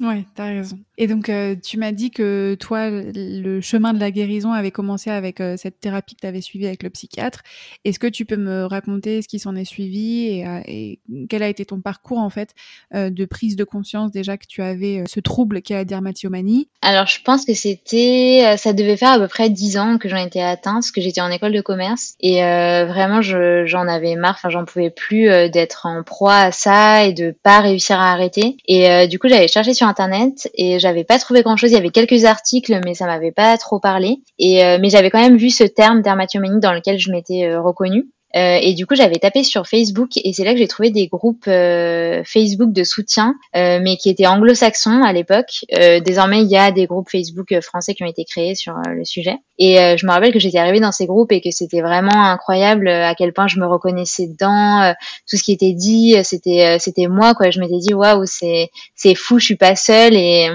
Mmh. 0.00 0.08
Ouais, 0.08 0.24
t'as 0.34 0.46
raison. 0.46 0.78
Et 0.96 1.06
donc, 1.06 1.28
euh, 1.28 1.56
tu 1.60 1.76
m'as 1.76 1.92
dit 1.92 2.10
que 2.10 2.56
toi, 2.60 2.88
le 2.90 3.60
chemin 3.60 3.92
de 3.92 4.00
la 4.00 4.10
guérison 4.10 4.52
avait 4.52 4.70
commencé 4.70 5.10
avec 5.10 5.40
euh, 5.40 5.56
cette 5.56 5.80
thérapie 5.80 6.14
que 6.14 6.20
tu 6.20 6.26
avais 6.26 6.40
suivie 6.40 6.66
avec 6.66 6.82
le 6.82 6.90
psychiatre. 6.90 7.42
Est-ce 7.84 7.98
que 7.98 8.06
tu 8.06 8.24
peux 8.24 8.36
me 8.36 8.64
raconter 8.64 9.22
ce 9.22 9.28
qui 9.28 9.38
s'en 9.38 9.56
est 9.56 9.64
suivi 9.64 10.26
et, 10.26 10.46
euh, 10.46 10.94
quel 11.28 11.42
a 11.42 11.48
été 11.48 11.64
ton 11.64 11.80
parcours 11.80 12.18
en 12.18 12.30
fait 12.30 12.54
de 12.92 13.24
prise 13.24 13.56
de 13.56 13.64
conscience 13.64 14.10
déjà 14.10 14.36
que 14.36 14.46
tu 14.46 14.62
avais 14.62 15.04
ce 15.06 15.20
trouble 15.20 15.62
qui 15.62 15.72
est 15.72 15.76
la 15.76 15.84
dermatillomanie 15.84 16.68
Alors, 16.82 17.06
je 17.06 17.20
pense 17.22 17.44
que 17.44 17.54
c'était, 17.54 18.56
ça 18.56 18.72
devait 18.72 18.96
faire 18.96 19.10
à 19.10 19.18
peu 19.18 19.28
près 19.28 19.50
dix 19.50 19.76
ans 19.78 19.98
que 19.98 20.08
j'en 20.08 20.16
étais 20.16 20.40
atteinte, 20.40 20.76
parce 20.76 20.92
que 20.92 21.00
j'étais 21.00 21.20
en 21.20 21.30
école 21.30 21.52
de 21.52 21.60
commerce 21.60 22.14
et 22.20 22.40
vraiment, 22.40 23.20
j'en 23.22 23.88
avais 23.88 24.16
marre. 24.16 24.34
Enfin, 24.36 24.50
j'en 24.50 24.64
pouvais 24.64 24.90
plus 24.90 25.26
d'être 25.50 25.86
en 25.86 26.02
proie 26.02 26.36
à 26.36 26.52
ça 26.52 27.04
et 27.04 27.12
de 27.12 27.34
pas 27.42 27.60
réussir 27.60 27.98
à 27.98 28.12
arrêter. 28.12 28.56
Et 28.66 29.08
du 29.08 29.18
coup, 29.18 29.28
j'avais 29.28 29.48
cherché 29.48 29.74
sur 29.74 29.83
internet 29.84 30.50
et 30.54 30.78
j'avais 30.78 31.04
pas 31.04 31.18
trouvé 31.18 31.42
grand 31.42 31.56
chose. 31.56 31.70
Il 31.70 31.74
y 31.74 31.78
avait 31.78 31.90
quelques 31.90 32.24
articles, 32.24 32.80
mais 32.84 32.94
ça 32.94 33.06
m'avait 33.06 33.32
pas 33.32 33.56
trop 33.58 33.80
parlé. 33.80 34.22
Et 34.38 34.64
euh, 34.64 34.78
mais 34.80 34.90
j'avais 34.90 35.10
quand 35.10 35.20
même 35.20 35.36
vu 35.36 35.50
ce 35.50 35.64
terme 35.64 36.02
dermatillomanie 36.02 36.60
dans 36.60 36.72
lequel 36.72 36.98
je 36.98 37.10
m'étais 37.10 37.44
euh, 37.44 37.60
reconnue. 37.60 38.06
Euh, 38.36 38.58
et 38.60 38.74
du 38.74 38.86
coup, 38.86 38.94
j'avais 38.94 39.18
tapé 39.18 39.44
sur 39.44 39.66
Facebook 39.66 40.10
et 40.16 40.32
c'est 40.32 40.44
là 40.44 40.52
que 40.52 40.58
j'ai 40.58 40.66
trouvé 40.66 40.90
des 40.90 41.06
groupes 41.06 41.46
euh, 41.46 42.22
Facebook 42.24 42.72
de 42.72 42.82
soutien, 42.82 43.34
euh, 43.54 43.78
mais 43.80 43.96
qui 43.96 44.10
étaient 44.10 44.26
anglo-saxons 44.26 45.02
à 45.02 45.12
l'époque. 45.12 45.64
désormais, 46.04 46.42
il 46.42 46.50
y 46.50 46.56
a 46.56 46.72
des 46.72 46.86
groupes 46.86 47.08
Facebook 47.10 47.58
français 47.60 47.94
qui 47.94 48.02
ont 48.02 48.08
été 48.08 48.24
créés 48.24 48.54
sur 48.54 48.74
le 48.74 49.04
sujet. 49.04 49.36
Et 49.58 49.76
je 49.96 50.06
me 50.06 50.10
rappelle 50.10 50.32
que 50.32 50.38
j'étais 50.38 50.58
arrivée 50.58 50.80
dans 50.80 50.92
ces 50.92 51.06
groupes 51.06 51.30
et 51.30 51.40
que 51.40 51.50
c'était 51.50 51.80
vraiment 51.80 52.24
incroyable 52.24 52.88
à 52.88 53.14
quel 53.14 53.32
point 53.32 53.46
je 53.46 53.60
me 53.60 53.66
reconnaissais 53.66 54.26
dedans. 54.26 54.92
tout 55.28 55.36
ce 55.36 55.42
qui 55.42 55.52
était 55.52 55.72
dit, 55.72 56.16
c'était 56.24 56.78
c'était 56.80 57.06
moi 57.06 57.34
quoi. 57.34 57.50
Je 57.50 57.60
m'étais 57.60 57.78
dit 57.78 57.94
waouh, 57.94 58.26
c'est 58.26 58.70
c'est 58.96 59.14
fou, 59.14 59.38
je 59.38 59.44
suis 59.44 59.56
pas 59.56 59.76
seule 59.76 60.16
et 60.16 60.48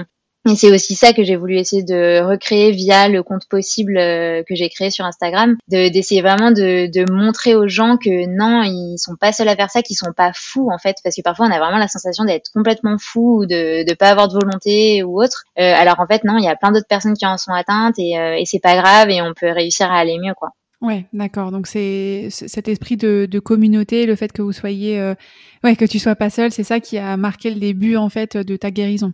Et 0.48 0.56
c'est 0.56 0.72
aussi 0.72 0.94
ça 0.94 1.12
que 1.12 1.22
j'ai 1.22 1.36
voulu 1.36 1.56
essayer 1.56 1.82
de 1.82 2.22
recréer 2.22 2.70
via 2.70 3.08
le 3.08 3.22
compte 3.22 3.46
possible 3.46 3.98
euh, 3.98 4.42
que 4.48 4.54
j'ai 4.54 4.70
créé 4.70 4.90
sur 4.90 5.04
Instagram, 5.04 5.56
d'essayer 5.68 6.22
vraiment 6.22 6.50
de, 6.50 6.90
de, 6.90 7.12
montrer 7.12 7.54
aux 7.54 7.68
gens 7.68 7.98
que 7.98 8.26
non, 8.26 8.62
ils 8.62 8.96
sont 8.96 9.16
pas 9.16 9.32
seuls 9.32 9.48
à 9.48 9.56
faire 9.56 9.70
ça, 9.70 9.82
qu'ils 9.82 9.96
sont 9.96 10.14
pas 10.16 10.32
fous 10.34 10.70
en 10.72 10.78
fait, 10.78 10.96
parce 11.04 11.14
que 11.14 11.20
parfois 11.20 11.46
on 11.46 11.50
a 11.50 11.58
vraiment 11.58 11.76
la 11.76 11.88
sensation 11.88 12.24
d'être 12.24 12.50
complètement 12.54 12.96
fou 12.98 13.42
ou 13.42 13.46
de 13.46 13.86
ne 13.86 13.94
pas 13.94 14.08
avoir 14.08 14.28
de 14.28 14.32
volonté 14.32 15.02
ou 15.02 15.22
autre. 15.22 15.44
Euh, 15.58 15.74
alors 15.76 16.00
en 16.00 16.06
fait 16.06 16.24
non, 16.24 16.38
il 16.38 16.44
y 16.44 16.48
a 16.48 16.56
plein 16.56 16.72
d'autres 16.72 16.88
personnes 16.88 17.14
qui 17.14 17.26
en 17.26 17.36
sont 17.36 17.52
atteintes 17.52 17.98
et, 17.98 18.18
euh, 18.18 18.34
et 18.38 18.46
c'est 18.46 18.60
pas 18.60 18.76
grave 18.80 19.10
et 19.10 19.20
on 19.20 19.34
peut 19.38 19.50
réussir 19.50 19.92
à 19.92 19.98
aller 19.98 20.18
mieux 20.18 20.34
quoi. 20.34 20.50
Ouais, 20.80 21.04
d'accord. 21.12 21.50
Donc 21.50 21.66
c'est 21.66 22.28
cet 22.30 22.66
esprit 22.66 22.96
de, 22.96 23.28
de, 23.30 23.38
communauté, 23.38 24.06
le 24.06 24.16
fait 24.16 24.32
que 24.32 24.40
vous 24.40 24.52
soyez, 24.52 24.98
euh, 24.98 25.14
ouais, 25.62 25.76
que 25.76 25.84
tu 25.84 25.98
sois 25.98 26.14
pas 26.14 26.30
seul, 26.30 26.50
c'est 26.50 26.64
ça 26.64 26.80
qui 26.80 26.96
a 26.96 27.18
marqué 27.18 27.50
le 27.50 27.60
début 27.60 27.96
en 27.96 28.08
fait 28.08 28.38
de 28.38 28.56
ta 28.56 28.70
guérison. 28.70 29.12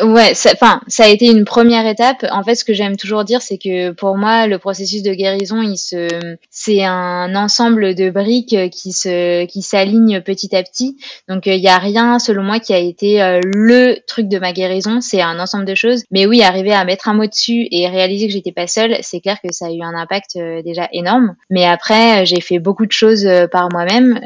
Ouais, 0.00 0.32
enfin, 0.54 0.80
ça, 0.88 1.04
a 1.04 1.08
été 1.08 1.26
une 1.26 1.44
première 1.44 1.86
étape. 1.86 2.24
En 2.30 2.42
fait, 2.42 2.54
ce 2.54 2.64
que 2.64 2.72
j'aime 2.72 2.96
toujours 2.96 3.24
dire, 3.24 3.42
c'est 3.42 3.58
que 3.58 3.90
pour 3.90 4.16
moi, 4.16 4.46
le 4.46 4.58
processus 4.58 5.02
de 5.02 5.12
guérison, 5.12 5.60
il 5.60 5.76
se, 5.76 6.08
c'est 6.50 6.82
un 6.82 7.34
ensemble 7.34 7.94
de 7.94 8.08
briques 8.08 8.70
qui 8.70 8.92
se, 8.92 9.44
qui 9.44 9.60
s'alignent 9.60 10.22
petit 10.22 10.56
à 10.56 10.62
petit. 10.62 10.96
Donc, 11.28 11.44
il 11.44 11.60
n'y 11.60 11.68
a 11.68 11.76
rien, 11.76 12.18
selon 12.18 12.42
moi, 12.42 12.58
qui 12.58 12.72
a 12.72 12.78
été 12.78 13.22
euh, 13.22 13.40
le 13.44 13.98
truc 14.06 14.28
de 14.28 14.38
ma 14.38 14.54
guérison. 14.54 15.02
C'est 15.02 15.20
un 15.20 15.38
ensemble 15.38 15.66
de 15.66 15.74
choses. 15.74 16.04
Mais 16.10 16.24
oui, 16.24 16.42
arriver 16.42 16.72
à 16.72 16.86
mettre 16.86 17.10
un 17.10 17.14
mot 17.14 17.26
dessus 17.26 17.68
et 17.70 17.86
réaliser 17.86 18.28
que 18.28 18.32
j'étais 18.32 18.52
pas 18.52 18.66
seule, 18.66 18.96
c'est 19.02 19.20
clair 19.20 19.36
que 19.42 19.52
ça 19.52 19.66
a 19.66 19.70
eu 19.70 19.82
un 19.82 19.94
impact 19.94 20.36
euh, 20.36 20.62
déjà 20.62 20.88
énorme. 20.94 21.36
Mais 21.50 21.66
après, 21.66 22.24
j'ai 22.24 22.40
fait 22.40 22.58
beaucoup 22.58 22.86
de 22.86 22.92
choses 22.92 23.26
euh, 23.26 23.46
par 23.46 23.68
moi-même. 23.70 24.18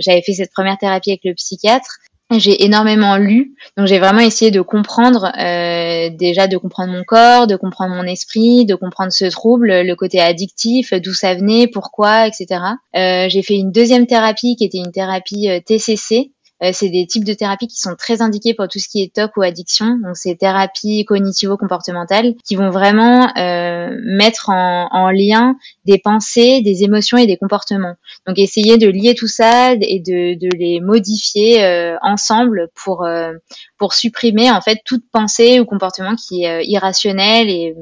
j'avais 0.00 0.22
fait 0.22 0.34
cette 0.34 0.52
première 0.52 0.78
thérapie 0.78 1.10
avec 1.10 1.24
le 1.24 1.34
psychiatre. 1.34 1.98
J'ai 2.30 2.62
énormément 2.64 3.16
lu, 3.16 3.54
donc 3.78 3.86
j'ai 3.86 3.98
vraiment 3.98 4.20
essayé 4.20 4.50
de 4.50 4.60
comprendre, 4.60 5.32
euh, 5.38 6.10
déjà 6.10 6.46
de 6.46 6.58
comprendre 6.58 6.92
mon 6.92 7.02
corps, 7.02 7.46
de 7.46 7.56
comprendre 7.56 7.94
mon 7.94 8.02
esprit, 8.02 8.66
de 8.66 8.74
comprendre 8.74 9.12
ce 9.12 9.24
trouble, 9.24 9.80
le 9.80 9.94
côté 9.94 10.20
addictif, 10.20 10.92
d'où 10.92 11.14
ça 11.14 11.34
venait, 11.34 11.68
pourquoi, 11.68 12.26
etc. 12.26 12.46
Euh, 12.94 13.30
j'ai 13.30 13.42
fait 13.42 13.54
une 13.54 13.72
deuxième 13.72 14.06
thérapie 14.06 14.56
qui 14.56 14.64
était 14.66 14.76
une 14.76 14.92
thérapie 14.92 15.48
euh, 15.48 15.60
TCC, 15.64 16.32
euh, 16.62 16.70
c'est 16.72 16.88
des 16.88 17.06
types 17.06 17.24
de 17.24 17.34
thérapies 17.34 17.68
qui 17.68 17.78
sont 17.78 17.94
très 17.96 18.20
indiquées 18.22 18.54
pour 18.54 18.66
tout 18.68 18.78
ce 18.78 18.88
qui 18.88 19.02
est 19.02 19.14
TOC 19.14 19.36
ou 19.36 19.42
addiction. 19.42 19.98
Donc, 20.02 20.16
c'est 20.16 20.34
thérapies 20.34 21.04
cognitivo-comportementales 21.04 22.34
qui 22.44 22.56
vont 22.56 22.70
vraiment 22.70 23.28
euh, 23.36 23.96
mettre 24.04 24.50
en, 24.50 24.88
en, 24.90 25.10
lien 25.10 25.56
des 25.84 25.98
pensées, 25.98 26.60
des 26.62 26.82
émotions 26.82 27.16
et 27.18 27.26
des 27.26 27.36
comportements. 27.36 27.94
Donc, 28.26 28.38
essayer 28.38 28.76
de 28.76 28.88
lier 28.88 29.14
tout 29.14 29.28
ça 29.28 29.72
et 29.72 30.00
de, 30.00 30.38
de 30.38 30.48
les 30.56 30.80
modifier 30.80 31.64
euh, 31.64 31.96
ensemble 32.02 32.68
pour 32.74 33.04
euh, 33.04 33.32
pour 33.78 33.94
supprimer 33.94 34.50
en 34.50 34.60
fait 34.60 34.80
toute 34.84 35.04
pensée 35.12 35.60
ou 35.60 35.64
comportement 35.64 36.16
qui 36.16 36.44
est 36.44 36.66
irrationnel 36.66 37.48
et, 37.48 37.74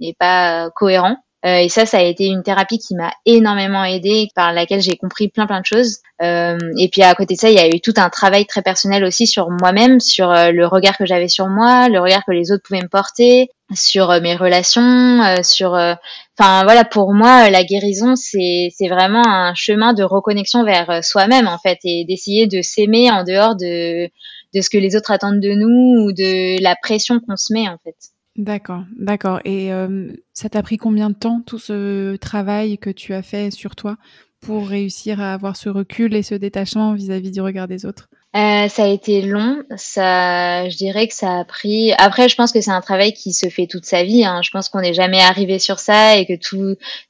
et 0.00 0.14
pas 0.14 0.70
cohérent. 0.70 1.16
Euh, 1.46 1.56
et 1.56 1.68
ça, 1.70 1.86
ça 1.86 1.98
a 1.98 2.02
été 2.02 2.26
une 2.26 2.42
thérapie 2.42 2.78
qui 2.78 2.94
m'a 2.94 3.12
énormément 3.24 3.82
aidée, 3.84 4.28
par 4.34 4.52
laquelle 4.52 4.82
j'ai 4.82 4.96
compris 4.96 5.28
plein 5.28 5.46
plein 5.46 5.60
de 5.60 5.66
choses. 5.66 5.98
Euh, 6.22 6.58
et 6.78 6.88
puis 6.88 7.02
à 7.02 7.14
côté 7.14 7.34
de 7.34 7.40
ça, 7.40 7.50
il 7.50 7.56
y 7.56 7.60
a 7.60 7.68
eu 7.68 7.80
tout 7.80 7.94
un 7.96 8.10
travail 8.10 8.44
très 8.44 8.60
personnel 8.62 9.04
aussi 9.04 9.26
sur 9.26 9.48
moi-même, 9.50 10.00
sur 10.00 10.30
euh, 10.30 10.50
le 10.50 10.66
regard 10.66 10.98
que 10.98 11.06
j'avais 11.06 11.28
sur 11.28 11.48
moi, 11.48 11.88
le 11.88 11.98
regard 11.98 12.24
que 12.26 12.32
les 12.32 12.52
autres 12.52 12.62
pouvaient 12.62 12.82
me 12.82 12.88
porter, 12.88 13.48
sur 13.74 14.08
mes 14.20 14.36
relations, 14.36 15.22
sur. 15.42 15.72
Enfin 15.72 16.64
voilà, 16.64 16.84
pour 16.84 17.14
moi, 17.14 17.48
la 17.50 17.64
guérison, 17.64 18.16
c'est 18.16 18.68
c'est 18.76 18.88
vraiment 18.88 19.26
un 19.26 19.54
chemin 19.54 19.94
de 19.94 20.02
reconnexion 20.02 20.64
vers 20.64 21.02
soi-même 21.04 21.46
en 21.48 21.58
fait, 21.58 21.78
et 21.84 22.04
d'essayer 22.04 22.46
de 22.46 22.62
s'aimer 22.62 23.10
en 23.10 23.24
dehors 23.24 23.56
de 23.56 24.08
de 24.54 24.60
ce 24.60 24.68
que 24.68 24.78
les 24.78 24.96
autres 24.96 25.12
attendent 25.12 25.40
de 25.40 25.52
nous 25.52 26.04
ou 26.04 26.12
de 26.12 26.60
la 26.62 26.74
pression 26.82 27.20
qu'on 27.20 27.36
se 27.36 27.52
met 27.52 27.68
en 27.68 27.78
fait. 27.84 27.96
D'accord, 28.40 28.84
d'accord. 28.98 29.38
Et 29.44 29.70
euh, 29.70 30.08
ça 30.32 30.48
t'a 30.48 30.62
pris 30.62 30.78
combien 30.78 31.10
de 31.10 31.14
temps 31.14 31.42
tout 31.46 31.58
ce 31.58 32.16
travail 32.16 32.78
que 32.78 32.88
tu 32.88 33.12
as 33.12 33.20
fait 33.20 33.50
sur 33.50 33.76
toi 33.76 33.98
pour 34.40 34.66
réussir 34.66 35.20
à 35.20 35.34
avoir 35.34 35.56
ce 35.56 35.68
recul 35.68 36.14
et 36.14 36.22
ce 36.22 36.34
détachement 36.34 36.94
vis-à-vis 36.94 37.32
du 37.32 37.42
regard 37.42 37.68
des 37.68 37.84
autres? 37.84 38.08
Euh, 38.34 38.66
ça 38.68 38.84
a 38.84 38.86
été 38.86 39.20
long. 39.20 39.62
Ça, 39.76 40.70
je 40.70 40.76
dirais 40.78 41.06
que 41.06 41.12
ça 41.12 41.40
a 41.40 41.44
pris. 41.44 41.92
Après, 41.98 42.30
je 42.30 42.36
pense 42.36 42.50
que 42.50 42.62
c'est 42.62 42.70
un 42.70 42.80
travail 42.80 43.12
qui 43.12 43.34
se 43.34 43.50
fait 43.50 43.66
toute 43.66 43.84
sa 43.84 44.04
vie. 44.04 44.24
Hein. 44.24 44.40
Je 44.42 44.50
pense 44.50 44.70
qu'on 44.70 44.80
n'est 44.80 44.94
jamais 44.94 45.20
arrivé 45.20 45.58
sur 45.58 45.78
ça 45.78 46.16
et 46.16 46.24
que 46.24 46.32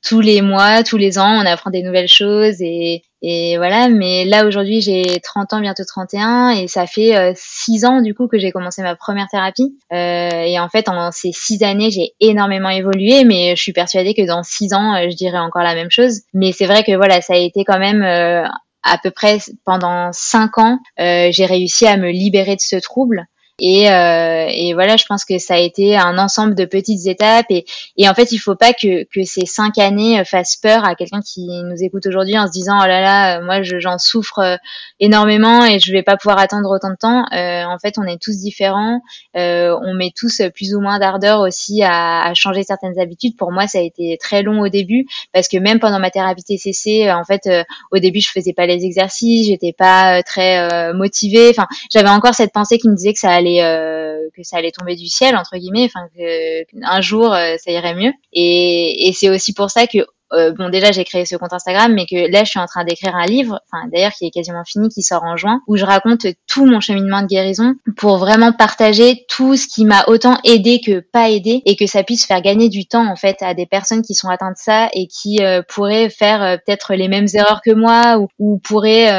tous 0.02 0.20
les 0.20 0.42
mois, 0.42 0.82
tous 0.82 0.96
les 0.96 1.16
ans, 1.16 1.40
on 1.40 1.46
apprend 1.46 1.70
des 1.70 1.84
nouvelles 1.84 2.08
choses 2.08 2.60
et, 2.60 3.04
et 3.22 3.56
voilà. 3.58 3.88
Mais 3.88 4.24
là 4.24 4.46
aujourd'hui, 4.46 4.80
j'ai 4.80 5.20
30 5.20 5.52
ans, 5.52 5.60
bientôt 5.60 5.84
31, 5.84 6.50
et 6.50 6.68
ça 6.68 6.86
fait 6.86 7.16
euh, 7.16 7.32
6 7.36 7.84
ans 7.84 8.00
du 8.00 8.14
coup 8.14 8.28
que 8.28 8.38
j'ai 8.38 8.50
commencé 8.50 8.82
ma 8.82 8.96
première 8.96 9.28
thérapie. 9.28 9.76
Euh, 9.92 10.30
et 10.44 10.58
en 10.58 10.68
fait, 10.68 10.88
en 10.88 11.10
ces 11.12 11.32
6 11.32 11.62
années, 11.62 11.90
j'ai 11.90 12.14
énormément 12.20 12.70
évolué, 12.70 13.24
mais 13.24 13.54
je 13.56 13.62
suis 13.62 13.72
persuadée 13.72 14.14
que 14.14 14.26
dans 14.26 14.42
6 14.42 14.74
ans, 14.74 14.94
euh, 14.94 15.10
je 15.10 15.16
dirais 15.16 15.38
encore 15.38 15.62
la 15.62 15.74
même 15.74 15.90
chose. 15.90 16.20
Mais 16.34 16.52
c'est 16.52 16.66
vrai 16.66 16.82
que 16.82 16.96
voilà, 16.96 17.20
ça 17.20 17.34
a 17.34 17.38
été 17.38 17.64
quand 17.64 17.78
même 17.78 18.02
euh, 18.02 18.44
à 18.82 18.98
peu 18.98 19.10
près 19.10 19.38
pendant 19.64 20.10
cinq 20.12 20.58
ans, 20.58 20.78
euh, 20.98 21.28
j'ai 21.30 21.46
réussi 21.46 21.86
à 21.86 21.96
me 21.96 22.10
libérer 22.10 22.56
de 22.56 22.60
ce 22.60 22.76
trouble. 22.76 23.26
Et, 23.60 23.90
euh, 23.90 24.46
et, 24.48 24.72
voilà, 24.74 24.96
je 24.96 25.04
pense 25.06 25.24
que 25.24 25.38
ça 25.38 25.54
a 25.54 25.58
été 25.58 25.96
un 25.96 26.18
ensemble 26.18 26.54
de 26.54 26.64
petites 26.64 27.06
étapes. 27.06 27.46
Et, 27.50 27.64
et 27.96 28.08
en 28.08 28.14
fait, 28.14 28.32
il 28.32 28.38
faut 28.38 28.56
pas 28.56 28.72
que, 28.72 29.04
que, 29.04 29.24
ces 29.24 29.46
cinq 29.46 29.78
années 29.78 30.24
fassent 30.24 30.56
peur 30.56 30.84
à 30.84 30.94
quelqu'un 30.94 31.20
qui 31.20 31.46
nous 31.46 31.82
écoute 31.82 32.06
aujourd'hui 32.06 32.38
en 32.38 32.46
se 32.46 32.52
disant 32.52 32.78
oh 32.82 32.86
là 32.86 33.00
là, 33.00 33.40
moi 33.42 33.62
j'en 33.62 33.98
souffre 33.98 34.38
euh, 34.38 34.56
énormément 34.98 35.64
et 35.64 35.78
je 35.78 35.92
vais 35.92 36.02
pas 36.02 36.16
pouvoir 36.16 36.38
attendre 36.38 36.70
autant 36.70 36.90
de 36.90 36.96
temps. 36.96 37.24
Euh, 37.32 37.64
en 37.64 37.78
fait, 37.78 37.94
on 37.98 38.04
est 38.04 38.20
tous 38.20 38.38
différents. 38.38 39.00
Euh, 39.36 39.76
on 39.82 39.94
met 39.94 40.12
tous 40.16 40.42
plus 40.54 40.74
ou 40.74 40.80
moins 40.80 40.98
d'ardeur 40.98 41.40
aussi 41.40 41.82
à, 41.82 42.22
à, 42.22 42.34
changer 42.34 42.62
certaines 42.62 42.98
habitudes. 42.98 43.36
Pour 43.36 43.52
moi, 43.52 43.66
ça 43.66 43.78
a 43.78 43.82
été 43.82 44.16
très 44.20 44.42
long 44.42 44.60
au 44.60 44.68
début 44.68 45.06
parce 45.32 45.48
que 45.48 45.58
même 45.58 45.80
pendant 45.80 45.98
ma 45.98 46.10
thérapie 46.10 46.44
TCC, 46.44 47.10
en 47.12 47.24
fait, 47.24 47.48
au 47.92 47.98
début, 47.98 48.20
je 48.20 48.30
faisais 48.30 48.52
pas 48.52 48.66
les 48.66 48.84
exercices, 48.84 49.46
j'étais 49.46 49.72
pas 49.76 50.22
très 50.22 50.92
motivée. 50.92 51.50
Enfin, 51.50 51.66
j'avais 51.92 52.08
encore 52.08 52.34
cette 52.34 52.52
pensée 52.52 52.78
qui 52.78 52.88
me 52.88 52.94
disait 52.94 53.12
que 53.12 53.18
ça 53.18 53.30
allait 53.30 53.49
euh, 53.58 54.28
que 54.36 54.42
ça 54.42 54.56
allait 54.56 54.70
tomber 54.70 54.96
du 54.96 55.08
ciel 55.08 55.36
entre 55.36 55.56
guillemets, 55.56 55.84
enfin 55.84 56.08
que 56.16 56.64
un 56.82 57.00
jour 57.00 57.32
euh, 57.32 57.56
ça 57.58 57.70
irait 57.70 57.94
mieux. 57.94 58.12
Et, 58.32 59.08
et 59.08 59.12
c'est 59.12 59.28
aussi 59.30 59.52
pour 59.52 59.70
ça 59.70 59.86
que 59.86 59.98
euh, 60.32 60.52
bon 60.52 60.68
déjà 60.68 60.92
j'ai 60.92 61.04
créé 61.04 61.24
ce 61.24 61.34
compte 61.36 61.52
Instagram 61.52 61.92
mais 61.92 62.06
que 62.06 62.30
là 62.30 62.44
je 62.44 62.50
suis 62.50 62.60
en 62.60 62.66
train 62.66 62.84
d'écrire 62.84 63.16
un 63.16 63.26
livre 63.26 63.60
enfin 63.70 63.88
d'ailleurs 63.92 64.12
qui 64.12 64.26
est 64.26 64.30
quasiment 64.30 64.64
fini 64.64 64.88
qui 64.88 65.02
sort 65.02 65.24
en 65.24 65.36
juin 65.36 65.60
où 65.66 65.76
je 65.76 65.84
raconte 65.84 66.26
tout 66.46 66.66
mon 66.66 66.78
cheminement 66.80 67.22
de 67.22 67.26
guérison 67.26 67.74
pour 67.96 68.18
vraiment 68.18 68.52
partager 68.52 69.24
tout 69.28 69.56
ce 69.56 69.66
qui 69.66 69.84
m'a 69.84 70.04
autant 70.06 70.38
aidé 70.44 70.80
que 70.80 71.00
pas 71.00 71.30
aidé 71.30 71.62
et 71.66 71.74
que 71.74 71.86
ça 71.86 72.04
puisse 72.04 72.26
faire 72.26 72.42
gagner 72.42 72.68
du 72.68 72.86
temps 72.86 73.10
en 73.10 73.16
fait 73.16 73.42
à 73.42 73.54
des 73.54 73.66
personnes 73.66 74.02
qui 74.02 74.14
sont 74.14 74.28
atteintes 74.28 74.54
de 74.54 74.62
ça 74.62 74.88
et 74.92 75.08
qui 75.08 75.42
euh, 75.42 75.62
pourraient 75.68 76.10
faire 76.10 76.42
euh, 76.42 76.56
peut-être 76.56 76.94
les 76.94 77.08
mêmes 77.08 77.26
erreurs 77.34 77.60
que 77.64 77.72
moi 77.72 78.18
ou, 78.18 78.28
ou 78.38 78.58
pourraient 78.58 79.10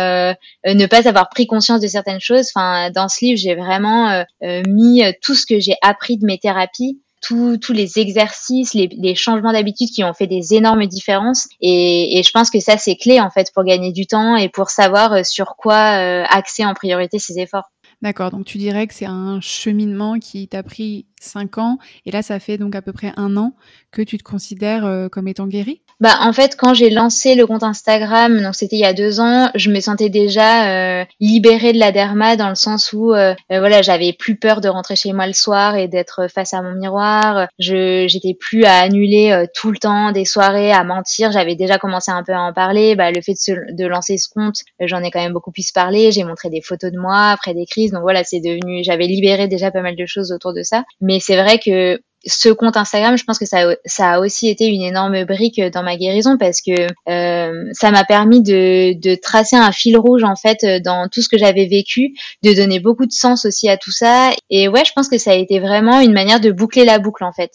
ne 0.65 0.85
pas 0.85 1.07
avoir 1.07 1.29
pris 1.29 1.45
conscience 1.45 1.81
de 1.81 1.87
certaines 1.87 2.21
choses. 2.21 2.49
Enfin 2.55 2.89
dans 2.89 3.07
ce 3.09 3.25
livre 3.25 3.37
j'ai 3.37 3.55
vraiment 3.55 4.23
mis 4.67 5.03
tout 5.21 5.35
ce 5.35 5.45
que 5.45 5.59
j'ai 5.59 5.75
appris 5.81 6.17
de 6.17 6.25
mes 6.25 6.37
thérapies 6.37 6.99
tous 7.21 7.73
les 7.73 7.99
exercices, 7.99 8.73
les, 8.73 9.15
changements 9.15 9.53
d'habitude 9.53 9.89
qui 9.89 10.03
ont 10.03 10.13
fait 10.13 10.27
des 10.27 10.53
énormes 10.53 10.85
différences. 10.87 11.47
Et, 11.61 12.21
je 12.23 12.31
pense 12.31 12.49
que 12.49 12.59
ça, 12.59 12.77
c'est 12.77 12.95
clé 12.95 13.19
en 13.19 13.29
fait 13.29 13.51
pour 13.53 13.63
gagner 13.63 13.91
du 13.91 14.07
temps 14.07 14.35
et 14.35 14.49
pour 14.49 14.69
savoir 14.69 15.13
euh, 15.13 15.23
sur 15.23 15.55
quoi 15.55 15.97
euh, 15.97 16.23
axer 16.29 16.65
en 16.65 16.73
priorité 16.73 17.19
ses 17.19 17.39
efforts. 17.39 17.71
D'accord, 18.01 18.31
donc 18.31 18.45
tu 18.45 18.57
dirais 18.57 18.87
que 18.87 18.95
c'est 18.95 19.05
un 19.05 19.39
cheminement 19.41 20.17
qui 20.17 20.47
t'a 20.47 20.63
pris 20.63 21.05
cinq 21.19 21.59
ans 21.59 21.77
et 22.05 22.11
là 22.11 22.23
ça 22.23 22.39
fait 22.39 22.57
donc 22.57 22.75
à 22.75 22.81
peu 22.81 22.93
près 22.93 23.13
un 23.15 23.37
an 23.37 23.53
que 23.91 24.01
tu 24.01 24.17
te 24.17 24.23
considères 24.23 24.85
euh, 24.85 25.07
comme 25.07 25.27
étant 25.27 25.45
guéri? 25.45 25.83
Bah 26.01 26.15
en 26.21 26.33
fait 26.33 26.57
quand 26.57 26.73
j'ai 26.73 26.89
lancé 26.89 27.35
le 27.35 27.45
compte 27.45 27.61
Instagram, 27.61 28.41
donc 28.41 28.55
c'était 28.55 28.75
il 28.75 28.79
y 28.79 28.85
a 28.85 28.93
deux 28.93 29.19
ans, 29.19 29.51
je 29.53 29.69
me 29.69 29.79
sentais 29.79 30.09
déjà 30.09 31.01
euh, 31.01 31.05
libérée 31.19 31.73
de 31.73 31.77
la 31.77 31.91
derma 31.91 32.35
dans 32.35 32.49
le 32.49 32.55
sens 32.55 32.91
où 32.91 33.13
euh, 33.13 33.35
euh, 33.51 33.59
voilà 33.59 33.83
j'avais 33.83 34.11
plus 34.11 34.35
peur 34.35 34.61
de 34.61 34.67
rentrer 34.67 34.95
chez 34.95 35.13
moi 35.13 35.27
le 35.27 35.33
soir 35.33 35.75
et 35.75 35.87
d'être 35.87 36.27
face 36.27 36.55
à 36.55 36.63
mon 36.63 36.73
miroir. 36.73 37.47
Je 37.59 38.07
j'étais 38.07 38.33
plus 38.33 38.63
à 38.65 38.79
annuler 38.79 39.45
tout 39.53 39.71
le 39.71 39.77
temps 39.77 40.11
des 40.11 40.25
soirées, 40.25 40.71
à 40.71 40.83
mentir. 40.83 41.31
J'avais 41.31 41.55
déjà 41.55 41.77
commencé 41.77 42.09
un 42.11 42.23
peu 42.23 42.33
à 42.33 42.41
en 42.41 42.51
parler. 42.51 42.95
Bah, 42.95 43.11
le 43.11 43.21
fait 43.21 43.33
de, 43.47 43.75
de 43.75 43.85
lancer 43.85 44.17
ce 44.17 44.27
compte, 44.27 44.57
j'en 44.79 45.03
ai 45.03 45.11
quand 45.11 45.21
même 45.21 45.33
beaucoup 45.33 45.51
plus 45.51 45.71
parlé. 45.71 46.11
J'ai 46.11 46.23
montré 46.23 46.49
des 46.49 46.61
photos 46.61 46.91
de 46.91 46.97
moi 46.97 47.27
après 47.27 47.53
des 47.53 47.67
crises. 47.67 47.91
Donc 47.91 48.01
voilà 48.01 48.23
c'est 48.23 48.39
devenu, 48.39 48.83
j'avais 48.83 49.05
libéré 49.05 49.47
déjà 49.47 49.69
pas 49.69 49.81
mal 49.81 49.95
de 49.95 50.05
choses 50.07 50.31
autour 50.31 50.53
de 50.53 50.63
ça. 50.63 50.83
Mais 50.99 51.19
c'est 51.19 51.39
vrai 51.39 51.59
que 51.59 52.01
ce 52.25 52.49
compte 52.49 52.77
Instagram, 52.77 53.17
je 53.17 53.23
pense 53.23 53.39
que 53.39 53.45
ça, 53.45 53.75
a 53.99 54.19
aussi 54.19 54.47
été 54.47 54.67
une 54.67 54.81
énorme 54.81 55.25
brique 55.25 55.59
dans 55.59 55.83
ma 55.83 55.97
guérison 55.97 56.37
parce 56.37 56.61
que 56.61 56.71
euh, 57.09 57.69
ça 57.73 57.91
m'a 57.91 58.03
permis 58.03 58.41
de, 58.41 58.93
de, 58.93 59.15
tracer 59.15 59.55
un 59.55 59.71
fil 59.71 59.97
rouge 59.97 60.23
en 60.23 60.35
fait 60.35 60.65
dans 60.83 61.07
tout 61.07 61.21
ce 61.21 61.29
que 61.29 61.37
j'avais 61.37 61.65
vécu, 61.65 62.13
de 62.43 62.53
donner 62.53 62.79
beaucoup 62.79 63.05
de 63.05 63.11
sens 63.11 63.45
aussi 63.45 63.69
à 63.69 63.77
tout 63.77 63.91
ça. 63.91 64.31
Et 64.49 64.67
ouais, 64.67 64.85
je 64.85 64.91
pense 64.93 65.07
que 65.07 65.17
ça 65.17 65.31
a 65.31 65.35
été 65.35 65.59
vraiment 65.59 65.99
une 65.99 66.13
manière 66.13 66.39
de 66.39 66.51
boucler 66.51 66.85
la 66.85 66.99
boucle 66.99 67.23
en 67.23 67.33
fait. 67.33 67.51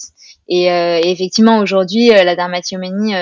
Et 0.48 0.70
euh, 0.70 1.00
effectivement, 1.02 1.58
aujourd'hui, 1.58 2.10
euh, 2.10 2.24
la 2.24 2.36
dermatillomanie, 2.36 3.14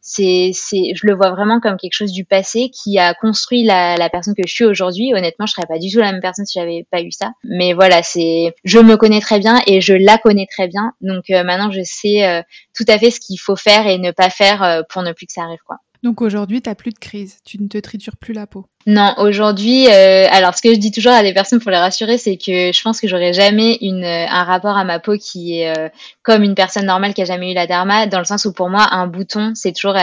c'est, 0.00 0.50
c'est, 0.54 0.92
je 0.94 1.06
le 1.06 1.14
vois 1.14 1.30
vraiment 1.30 1.60
comme 1.60 1.76
quelque 1.76 1.94
chose 1.94 2.12
du 2.12 2.24
passé 2.24 2.70
qui 2.70 2.98
a 2.98 3.14
construit 3.14 3.64
la, 3.64 3.96
la 3.96 4.08
personne 4.08 4.34
que 4.34 4.46
je 4.46 4.52
suis 4.52 4.64
aujourd'hui. 4.64 5.12
Honnêtement, 5.14 5.46
je 5.46 5.52
serais 5.52 5.66
pas 5.66 5.78
du 5.78 5.90
tout 5.90 5.98
la 5.98 6.12
même 6.12 6.20
personne 6.20 6.46
si 6.46 6.58
j'avais 6.58 6.86
pas 6.90 7.02
eu 7.02 7.10
ça. 7.10 7.32
Mais 7.44 7.72
voilà, 7.72 8.02
c'est, 8.02 8.54
je 8.64 8.78
me 8.78 8.96
connais 8.96 9.20
très 9.20 9.38
bien 9.38 9.60
et 9.66 9.80
je 9.80 9.94
la 9.94 10.18
connais 10.18 10.46
très 10.50 10.68
bien. 10.68 10.92
Donc 11.00 11.24
maintenant, 11.28 11.70
je 11.70 11.82
sais 11.84 12.44
tout 12.74 12.84
à 12.88 12.98
fait 12.98 13.10
ce 13.10 13.20
qu'il 13.20 13.38
faut 13.38 13.56
faire 13.56 13.86
et 13.86 13.98
ne 13.98 14.10
pas 14.10 14.30
faire 14.30 14.84
pour 14.88 15.02
ne 15.02 15.12
plus 15.12 15.26
que 15.26 15.32
ça 15.32 15.42
arrive, 15.42 15.60
quoi. 15.66 15.76
Donc 16.02 16.22
aujourd'hui, 16.22 16.62
tu 16.62 16.74
plus 16.74 16.92
de 16.92 16.98
crise, 16.98 17.38
tu 17.44 17.60
ne 17.60 17.68
te 17.68 17.76
tritures 17.76 18.16
plus 18.16 18.32
la 18.32 18.46
peau. 18.46 18.66
Non, 18.86 19.14
aujourd'hui, 19.18 19.88
euh, 19.88 20.26
alors 20.30 20.54
ce 20.56 20.62
que 20.62 20.72
je 20.72 20.78
dis 20.78 20.90
toujours 20.90 21.12
à 21.12 21.22
des 21.22 21.34
personnes 21.34 21.60
pour 21.60 21.70
les 21.70 21.76
rassurer, 21.76 22.16
c'est 22.16 22.38
que 22.38 22.72
je 22.72 22.82
pense 22.82 22.98
que 22.98 23.08
j'aurai 23.08 23.34
jamais 23.34 23.76
une, 23.82 24.04
euh, 24.04 24.26
un 24.26 24.42
rapport 24.44 24.78
à 24.78 24.84
ma 24.84 24.98
peau 24.98 25.18
qui 25.18 25.60
est 25.60 25.76
euh, 25.76 25.90
comme 26.22 26.42
une 26.42 26.54
personne 26.54 26.86
normale 26.86 27.12
qui 27.12 27.20
a 27.20 27.26
jamais 27.26 27.52
eu 27.52 27.54
la 27.54 27.66
derma, 27.66 28.06
dans 28.06 28.18
le 28.18 28.24
sens 28.24 28.46
où 28.46 28.54
pour 28.54 28.70
moi, 28.70 28.86
un 28.90 29.06
bouton, 29.06 29.52
c'est 29.54 29.72
toujours 29.72 29.96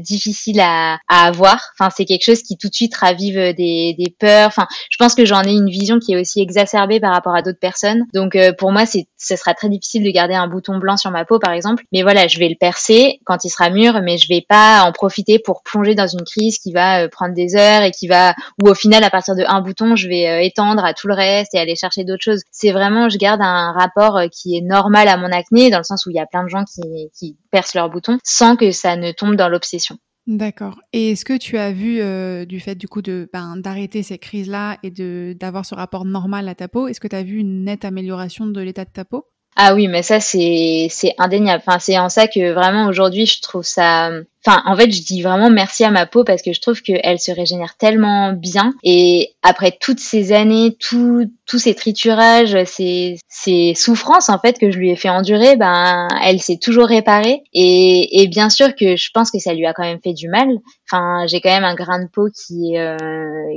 difficile 0.00 0.60
à, 0.60 0.98
à, 1.08 1.26
avoir. 1.26 1.70
Enfin, 1.78 1.88
c'est 1.94 2.04
quelque 2.04 2.24
chose 2.24 2.42
qui 2.42 2.58
tout 2.58 2.68
de 2.68 2.74
suite 2.74 2.94
ravive 2.94 3.54
des, 3.54 3.94
des 3.98 4.14
peurs. 4.18 4.48
Enfin, 4.48 4.66
je 4.90 4.96
pense 4.98 5.14
que 5.14 5.24
j'en 5.24 5.42
ai 5.42 5.52
une 5.52 5.70
vision 5.70 5.98
qui 5.98 6.12
est 6.12 6.20
aussi 6.20 6.42
exacerbée 6.42 7.00
par 7.00 7.14
rapport 7.14 7.34
à 7.34 7.40
d'autres 7.40 7.58
personnes. 7.58 8.04
Donc 8.12 8.36
pour 8.58 8.72
moi, 8.72 8.84
c'est, 8.84 9.06
ce 9.16 9.36
sera 9.36 9.54
très 9.54 9.68
difficile 9.68 10.04
de 10.04 10.10
garder 10.10 10.34
un 10.34 10.48
bouton 10.48 10.78
blanc 10.78 10.96
sur 10.96 11.10
ma 11.10 11.24
peau, 11.24 11.38
par 11.38 11.52
exemple. 11.52 11.84
Mais 11.92 12.02
voilà, 12.02 12.26
je 12.28 12.38
vais 12.38 12.48
le 12.48 12.56
percer 12.56 13.20
quand 13.24 13.44
il 13.44 13.50
sera 13.50 13.70
mûr, 13.70 14.00
mais 14.02 14.18
je 14.18 14.28
vais 14.28 14.44
pas 14.46 14.82
en 14.84 14.92
profiter 14.92 15.38
pour 15.38 15.62
plonger 15.62 15.94
dans 15.94 16.08
une 16.08 16.24
crise 16.24 16.58
qui 16.58 16.72
va 16.72 17.08
prendre 17.08 17.34
des 17.34 17.56
heures 17.56 17.82
et 17.82 17.90
qui 17.90 18.06
va 18.06 18.17
ou 18.62 18.68
au 18.68 18.74
final 18.74 19.04
à 19.04 19.10
partir 19.10 19.34
de 19.34 19.44
un 19.46 19.60
bouton 19.60 19.96
je 19.96 20.08
vais 20.08 20.28
euh, 20.28 20.40
étendre 20.40 20.84
à 20.84 20.94
tout 20.94 21.08
le 21.08 21.14
reste 21.14 21.54
et 21.54 21.58
aller 21.58 21.76
chercher 21.76 22.04
d'autres 22.04 22.22
choses. 22.22 22.42
C'est 22.50 22.72
vraiment 22.72 23.08
je 23.08 23.18
garde 23.18 23.40
un 23.42 23.72
rapport 23.72 24.16
euh, 24.16 24.26
qui 24.28 24.56
est 24.56 24.62
normal 24.62 25.08
à 25.08 25.16
mon 25.16 25.30
acné 25.32 25.70
dans 25.70 25.78
le 25.78 25.84
sens 25.84 26.06
où 26.06 26.10
il 26.10 26.16
y 26.16 26.20
a 26.20 26.26
plein 26.26 26.44
de 26.44 26.48
gens 26.48 26.64
qui, 26.64 27.10
qui 27.18 27.36
percent 27.50 27.74
leurs 27.74 27.90
boutons 27.90 28.18
sans 28.24 28.56
que 28.56 28.70
ça 28.70 28.96
ne 28.96 29.12
tombe 29.12 29.36
dans 29.36 29.48
l'obsession. 29.48 29.96
D'accord. 30.28 30.78
Et 30.92 31.12
est-ce 31.12 31.24
que 31.24 31.38
tu 31.38 31.56
as 31.56 31.72
vu 31.72 32.02
euh, 32.02 32.44
du 32.44 32.60
fait 32.60 32.74
du 32.74 32.86
coup 32.86 33.00
de 33.00 33.30
ben, 33.32 33.56
d'arrêter 33.56 34.02
ces 34.02 34.18
crises-là 34.18 34.76
et 34.82 34.90
de 34.90 35.34
d'avoir 35.40 35.64
ce 35.64 35.74
rapport 35.74 36.04
normal 36.04 36.48
à 36.48 36.54
ta 36.54 36.68
peau, 36.68 36.86
est-ce 36.86 37.00
que 37.00 37.08
tu 37.08 37.16
as 37.16 37.22
vu 37.22 37.38
une 37.38 37.64
nette 37.64 37.86
amélioration 37.86 38.46
de 38.46 38.60
l'état 38.60 38.84
de 38.84 38.90
ta 38.90 39.06
peau? 39.06 39.24
Ah 39.56 39.74
oui, 39.74 39.88
mais 39.88 40.02
ça 40.02 40.20
c'est 40.20 40.88
c'est 40.90 41.14
indéniable. 41.16 41.62
Enfin, 41.66 41.78
c'est 41.78 41.98
en 41.98 42.10
ça 42.10 42.28
que 42.28 42.52
vraiment 42.52 42.88
aujourd'hui 42.88 43.24
je 43.24 43.40
trouve 43.40 43.64
ça 43.64 44.10
Enfin, 44.48 44.62
en 44.64 44.74
fait, 44.76 44.90
je 44.90 45.02
dis 45.02 45.20
vraiment 45.20 45.50
merci 45.50 45.84
à 45.84 45.90
ma 45.90 46.06
peau 46.06 46.24
parce 46.24 46.40
que 46.40 46.54
je 46.54 46.60
trouve 46.62 46.80
qu'elle 46.80 47.20
se 47.20 47.30
régénère 47.30 47.76
tellement 47.76 48.32
bien. 48.32 48.72
Et 48.82 49.34
après 49.42 49.76
toutes 49.78 50.00
ces 50.00 50.32
années, 50.32 50.74
tous 50.78 51.28
ces 51.58 51.74
triturages, 51.74 52.56
ces, 52.64 53.18
ces 53.28 53.74
souffrances 53.74 54.30
en 54.30 54.38
fait 54.38 54.58
que 54.58 54.70
je 54.70 54.78
lui 54.78 54.90
ai 54.90 54.96
fait 54.96 55.10
endurer, 55.10 55.56
ben, 55.56 56.08
elle 56.24 56.40
s'est 56.40 56.56
toujours 56.56 56.86
réparée. 56.86 57.42
Et, 57.52 58.22
et 58.22 58.26
bien 58.26 58.48
sûr 58.48 58.74
que 58.74 58.96
je 58.96 59.10
pense 59.12 59.30
que 59.30 59.38
ça 59.38 59.52
lui 59.52 59.66
a 59.66 59.74
quand 59.74 59.82
même 59.82 60.00
fait 60.02 60.14
du 60.14 60.28
mal. 60.28 60.48
Enfin, 60.90 61.26
j'ai 61.26 61.42
quand 61.42 61.50
même 61.50 61.64
un 61.64 61.74
grain 61.74 62.02
de 62.02 62.08
peau 62.08 62.28
qui, 62.30 62.78
euh, 62.78 62.96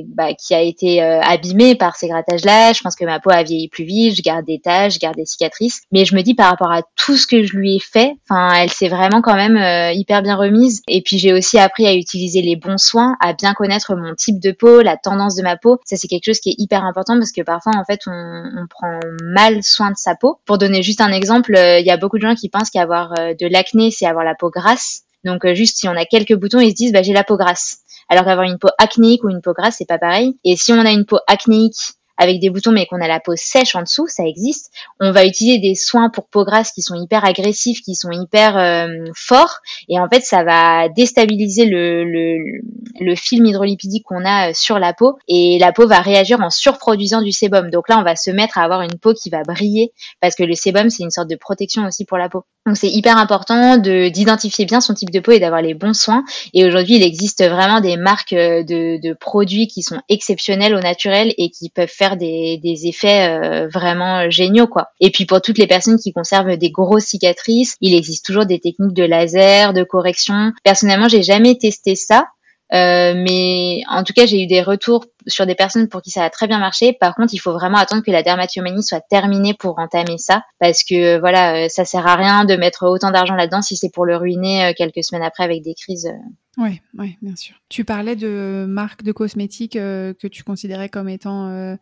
bah, 0.07 0.33
qui 0.33 0.53
a 0.53 0.61
été 0.61 1.01
euh, 1.01 1.21
abîmé 1.21 1.75
par 1.75 1.95
ces 1.95 2.09
grattages-là. 2.09 2.73
Je 2.73 2.81
pense 2.81 2.95
que 2.95 3.05
ma 3.05 3.21
peau 3.21 3.29
a 3.29 3.43
vieilli 3.43 3.69
plus 3.69 3.85
vite. 3.85 4.17
Je 4.17 4.21
garde 4.21 4.45
des 4.45 4.59
taches, 4.59 4.95
je 4.95 4.99
garde 4.99 5.15
des 5.15 5.25
cicatrices. 5.25 5.83
Mais 5.93 6.03
je 6.03 6.13
me 6.13 6.21
dis 6.23 6.33
par 6.33 6.49
rapport 6.49 6.71
à 6.71 6.81
tout 6.97 7.15
ce 7.15 7.27
que 7.27 7.43
je 7.43 7.55
lui 7.55 7.77
ai 7.77 7.79
fait, 7.79 8.15
enfin, 8.29 8.51
elle 8.55 8.69
s'est 8.69 8.89
vraiment 8.89 9.21
quand 9.21 9.35
même 9.35 9.55
euh, 9.55 9.93
hyper 9.93 10.21
bien 10.23 10.35
remise. 10.35 10.80
Et 10.87 11.01
puis 11.01 11.17
j'ai 11.17 11.33
aussi 11.33 11.57
appris 11.57 11.85
à 11.87 11.93
utiliser 11.93 12.41
les 12.41 12.55
bons 12.55 12.77
soins, 12.77 13.15
à 13.19 13.33
bien 13.33 13.53
connaître 13.53 13.95
mon 13.95 14.15
type 14.15 14.39
de 14.39 14.51
peau, 14.51 14.81
la 14.81 14.97
tendance 14.97 15.35
de 15.35 15.43
ma 15.43 15.57
peau. 15.57 15.79
Ça 15.85 15.97
c'est 15.97 16.07
quelque 16.07 16.25
chose 16.25 16.39
qui 16.39 16.49
est 16.49 16.55
hyper 16.57 16.83
important 16.83 17.17
parce 17.17 17.31
que 17.31 17.41
parfois 17.41 17.73
en 17.77 17.85
fait 17.85 18.01
on, 18.07 18.11
on 18.11 18.67
prend 18.67 18.99
mal 19.23 19.63
soin 19.63 19.91
de 19.91 19.97
sa 19.97 20.15
peau. 20.15 20.39
Pour 20.45 20.57
donner 20.57 20.83
juste 20.83 21.01
un 21.01 21.11
exemple, 21.11 21.55
euh, 21.55 21.79
il 21.79 21.85
y 21.85 21.91
a 21.91 21.97
beaucoup 21.97 22.17
de 22.17 22.23
gens 22.23 22.35
qui 22.35 22.49
pensent 22.49 22.69
qu'avoir 22.69 23.13
euh, 23.19 23.33
de 23.33 23.47
l'acné 23.47 23.91
c'est 23.91 24.05
avoir 24.05 24.25
la 24.25 24.35
peau 24.35 24.49
grasse. 24.49 25.03
Donc 25.23 25.45
euh, 25.45 25.53
juste 25.53 25.77
si 25.77 25.87
on 25.87 25.95
a 25.95 26.05
quelques 26.05 26.35
boutons, 26.35 26.59
ils 26.59 26.71
se 26.71 26.75
disent 26.75 26.93
bah 26.93 27.03
j'ai 27.03 27.13
la 27.13 27.23
peau 27.23 27.37
grasse. 27.37 27.79
Alors 28.09 28.25
qu'avoir 28.25 28.45
une 28.45 28.59
peau 28.59 28.69
acnéique 28.77 29.23
ou 29.23 29.29
une 29.29 29.41
peau 29.41 29.53
grasse 29.53 29.75
c'est 29.77 29.87
pas 29.87 29.99
pareil. 29.99 30.37
Et 30.43 30.55
si 30.55 30.73
on 30.73 30.79
a 30.79 30.91
une 30.91 31.05
peau 31.05 31.19
acnéique 31.27 31.93
avec 32.21 32.39
des 32.39 32.49
boutons 32.49 32.71
mais 32.71 32.85
qu'on 32.85 33.01
a 33.01 33.07
la 33.07 33.19
peau 33.19 33.33
sèche 33.35 33.75
en 33.75 33.81
dessous, 33.81 34.07
ça 34.07 34.23
existe. 34.23 34.71
On 34.99 35.11
va 35.11 35.25
utiliser 35.25 35.57
des 35.57 35.73
soins 35.73 36.09
pour 36.09 36.27
peau 36.27 36.45
grasse 36.45 36.71
qui 36.71 36.83
sont 36.83 36.93
hyper 36.93 37.25
agressifs, 37.25 37.81
qui 37.81 37.95
sont 37.95 38.11
hyper 38.11 38.57
euh, 38.57 38.87
forts 39.15 39.57
et 39.89 39.99
en 39.99 40.07
fait 40.07 40.21
ça 40.21 40.43
va 40.43 40.87
déstabiliser 40.89 41.65
le, 41.65 42.03
le, 42.03 42.61
le 42.99 43.15
film 43.15 43.47
hydrolipidique 43.47 44.05
qu'on 44.05 44.23
a 44.23 44.49
euh, 44.49 44.53
sur 44.53 44.77
la 44.77 44.93
peau 44.93 45.17
et 45.27 45.57
la 45.59 45.71
peau 45.71 45.87
va 45.87 45.99
réagir 45.99 46.39
en 46.41 46.51
surproduisant 46.51 47.21
du 47.21 47.31
sébum. 47.31 47.71
Donc 47.71 47.89
là 47.89 47.97
on 47.99 48.03
va 48.03 48.15
se 48.15 48.29
mettre 48.29 48.59
à 48.59 48.63
avoir 48.63 48.81
une 48.83 48.99
peau 48.99 49.13
qui 49.13 49.31
va 49.31 49.41
briller 49.41 49.91
parce 50.19 50.35
que 50.35 50.43
le 50.43 50.53
sébum 50.53 50.89
c'est 50.91 51.03
une 51.03 51.11
sorte 51.11 51.29
de 51.29 51.35
protection 51.35 51.85
aussi 51.87 52.05
pour 52.05 52.19
la 52.19 52.29
peau. 52.29 52.43
Donc 52.67 52.77
c'est 52.77 52.89
hyper 52.89 53.17
important 53.17 53.77
de 53.77 54.09
d'identifier 54.09 54.65
bien 54.65 54.81
son 54.81 54.93
type 54.93 55.09
de 55.09 55.19
peau 55.19 55.31
et 55.31 55.39
d'avoir 55.39 55.63
les 55.63 55.73
bons 55.73 55.99
soins. 55.99 56.23
Et 56.53 56.63
aujourd'hui 56.63 56.97
il 56.97 57.03
existe 57.03 57.43
vraiment 57.43 57.81
des 57.81 57.97
marques 57.97 58.33
euh, 58.33 58.63
de, 58.63 59.01
de 59.01 59.13
produits 59.13 59.67
qui 59.67 59.81
sont 59.81 59.99
exceptionnels 60.09 60.75
au 60.75 60.79
naturel 60.79 61.33
et 61.37 61.49
qui 61.49 61.69
peuvent 61.69 61.89
faire 61.89 62.17
des, 62.17 62.59
des 62.63 62.87
effets 62.87 63.29
euh, 63.29 63.67
vraiment 63.67 64.29
géniaux 64.29 64.67
quoi. 64.67 64.89
Et 64.99 65.09
puis 65.09 65.25
pour 65.25 65.41
toutes 65.41 65.57
les 65.57 65.65
personnes 65.65 65.97
qui 65.97 66.13
conservent 66.13 66.55
des 66.55 66.69
grosses 66.69 67.05
cicatrices, 67.05 67.77
il 67.81 67.95
existe 67.95 68.25
toujours 68.25 68.45
des 68.45 68.59
techniques 68.59 68.93
de 68.93 69.03
laser, 69.03 69.73
de 69.73 69.83
correction. 69.83 70.51
Personnellement, 70.63 71.07
j'ai 71.07 71.23
jamais 71.23 71.55
testé 71.55 71.95
ça. 71.95 72.27
Euh, 72.73 73.13
mais 73.15 73.81
en 73.89 74.03
tout 74.03 74.13
cas, 74.13 74.25
j'ai 74.25 74.41
eu 74.41 74.47
des 74.47 74.61
retours 74.61 75.05
sur 75.27 75.45
des 75.45 75.55
personnes 75.55 75.89
pour 75.89 76.01
qui 76.01 76.09
ça 76.09 76.23
a 76.23 76.29
très 76.29 76.47
bien 76.47 76.59
marché. 76.59 76.93
Par 76.93 77.15
contre, 77.15 77.33
il 77.33 77.39
faut 77.39 77.51
vraiment 77.51 77.77
attendre 77.77 78.03
que 78.03 78.11
la 78.11 78.23
dermatillomanie 78.23 78.83
soit 78.83 79.01
terminée 79.01 79.53
pour 79.53 79.79
entamer 79.79 80.17
ça, 80.17 80.43
parce 80.59 80.83
que 80.83 81.19
voilà, 81.19 81.67
ça 81.69 81.85
sert 81.85 82.07
à 82.07 82.15
rien 82.15 82.45
de 82.45 82.55
mettre 82.55 82.87
autant 82.87 83.11
d'argent 83.11 83.35
là-dedans 83.35 83.61
si 83.61 83.75
c'est 83.75 83.91
pour 83.91 84.05
le 84.05 84.15
ruiner 84.15 84.65
euh, 84.65 84.73
quelques 84.75 85.03
semaines 85.03 85.23
après 85.23 85.43
avec 85.43 85.63
des 85.63 85.73
crises. 85.73 86.11
Oui, 86.57 86.81
oui, 86.97 87.17
bien 87.21 87.35
sûr. 87.35 87.55
Tu 87.69 87.85
parlais 87.85 88.15
de 88.15 88.65
marques 88.67 89.03
de 89.03 89.11
cosmétiques 89.11 89.73
que 89.73 90.27
tu 90.27 90.43
considérais 90.43 90.89
comme 90.89 91.07
étant 91.07 91.77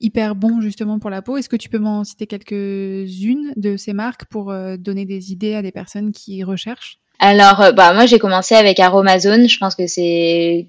hyper 0.00 0.34
bon 0.34 0.60
justement 0.60 0.98
pour 0.98 1.10
la 1.10 1.22
peau. 1.22 1.36
Est-ce 1.36 1.48
que 1.48 1.56
tu 1.56 1.68
peux 1.68 1.78
m'en 1.78 2.04
citer 2.04 2.26
quelques-unes 2.26 3.52
de 3.56 3.76
ces 3.76 3.92
marques 3.92 4.26
pour 4.26 4.50
euh, 4.50 4.76
donner 4.76 5.06
des 5.06 5.32
idées 5.32 5.54
à 5.54 5.62
des 5.62 5.72
personnes 5.72 6.12
qui 6.12 6.42
recherchent? 6.44 6.98
Alors, 7.18 7.60
euh, 7.60 7.72
bah 7.72 7.94
moi 7.94 8.06
j'ai 8.06 8.18
commencé 8.18 8.54
avec 8.54 8.80
Aromazone. 8.80 9.48
Je 9.48 9.58
pense 9.58 9.74
que 9.74 9.86
c'est 9.86 10.66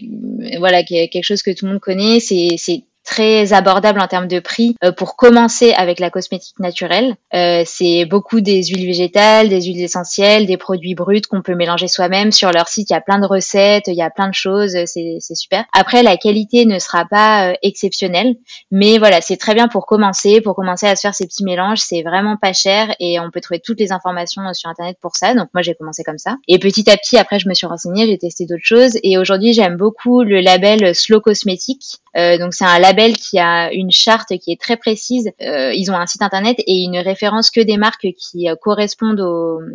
voilà 0.58 0.84
quelque 0.84 1.24
chose 1.24 1.41
que 1.41 1.52
tout 1.52 1.66
le 1.66 1.74
monde 1.74 1.82
connaît. 1.82 2.20
C'est 2.20 2.84
très 3.06 3.53
abordable 3.53 4.01
en 4.01 4.08
termes 4.08 4.28
de 4.28 4.39
prix 4.39 4.76
euh, 4.84 4.91
pour 4.91 5.16
commencer 5.16 5.74
avec 5.74 5.99
la 5.99 6.10
cosmétique 6.10 6.60
naturelle. 6.60 7.16
Euh, 7.34 7.62
c'est 7.66 8.06
beaucoup 8.06 8.41
des 8.41 8.64
huiles 8.64 8.86
végétales, 8.86 9.47
des 9.47 9.62
huiles 9.62 9.82
essentielles, 9.82 10.47
des 10.47 10.58
produits 10.58 10.95
bruts 10.95 11.22
qu'on 11.22 11.43
peut 11.43 11.56
mélanger 11.56 11.88
soi-même. 11.88 12.32
Sur 12.32 12.51
leur 12.51 12.68
site, 12.68 12.89
il 12.89 12.93
y 12.93 12.95
a 12.95 13.01
plein 13.01 13.20
de 13.20 13.28
recettes, 13.28 13.88
il 13.88 13.93
y 13.93 14.01
a 14.01 14.10
plein 14.10 14.28
de 14.28 14.34
choses, 14.34 14.76
c'est 14.86 15.36
super. 15.36 15.64
Après, 15.72 16.01
la 16.01 16.18
qualité 16.18 16.66
ne 16.66 16.80
sera 16.80 17.06
pas 17.06 17.51
euh, 17.51 17.53
exceptionnelle, 17.62 18.36
mais 18.72 18.97
voilà, 18.97 19.22
c'est 19.22 19.38
très 19.38 19.53
bien 19.53 19.68
pour 19.68 19.86
commencer, 19.86 20.41
pour 20.41 20.56
commencer 20.56 20.88
à 20.88 20.95
se 20.95 21.01
faire 21.01 21.14
ces 21.14 21.28
petits 21.28 21.43
mélanges. 21.43 21.80
C'est 21.80 22.01
vraiment 22.01 22.38
pas 22.38 22.53
cher 22.53 22.95
et 22.99 23.20
on 23.20 23.30
peut 23.30 23.41
trouver 23.41 23.62
toutes 23.64 23.80
les 23.80 23.91
informations 23.91 24.41
sur 24.53 24.70
Internet 24.70 24.97
pour 24.99 25.16
ça. 25.16 25.36
Donc 25.36 25.49
moi, 25.53 25.62
j'ai 25.62 25.76
commencé 25.76 26.03
comme 26.03 26.18
ça. 26.18 26.38
Et 26.47 26.58
petit 26.58 26.89
à 26.89 26.97
petit, 26.97 27.18
après, 27.18 27.38
je 27.38 27.47
me 27.47 27.53
suis 27.53 27.68
renseignée, 27.68 28.08
j'ai 28.08 28.18
testé 28.18 28.45
d'autres 28.45 28.64
choses 28.64 28.97
et 29.03 29.20
aujourd'hui, 29.20 29.53
j'aime 29.53 29.78
beaucoup 29.78 30.24
le 30.24 30.39
label 30.39 30.95
Slow 30.95 31.22
Cosmétique. 31.22 31.99
donc 32.16 32.53
c'est 32.53 32.66
un 32.66 32.80
label 32.80 32.95
qui 33.14 33.39
a 33.39 33.72
une 33.72 33.91
charte 33.91 34.38
qui 34.38 34.52
est 34.52 34.60
très 34.60 34.78
précise. 34.78 35.32
Euh, 35.41 35.74
ils 35.74 35.91
ont 35.91 35.96
un 35.96 36.06
site 36.06 36.22
internet 36.22 36.58
et 36.66 36.84
une 36.84 36.98
référence 36.98 37.52
que 37.52 37.62
des 37.62 37.78
marques 37.78 38.08
qui 38.18 38.50
euh, 38.50 38.56
correspondent 38.60 39.24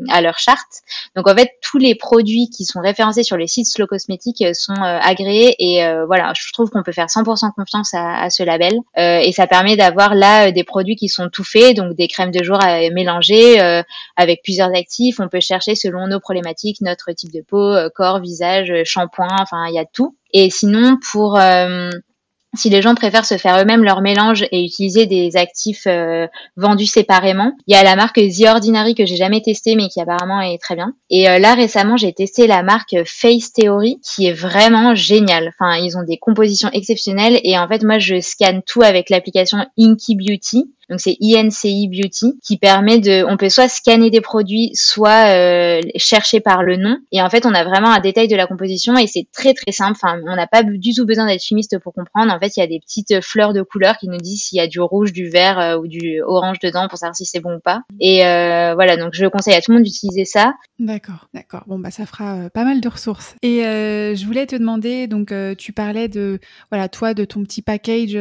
à 0.09 0.21
leur 0.21 0.39
charte. 0.39 0.83
Donc 1.17 1.29
en 1.29 1.35
fait, 1.35 1.51
tous 1.63 1.79
les 1.79 1.95
produits 1.95 2.49
qui 2.51 2.65
sont 2.65 2.81
référencés 2.81 3.23
sur 3.23 3.37
les 3.37 3.47
sites 3.47 3.67
Slow 3.67 3.87
Cosmétiques 3.87 4.43
euh, 4.43 4.53
sont 4.55 4.75
agréés 4.81 5.55
et 5.59 5.81
voilà, 6.07 6.33
je 6.37 6.53
trouve 6.53 6.71
qu'on 6.71 6.83
peut 6.83 6.93
faire 6.93 7.07
100% 7.07 7.53
confiance 7.55 7.95
à, 7.95 8.31
ce 8.31 8.43
label 8.43 8.75
et 8.97 9.33
ça 9.33 9.47
permet 9.47 9.77
d'avoir 9.77 10.15
là 10.15 10.51
des 10.51 10.65
produits 10.65 10.97
qui 10.97 11.09
sont 11.09 11.29
tout 11.29 11.45
faits, 11.45 11.77
donc 11.77 11.95
des 11.95 12.09
crèmes 12.09 12.31
de 12.31 12.43
jour 12.43 12.59
à 12.61 12.89
mélanger 12.91 13.61
avec 14.17 14.43
plusieurs 14.43 14.75
actifs. 14.75 15.21
On 15.21 15.29
peut 15.29 15.41
chercher 15.41 15.75
selon 15.75 16.07
nos 16.07 16.21
problématiques, 16.21 16.81
notre 16.81 17.13
type 17.13 17.33
de 17.33 17.43
peau, 17.43 17.75
corps, 17.95 18.21
visage, 18.21 18.73
shampoing, 18.85 19.37
enfin 19.41 19.67
il 19.69 19.75
y 19.75 19.79
a 19.79 19.85
tout. 19.85 20.17
Et 20.33 20.51
sinon 20.51 20.99
pour 21.11 21.39
si 22.55 22.69
les 22.69 22.83
gens 22.83 22.95
préfèrent 22.95 23.25
se 23.25 23.37
faire 23.37 23.61
eux-mêmes 23.61 23.85
leur 23.85 24.01
mélange 24.01 24.45
et 24.51 24.65
utiliser 24.65 25.07
des 25.07 25.37
actifs 25.37 25.87
euh, 25.87 26.27
vendus 26.57 26.87
séparément, 26.87 27.53
il 27.67 27.75
y 27.75 27.79
a 27.79 27.85
la 27.85 27.97
marque 27.97 28.21
The 28.21 28.47
Ordinary 28.49 28.95
que 28.95 29.07
j'ai 29.07 29.17
jamais 29.17 29.41
testé 29.41 29.77
mais 29.77 29.89
qui 29.89 30.01
apparemment 30.01 30.41
est 30.41 30.59
très 30.59 30.75
bien. 30.75 30.95
Et 31.11 31.29
euh, 31.29 31.39
là 31.39 31.55
récemment 31.55 31.97
j'ai 31.97 32.13
testé 32.13 32.47
la 32.47 32.63
marque 32.63 32.97
Face 33.05 33.53
Theory 33.53 34.01
qui 34.03 34.27
est 34.27 34.33
vraiment 34.33 34.95
géniale. 34.95 35.53
Enfin 35.55 35.77
ils 35.77 35.97
ont 35.97 36.03
des 36.03 36.19
compositions 36.19 36.71
exceptionnelles 36.73 37.41
et 37.45 37.59
en 37.59 37.69
fait 37.69 37.85
moi 37.85 37.99
je 37.99 38.21
scanne 38.21 38.63
tout 38.67 38.83
avec 38.83 39.11
l'application 39.11 39.59
Inky 39.79 40.17
Beauty 40.17 40.73
Donc 40.91 41.01
c'est 41.01 41.17
INCI 41.21 41.89
Beauty 41.89 42.39
qui 42.43 42.59
permet 42.59 42.99
de, 42.99 43.25
on 43.25 43.37
peut 43.37 43.49
soit 43.49 43.69
scanner 43.69 44.11
des 44.11 44.21
produits, 44.21 44.73
soit 44.75 45.33
euh, 45.33 45.81
chercher 45.97 46.41
par 46.41 46.65
le 46.65 46.77
nom. 46.77 46.99
Et 47.13 47.23
en 47.23 47.31
fait, 47.31 47.47
on 47.47 47.55
a 47.55 47.63
vraiment 47.63 47.91
un 47.91 48.01
détail 48.01 48.27
de 48.27 48.35
la 48.35 48.49
composition 48.49 48.99
et 48.99 49.07
c'est 49.07 49.29
très 49.33 49.55
très 49.55 49.71
simple. 49.71 49.93
Enfin, 49.93 50.21
on 50.27 50.35
n'a 50.35 50.49
pas 50.49 50.65
du 50.65 50.93
tout 50.93 51.07
besoin 51.07 51.27
d'être 51.27 51.43
chimiste 51.43 51.79
pour 51.79 51.95
comprendre. 51.95 52.33
En 52.33 52.41
fait, 52.41 52.57
il 52.57 52.61
y 52.61 52.63
a 52.63 52.67
des 52.67 52.81
petites 52.81 53.23
fleurs 53.23 53.53
de 53.53 53.63
couleur 53.63 53.99
qui 53.99 54.09
nous 54.09 54.19
disent 54.19 54.43
s'il 54.43 54.59
y 54.59 54.61
a 54.61 54.67
du 54.67 54.81
rouge, 54.81 55.13
du 55.13 55.29
vert 55.29 55.61
euh, 55.61 55.79
ou 55.79 55.87
du 55.87 56.21
orange 56.23 56.59
dedans 56.59 56.89
pour 56.89 56.99
savoir 56.99 57.15
si 57.15 57.25
c'est 57.25 57.41
bon 57.41 57.57
ou 57.57 57.61
pas. 57.61 57.83
Et 58.01 58.27
euh, 58.27 58.75
voilà, 58.75 58.97
donc 58.97 59.11
je 59.15 59.27
conseille 59.27 59.55
à 59.55 59.61
tout 59.61 59.71
le 59.71 59.77
monde 59.77 59.85
d'utiliser 59.85 60.25
ça. 60.25 60.55
D'accord, 60.81 61.29
d'accord. 61.35 61.63
Bon 61.69 61.79
bah 61.79 61.91
ça 61.91 62.05
fera 62.05 62.51
pas 62.51 62.65
mal 62.65 62.81
de 62.81 62.89
ressources. 62.89 63.37
Et 63.43 63.61
je 63.63 64.27
voulais 64.27 64.47
te 64.47 64.57
demander, 64.57 65.07
donc 65.07 65.33
tu 65.57 65.73
parlais 65.73 66.09
de, 66.09 66.41
voilà, 66.71 66.89
toi 66.89 67.15
de 67.15 67.25
ton 67.25 67.45
petit 67.45 67.63
package 67.63 68.13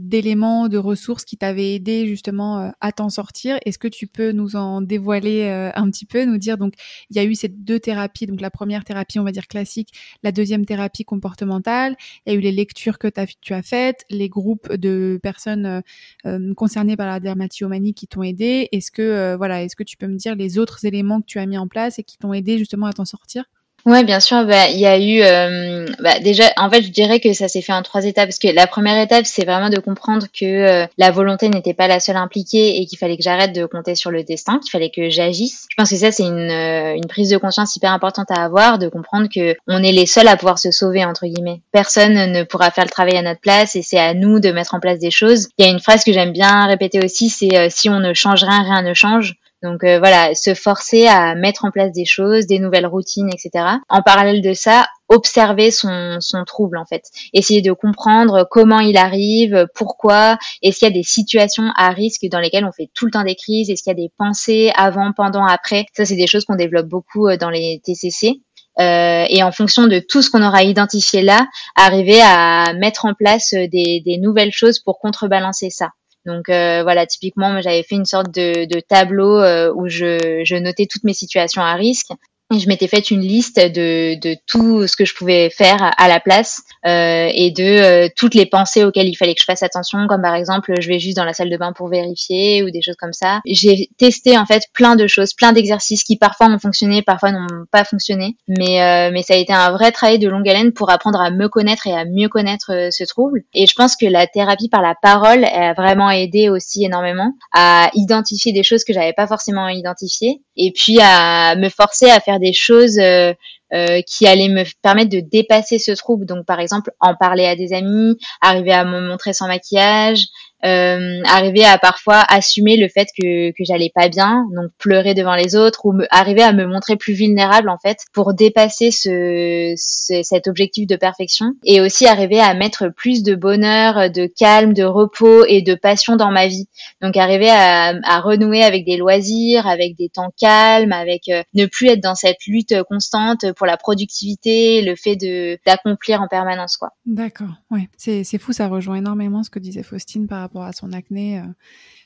d'éléments, 0.00 0.68
de 0.68 0.78
ressources 0.78 1.24
qui 1.24 1.36
t'avaient 1.36 1.74
aidé 1.74 2.11
justement 2.12 2.72
à 2.80 2.92
t'en 2.92 3.10
sortir. 3.10 3.58
Est-ce 3.64 3.78
que 3.78 3.88
tu 3.88 4.06
peux 4.06 4.32
nous 4.32 4.56
en 4.56 4.80
dévoiler 4.80 5.48
un 5.74 5.90
petit 5.90 6.06
peu, 6.06 6.24
nous 6.24 6.38
dire 6.38 6.58
donc 6.58 6.74
il 7.10 7.16
y 7.16 7.18
a 7.18 7.24
eu 7.24 7.34
ces 7.34 7.48
deux 7.48 7.80
thérapies, 7.80 8.26
donc 8.26 8.40
la 8.40 8.50
première 8.50 8.84
thérapie 8.84 9.18
on 9.18 9.24
va 9.24 9.32
dire 9.32 9.46
classique, 9.46 9.92
la 10.22 10.32
deuxième 10.32 10.64
thérapie 10.64 11.04
comportementale, 11.04 11.96
il 12.26 12.32
y 12.32 12.36
a 12.36 12.38
eu 12.38 12.42
les 12.42 12.52
lectures 12.52 12.98
que 12.98 13.08
tu 13.40 13.54
as 13.54 13.62
faites, 13.62 14.04
les 14.10 14.28
groupes 14.28 14.72
de 14.72 15.18
personnes 15.22 15.66
euh, 15.66 15.80
euh, 16.26 16.54
concernées 16.54 16.96
par 16.96 17.06
la 17.06 17.20
dermatillomanie 17.20 17.94
qui 17.94 18.06
t'ont 18.06 18.22
aidé. 18.22 18.68
Est-ce 18.72 18.90
que 18.90 19.02
euh, 19.02 19.36
voilà, 19.36 19.62
est-ce 19.62 19.76
que 19.76 19.82
tu 19.82 19.96
peux 19.96 20.06
me 20.06 20.16
dire 20.16 20.34
les 20.34 20.58
autres 20.58 20.84
éléments 20.84 21.20
que 21.20 21.26
tu 21.26 21.38
as 21.38 21.46
mis 21.46 21.58
en 21.58 21.68
place 21.68 21.98
et 21.98 22.04
qui 22.04 22.18
t'ont 22.18 22.32
aidé 22.32 22.58
justement 22.58 22.86
à 22.86 22.92
t'en 22.92 23.04
sortir? 23.04 23.44
Ouais, 23.84 24.04
bien 24.04 24.20
sûr. 24.20 24.44
Bah, 24.44 24.68
il 24.70 24.78
y 24.78 24.86
a 24.86 24.96
eu, 24.96 25.22
euh, 25.22 25.86
bah, 25.98 26.20
déjà, 26.20 26.44
en 26.56 26.70
fait, 26.70 26.82
je 26.82 26.90
dirais 26.90 27.18
que 27.18 27.32
ça 27.32 27.48
s'est 27.48 27.62
fait 27.62 27.72
en 27.72 27.82
trois 27.82 28.04
étapes. 28.04 28.26
Parce 28.26 28.38
que 28.38 28.48
la 28.48 28.68
première 28.68 29.02
étape, 29.02 29.26
c'est 29.26 29.44
vraiment 29.44 29.70
de 29.70 29.78
comprendre 29.80 30.26
que 30.32 30.44
euh, 30.44 30.86
la 30.98 31.10
volonté 31.10 31.48
n'était 31.48 31.74
pas 31.74 31.88
la 31.88 31.98
seule 31.98 32.16
impliquée 32.16 32.80
et 32.80 32.86
qu'il 32.86 32.96
fallait 32.96 33.16
que 33.16 33.24
j'arrête 33.24 33.52
de 33.52 33.66
compter 33.66 33.96
sur 33.96 34.12
le 34.12 34.22
destin, 34.22 34.60
qu'il 34.60 34.70
fallait 34.70 34.90
que 34.90 35.10
j'agisse. 35.10 35.66
Je 35.68 35.74
pense 35.76 35.90
que 35.90 35.96
ça, 35.96 36.12
c'est 36.12 36.22
une, 36.22 36.50
euh, 36.50 36.94
une 36.94 37.06
prise 37.08 37.30
de 37.30 37.38
conscience 37.38 37.74
hyper 37.74 37.92
importante 37.92 38.30
à 38.30 38.44
avoir, 38.44 38.78
de 38.78 38.88
comprendre 38.88 39.26
que 39.34 39.56
on 39.66 39.82
est 39.82 39.92
les 39.92 40.06
seuls 40.06 40.28
à 40.28 40.36
pouvoir 40.36 40.60
se 40.60 40.70
sauver 40.70 41.04
entre 41.04 41.26
guillemets. 41.26 41.60
Personne 41.72 42.30
ne 42.30 42.44
pourra 42.44 42.70
faire 42.70 42.84
le 42.84 42.90
travail 42.90 43.16
à 43.16 43.22
notre 43.22 43.40
place 43.40 43.74
et 43.74 43.82
c'est 43.82 43.98
à 43.98 44.14
nous 44.14 44.38
de 44.38 44.52
mettre 44.52 44.74
en 44.74 44.80
place 44.80 45.00
des 45.00 45.10
choses. 45.10 45.48
Il 45.58 45.64
y 45.64 45.68
a 45.68 45.72
une 45.72 45.80
phrase 45.80 46.04
que 46.04 46.12
j'aime 46.12 46.32
bien 46.32 46.66
répéter 46.66 47.04
aussi, 47.04 47.28
c'est 47.28 47.68
si 47.70 47.90
on 47.90 47.98
ne 47.98 48.14
change 48.14 48.44
rien, 48.44 48.62
rien 48.62 48.82
ne 48.82 48.94
change. 48.94 49.34
Donc 49.62 49.84
euh, 49.84 49.98
voilà, 49.98 50.34
se 50.34 50.54
forcer 50.54 51.06
à 51.06 51.34
mettre 51.34 51.64
en 51.64 51.70
place 51.70 51.92
des 51.92 52.04
choses, 52.04 52.46
des 52.46 52.58
nouvelles 52.58 52.86
routines, 52.86 53.28
etc. 53.28 53.64
En 53.88 54.02
parallèle 54.02 54.42
de 54.42 54.52
ça, 54.54 54.86
observer 55.08 55.70
son, 55.70 56.16
son 56.20 56.44
trouble 56.44 56.76
en 56.78 56.84
fait, 56.84 57.04
essayer 57.32 57.62
de 57.62 57.72
comprendre 57.72 58.46
comment 58.50 58.80
il 58.80 58.96
arrive, 58.96 59.66
pourquoi, 59.74 60.36
est-ce 60.62 60.78
qu'il 60.78 60.88
y 60.88 60.90
a 60.90 60.94
des 60.94 61.04
situations 61.04 61.70
à 61.76 61.90
risque 61.90 62.26
dans 62.28 62.40
lesquelles 62.40 62.64
on 62.64 62.72
fait 62.72 62.90
tout 62.94 63.04
le 63.04 63.12
temps 63.12 63.22
des 63.22 63.36
crises, 63.36 63.70
est-ce 63.70 63.82
qu'il 63.82 63.90
y 63.90 63.98
a 63.98 64.02
des 64.02 64.12
pensées 64.18 64.72
avant, 64.74 65.12
pendant, 65.12 65.46
après. 65.46 65.86
Ça 65.96 66.04
c'est 66.04 66.16
des 66.16 66.26
choses 66.26 66.44
qu'on 66.44 66.56
développe 66.56 66.88
beaucoup 66.88 67.28
euh, 67.28 67.36
dans 67.36 67.50
les 67.50 67.80
TCC. 67.84 68.40
Euh, 68.80 69.26
et 69.28 69.42
en 69.42 69.52
fonction 69.52 69.86
de 69.86 69.98
tout 69.98 70.22
ce 70.22 70.30
qu'on 70.30 70.42
aura 70.42 70.62
identifié 70.62 71.20
là, 71.20 71.46
arriver 71.76 72.20
à 72.22 72.72
mettre 72.72 73.04
en 73.04 73.12
place 73.12 73.52
des, 73.52 74.02
des 74.04 74.18
nouvelles 74.18 74.50
choses 74.50 74.78
pour 74.78 74.98
contrebalancer 74.98 75.68
ça. 75.68 75.90
Donc 76.24 76.48
euh, 76.48 76.82
voilà, 76.82 77.06
typiquement, 77.06 77.60
j'avais 77.60 77.82
fait 77.82 77.96
une 77.96 78.04
sorte 78.04 78.30
de, 78.32 78.80
tableau 78.80 79.40
euh, 79.40 79.72
où 79.74 79.88
je, 79.88 80.42
je, 80.44 80.56
notais 80.56 80.86
toutes 80.86 81.04
mes 81.04 81.14
situations 81.14 81.62
à 81.62 81.74
risque 81.74 82.10
je 82.58 82.68
m'étais 82.68 82.88
fait 82.88 83.10
une 83.10 83.20
liste 83.20 83.58
de, 83.58 84.18
de, 84.20 84.36
tout 84.46 84.86
ce 84.86 84.96
que 84.96 85.04
je 85.04 85.14
pouvais 85.14 85.50
faire 85.50 85.92
à 85.96 86.08
la 86.08 86.20
place 86.20 86.62
euh, 86.86 87.28
et 87.32 87.50
de 87.50 87.62
euh, 87.62 88.08
toutes 88.16 88.34
les 88.34 88.46
pensées 88.46 88.84
auxquelles 88.84 89.08
il 89.08 89.14
fallait 89.14 89.34
que 89.34 89.40
je 89.40 89.44
fasse 89.44 89.62
attention, 89.62 90.06
comme 90.08 90.22
par 90.22 90.34
exemple 90.34 90.72
je 90.80 90.88
vais 90.88 90.98
juste 90.98 91.16
dans 91.16 91.24
la 91.24 91.32
salle 91.32 91.50
de 91.50 91.56
bain 91.56 91.72
pour 91.72 91.88
vérifier 91.88 92.62
ou 92.62 92.70
des 92.70 92.82
choses 92.82 92.96
comme 92.96 93.12
ça. 93.12 93.40
J'ai 93.46 93.88
testé 93.98 94.36
en 94.36 94.46
fait 94.46 94.64
plein 94.72 94.96
de 94.96 95.06
choses, 95.06 95.34
plein 95.34 95.52
d'exercices 95.52 96.04
qui 96.04 96.16
parfois 96.16 96.48
ont 96.48 96.58
fonctionné, 96.58 97.02
parfois 97.02 97.32
n'ont 97.32 97.46
pas 97.70 97.84
fonctionné, 97.84 98.36
mais 98.48 98.82
euh, 98.82 99.10
mais 99.12 99.22
ça 99.22 99.34
a 99.34 99.36
été 99.36 99.52
un 99.52 99.70
vrai 99.72 99.92
travail 99.92 100.18
de 100.18 100.28
longue 100.28 100.48
haleine 100.48 100.72
pour 100.72 100.90
apprendre 100.90 101.20
à 101.20 101.30
me 101.30 101.48
connaître 101.48 101.86
et 101.86 101.92
à 101.92 102.04
mieux 102.04 102.28
connaître 102.28 102.72
euh, 102.72 102.88
ce 102.90 103.04
trouble. 103.04 103.42
Et 103.54 103.66
je 103.66 103.74
pense 103.74 103.96
que 103.96 104.06
la 104.06 104.26
thérapie 104.26 104.68
par 104.68 104.82
la 104.82 104.94
parole 105.00 105.44
a 105.44 105.74
vraiment 105.74 106.10
aidé 106.10 106.48
aussi 106.48 106.84
énormément 106.84 107.32
à 107.54 107.90
identifier 107.94 108.52
des 108.52 108.62
choses 108.62 108.84
que 108.84 108.92
j'avais 108.92 109.12
pas 109.12 109.26
forcément 109.26 109.68
identifiées 109.68 110.42
et 110.56 110.72
puis 110.72 110.98
à 111.00 111.54
me 111.56 111.68
forcer 111.68 112.10
à 112.10 112.20
faire 112.20 112.38
des 112.42 112.52
choses 112.52 112.98
euh, 112.98 113.32
euh, 113.72 114.02
qui 114.06 114.26
allaient 114.26 114.48
me 114.48 114.64
permettre 114.82 115.10
de 115.10 115.20
dépasser 115.20 115.78
ce 115.78 115.92
trouble. 115.92 116.26
Donc 116.26 116.44
par 116.44 116.60
exemple 116.60 116.90
en 117.00 117.14
parler 117.14 117.46
à 117.46 117.56
des 117.56 117.72
amis, 117.72 118.18
arriver 118.40 118.72
à 118.72 118.84
me 118.84 119.00
montrer 119.00 119.32
sans 119.32 119.46
maquillage, 119.46 120.26
euh, 120.64 121.20
arriver 121.24 121.64
à 121.64 121.76
parfois 121.76 122.24
assumer 122.28 122.76
le 122.76 122.88
fait 122.88 123.08
que, 123.18 123.50
que 123.50 123.64
j'allais 123.64 123.90
pas 123.92 124.08
bien, 124.08 124.46
donc 124.54 124.70
pleurer 124.78 125.14
devant 125.14 125.34
les 125.34 125.56
autres 125.56 125.86
ou 125.86 125.92
me, 125.92 126.06
arriver 126.10 126.42
à 126.42 126.52
me 126.52 126.66
montrer 126.66 126.96
plus 126.96 127.14
vulnérable 127.14 127.68
en 127.68 127.78
fait 127.78 127.98
pour 128.12 128.32
dépasser 128.32 128.90
ce, 128.92 129.74
cet 129.76 130.46
objectif 130.46 130.86
de 130.86 130.96
perfection 130.96 131.54
et 131.64 131.80
aussi 131.80 132.06
arriver 132.06 132.38
à 132.38 132.54
mettre 132.54 132.88
plus 132.94 133.24
de 133.24 133.34
bonheur, 133.34 134.10
de 134.10 134.26
calme, 134.26 134.72
de 134.72 134.84
repos 134.84 135.44
et 135.46 135.62
de 135.62 135.74
passion 135.74 136.14
dans 136.14 136.30
ma 136.30 136.46
vie. 136.46 136.68
Donc 137.00 137.16
arriver 137.16 137.50
à, 137.50 137.94
à 138.04 138.20
renouer 138.20 138.62
avec 138.62 138.84
des 138.84 138.96
loisirs, 138.96 139.66
avec 139.66 139.96
des 139.96 140.10
temps 140.10 140.32
calmes, 140.38 140.92
avec 140.92 141.28
euh, 141.28 141.42
ne 141.54 141.66
plus 141.66 141.88
être 141.88 142.02
dans 142.02 142.14
cette 142.14 142.44
lutte 142.46 142.82
constante 142.84 143.52
pour 143.54 143.66
la 143.66 143.76
productivité, 143.76 144.82
le 144.82 144.94
fait 144.94 145.16
de 145.16 145.58
d'accomplir 145.66 146.22
en 146.22 146.28
permanence 146.28 146.76
quoi. 146.76 146.90
D'accord, 147.04 147.54
ouais, 147.70 147.88
c'est 147.96 148.22
c'est 148.22 148.38
fou, 148.38 148.52
ça 148.52 148.68
rejoint 148.68 148.96
énormément 148.96 149.42
ce 149.42 149.50
que 149.50 149.58
disait 149.58 149.82
Faustine 149.82 150.28
par 150.28 150.40
rapport 150.40 150.51
à 150.60 150.72
son 150.72 150.92
acné, 150.92 151.38
euh, 151.38 151.44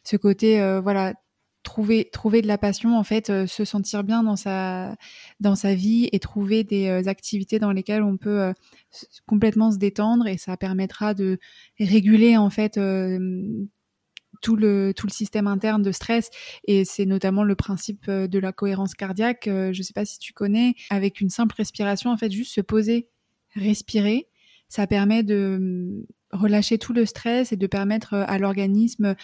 ce 0.05 0.17
côté 0.17 0.61
euh, 0.61 0.81
voilà 0.81 1.15
trouver 1.63 2.09
trouver 2.13 2.43
de 2.43 2.47
la 2.47 2.59
passion 2.59 2.97
en 2.97 3.03
fait 3.03 3.29
euh, 3.29 3.47
se 3.47 3.65
sentir 3.65 4.05
bien 4.05 4.23
dans 4.23 4.37
sa 4.37 4.95
dans 5.41 5.57
sa 5.57 5.75
vie 5.75 6.09
et 6.13 6.21
trouver 6.21 6.63
des 6.63 7.09
activités 7.09 7.59
dans 7.59 7.73
lesquelles 7.73 8.03
on 8.03 8.17
peut 8.17 8.53
complètement 9.27 9.73
se 9.73 9.79
détendre 9.79 10.29
et 10.29 10.39
ça 10.39 10.57
permettra 10.57 11.13
de 11.15 11.39
réguler 11.81 12.37
en 12.37 12.51
fait 12.51 12.75
tout 14.43 14.55
le 14.55 14.93
tout 14.95 15.07
le 15.09 15.13
système 15.13 15.49
interne 15.49 15.83
de 15.83 15.91
stress 15.91 16.31
et 16.69 16.85
c'est 16.85 17.07
notamment 17.07 17.43
le 17.43 17.57
principe 17.57 18.09
de 18.09 18.39
la 18.39 18.53
cohérence 18.53 18.95
cardiaque 18.95 19.47
je 19.47 19.83
sais 19.83 19.93
pas 19.93 20.05
si 20.05 20.21
tu 20.21 20.33
connais 20.33 20.75
avec 20.91 21.21
une 21.21 21.31
simple 21.31 21.57
respiration 21.57 22.11
en 22.11 22.17
fait 22.17 22.31
juste 22.31 22.55
se 22.55 22.61
poser 22.61 23.09
respirer 23.57 24.29
ça 24.69 24.87
permet 24.87 25.23
de 25.23 26.07
relâcher 26.37 26.79
tout 26.79 26.93
le 26.93 27.07
stress 27.07 27.53
et 27.53 27.57
de 27.57 27.67
permettre 27.67 28.15
euh, 28.15 28.25
à 28.27 28.39
l'organisme 28.39 29.15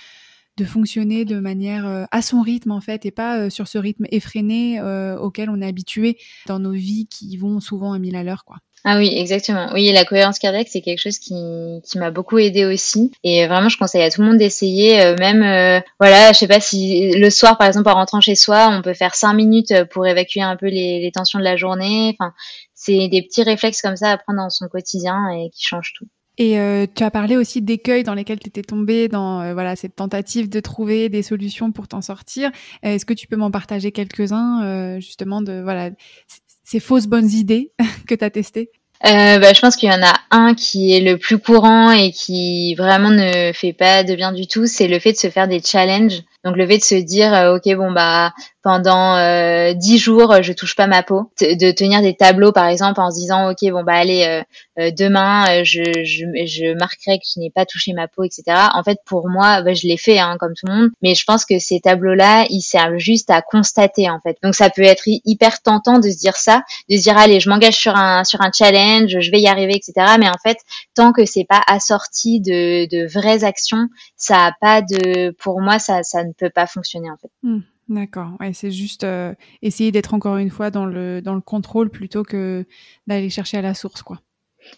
de 0.59 0.65
fonctionner 0.67 1.25
de 1.25 1.39
manière 1.39 1.87
euh, 1.87 2.05
à 2.11 2.21
son 2.21 2.43
rythme 2.43 2.73
en 2.73 2.81
fait 2.81 3.07
et 3.07 3.11
pas 3.11 3.39
euh, 3.39 3.51
sur 3.51 3.69
ce 3.69 3.79
rythme 3.79 4.05
effréné 4.11 4.81
auquel 5.19 5.49
on 5.49 5.61
est 5.61 5.67
habitué 5.67 6.19
dans 6.47 6.59
nos 6.59 6.73
vies 6.73 7.07
qui 7.09 7.37
vont 7.37 7.61
souvent 7.61 7.93
à 7.93 7.99
mille 7.99 8.17
à 8.17 8.23
l'heure 8.23 8.45
quoi. 8.45 8.57
Ah 8.85 8.99
oui, 8.99 9.13
exactement. 9.17 9.69
Oui, 9.73 9.93
la 9.93 10.05
cohérence 10.05 10.41
cardiaque, 10.41 10.67
c'est 10.69 10.81
quelque 10.81 10.99
chose 10.99 11.21
qui, 11.21 11.35
qui 11.85 11.99
m'a 11.99 12.11
beaucoup 12.11 12.39
aidé 12.39 12.65
aussi. 12.65 13.13
Et 13.23 13.47
vraiment, 13.47 13.69
je 13.69 13.79
conseille 13.79 14.03
à 14.03 14.11
tout 14.11 14.23
le 14.23 14.27
monde 14.27 14.39
d'essayer. 14.39 15.15
même, 15.21 15.83
voilà, 16.01 16.33
je 16.33 16.39
sais 16.39 16.49
pas 16.49 16.59
si 16.59 17.13
le 17.13 17.31
soir, 17.31 17.57
par 17.59 17.69
exemple, 17.69 17.89
en 17.89 17.95
rentrant 17.95 18.21
chez 18.21 18.35
soi, 18.35 18.71
on 18.73 18.83
peut 18.83 18.93
faire 18.93 19.15
cinq 19.15 19.35
minutes 19.35 19.73
pour 19.93 20.05
évacuer 20.05 20.43
un 20.43 20.57
peu 20.57 20.67
les, 20.67 20.99
les 21.01 21.13
tensions 21.13 21.39
de 21.39 21.45
la 21.45 21.57
journée. 21.57 22.17
Enfin, 22.19 22.35
c'est 22.75 23.07
des 23.07 23.23
petits 23.23 23.45
réflexes 23.45 23.83
comme 23.83 23.95
ça 23.95 24.11
à 24.11 24.19
prendre 24.19 24.41
dans 24.41 24.51
son 24.51 24.67
quotidien 24.67 25.29
et 25.31 25.51
qui 25.51 25.65
changent 25.65 25.93
tout. 25.97 26.09
Et 26.39 26.59
euh, 26.59 26.87
tu 26.93 27.03
as 27.03 27.11
parlé 27.11 27.37
aussi 27.37 27.61
d'écueils 27.61 28.05
dans 28.05 28.15
lesquels 28.15 28.39
tu 28.39 28.49
étais 28.49 28.63
tombé 28.63 29.09
dans 29.09 29.41
euh, 29.41 29.53
voilà 29.53 29.77
cette 29.77 29.97
tentative 29.97 30.49
de 30.49 30.61
trouver 30.61 31.09
des 31.09 31.23
solutions 31.23 31.73
pour 31.73 31.89
t'en 31.89 32.01
sortir. 32.01 32.51
Euh, 32.85 32.95
est-ce 32.95 33.05
que 33.05 33.13
tu 33.13 33.27
peux 33.27 33.37
m'en 33.37 33.51
partager 33.51 33.93
quelques-uns 33.93 34.99
justement 34.99 35.43
de 35.43 35.61
voilà 35.63 35.91
ces 36.65 36.81
fausses 36.81 37.07
bonnes 37.07 37.31
idées 37.31 37.73
que 38.07 38.15
tu 38.15 38.25
as 38.25 38.31
testées 38.31 38.71
bah, 39.05 39.53
je 39.53 39.61
pense 39.61 39.75
qu'il 39.75 39.91
y 39.91 39.93
en 39.93 40.03
a 40.03 40.15
un 40.31 40.55
qui 40.55 40.95
est 40.95 41.01
le 41.01 41.19
plus 41.19 41.39
courant 41.39 41.91
et 41.91 42.13
qui 42.13 42.77
vraiment 42.77 43.11
ne 43.11 43.51
fait 43.53 43.73
pas 43.73 44.05
de 44.05 44.15
bien 44.15 44.31
du 44.31 44.47
tout, 44.47 44.67
c'est 44.67 44.87
le 44.87 45.01
fait 45.01 45.11
de 45.11 45.17
se 45.17 45.29
faire 45.29 45.49
des 45.49 45.61
challenges. 45.61 46.23
Donc 46.45 46.57
le 46.57 46.65
fait 46.69 46.79
de 46.79 46.85
se 46.85 46.95
dire 46.95 47.33
ok 47.57 47.77
bon 47.77 47.91
bah 47.91 48.33
pendant 48.63 49.17
euh, 49.17 49.75
dix 49.75 49.99
jours, 49.99 50.41
je 50.41 50.53
touche 50.53 50.77
pas 50.77 50.87
ma 50.87 51.03
peau. 51.03 51.31
De 51.41 51.73
tenir 51.73 52.01
des 52.01 52.15
tableaux, 52.15 52.53
par 52.53 52.67
exemple, 52.67 53.01
en 53.01 53.11
se 53.11 53.17
disant, 53.17 53.51
ok, 53.51 53.59
bon 53.71 53.83
bah 53.83 53.95
allez, 53.95 54.25
euh, 54.25 54.43
euh, 54.79 54.91
demain, 54.91 55.65
je, 55.65 55.83
je, 56.05 56.27
je, 56.47 56.75
marquerai 56.75 57.19
que 57.19 57.25
je 57.35 57.41
n'ai 57.41 57.51
pas 57.51 57.67
touché 57.67 57.93
ma 57.93 58.07
peau, 58.07 58.23
etc. 58.23 58.45
En 58.75 58.83
fait, 58.85 58.99
pour 59.05 59.29
moi, 59.29 59.63
bah, 59.63 59.75
je 59.75 59.87
l'ai 59.87 59.97
fait, 59.97 60.19
hein, 60.19 60.37
comme 60.39 60.55
tout 60.55 60.67
le 60.67 60.75
monde. 60.75 60.91
Mais 61.03 61.15
je 61.15 61.25
pense 61.25 61.45
que 61.45 61.59
ces 61.59 61.81
tableaux-là, 61.81 62.47
ils 62.51 62.63
servent 62.63 62.99
juste 62.99 63.31
à 63.31 63.43
constater, 63.43 64.09
en 64.09 64.21
fait. 64.21 64.37
Donc 64.43 64.55
ça 64.55 64.71
peut 64.71 64.83
être 64.83 65.03
hyper 65.07 65.61
tentant 65.61 65.99
de 65.99 66.09
se 66.09 66.19
dire 66.19 66.37
ça, 66.37 66.63
de 66.89 66.97
se 66.97 67.03
dire, 67.03 67.19
allez, 67.19 67.41
je 67.41 67.49
m'engage 67.49 67.77
sur 67.77 67.97
un 67.97 68.23
sur 68.23 68.41
un 68.43 68.53
challenge, 68.53 69.19
je 69.19 69.31
vais 69.31 69.41
y 69.41 69.49
arriver, 69.49 69.75
etc. 69.75 70.15
Mais 70.21 70.29
en 70.29 70.39
fait, 70.43 70.59
tant 70.95 71.13
que 71.13 71.25
c'est 71.25 71.47
pas 71.49 71.63
assorti 71.67 72.41
de, 72.41 72.87
de 72.87 73.07
vraies 73.07 73.43
actions, 73.43 73.89
ça 74.17 74.47
a 74.47 74.53
pas 74.61 74.83
de, 74.83 75.31
pour 75.31 75.61
moi, 75.61 75.81
ça 75.81 76.05
ça 76.05 76.23
ne 76.23 76.33
peut 76.33 76.51
pas 76.51 76.67
fonctionner, 76.69 77.11
en 77.11 77.17
fait. 77.17 77.31
Mmh. 77.43 77.61
D'accord. 77.93 78.37
Ouais, 78.41 78.55
c'est 78.55 78.71
juste 78.71 79.05
euh, 79.05 79.35
essayer 79.61 79.93
d'être 79.93 80.15
encore 80.15 80.39
une 80.39 80.49
fois 80.49 80.71
dans 80.71 80.87
le 80.87 81.21
dans 81.21 81.35
le 81.35 81.43
contrôle 81.43 81.91
plutôt 81.91 82.23
que 82.23 82.67
d'aller 83.07 83.29
chercher 83.29 83.59
à 83.59 83.63
la 83.63 83.75
source, 83.75 84.03
quoi. 84.03 84.23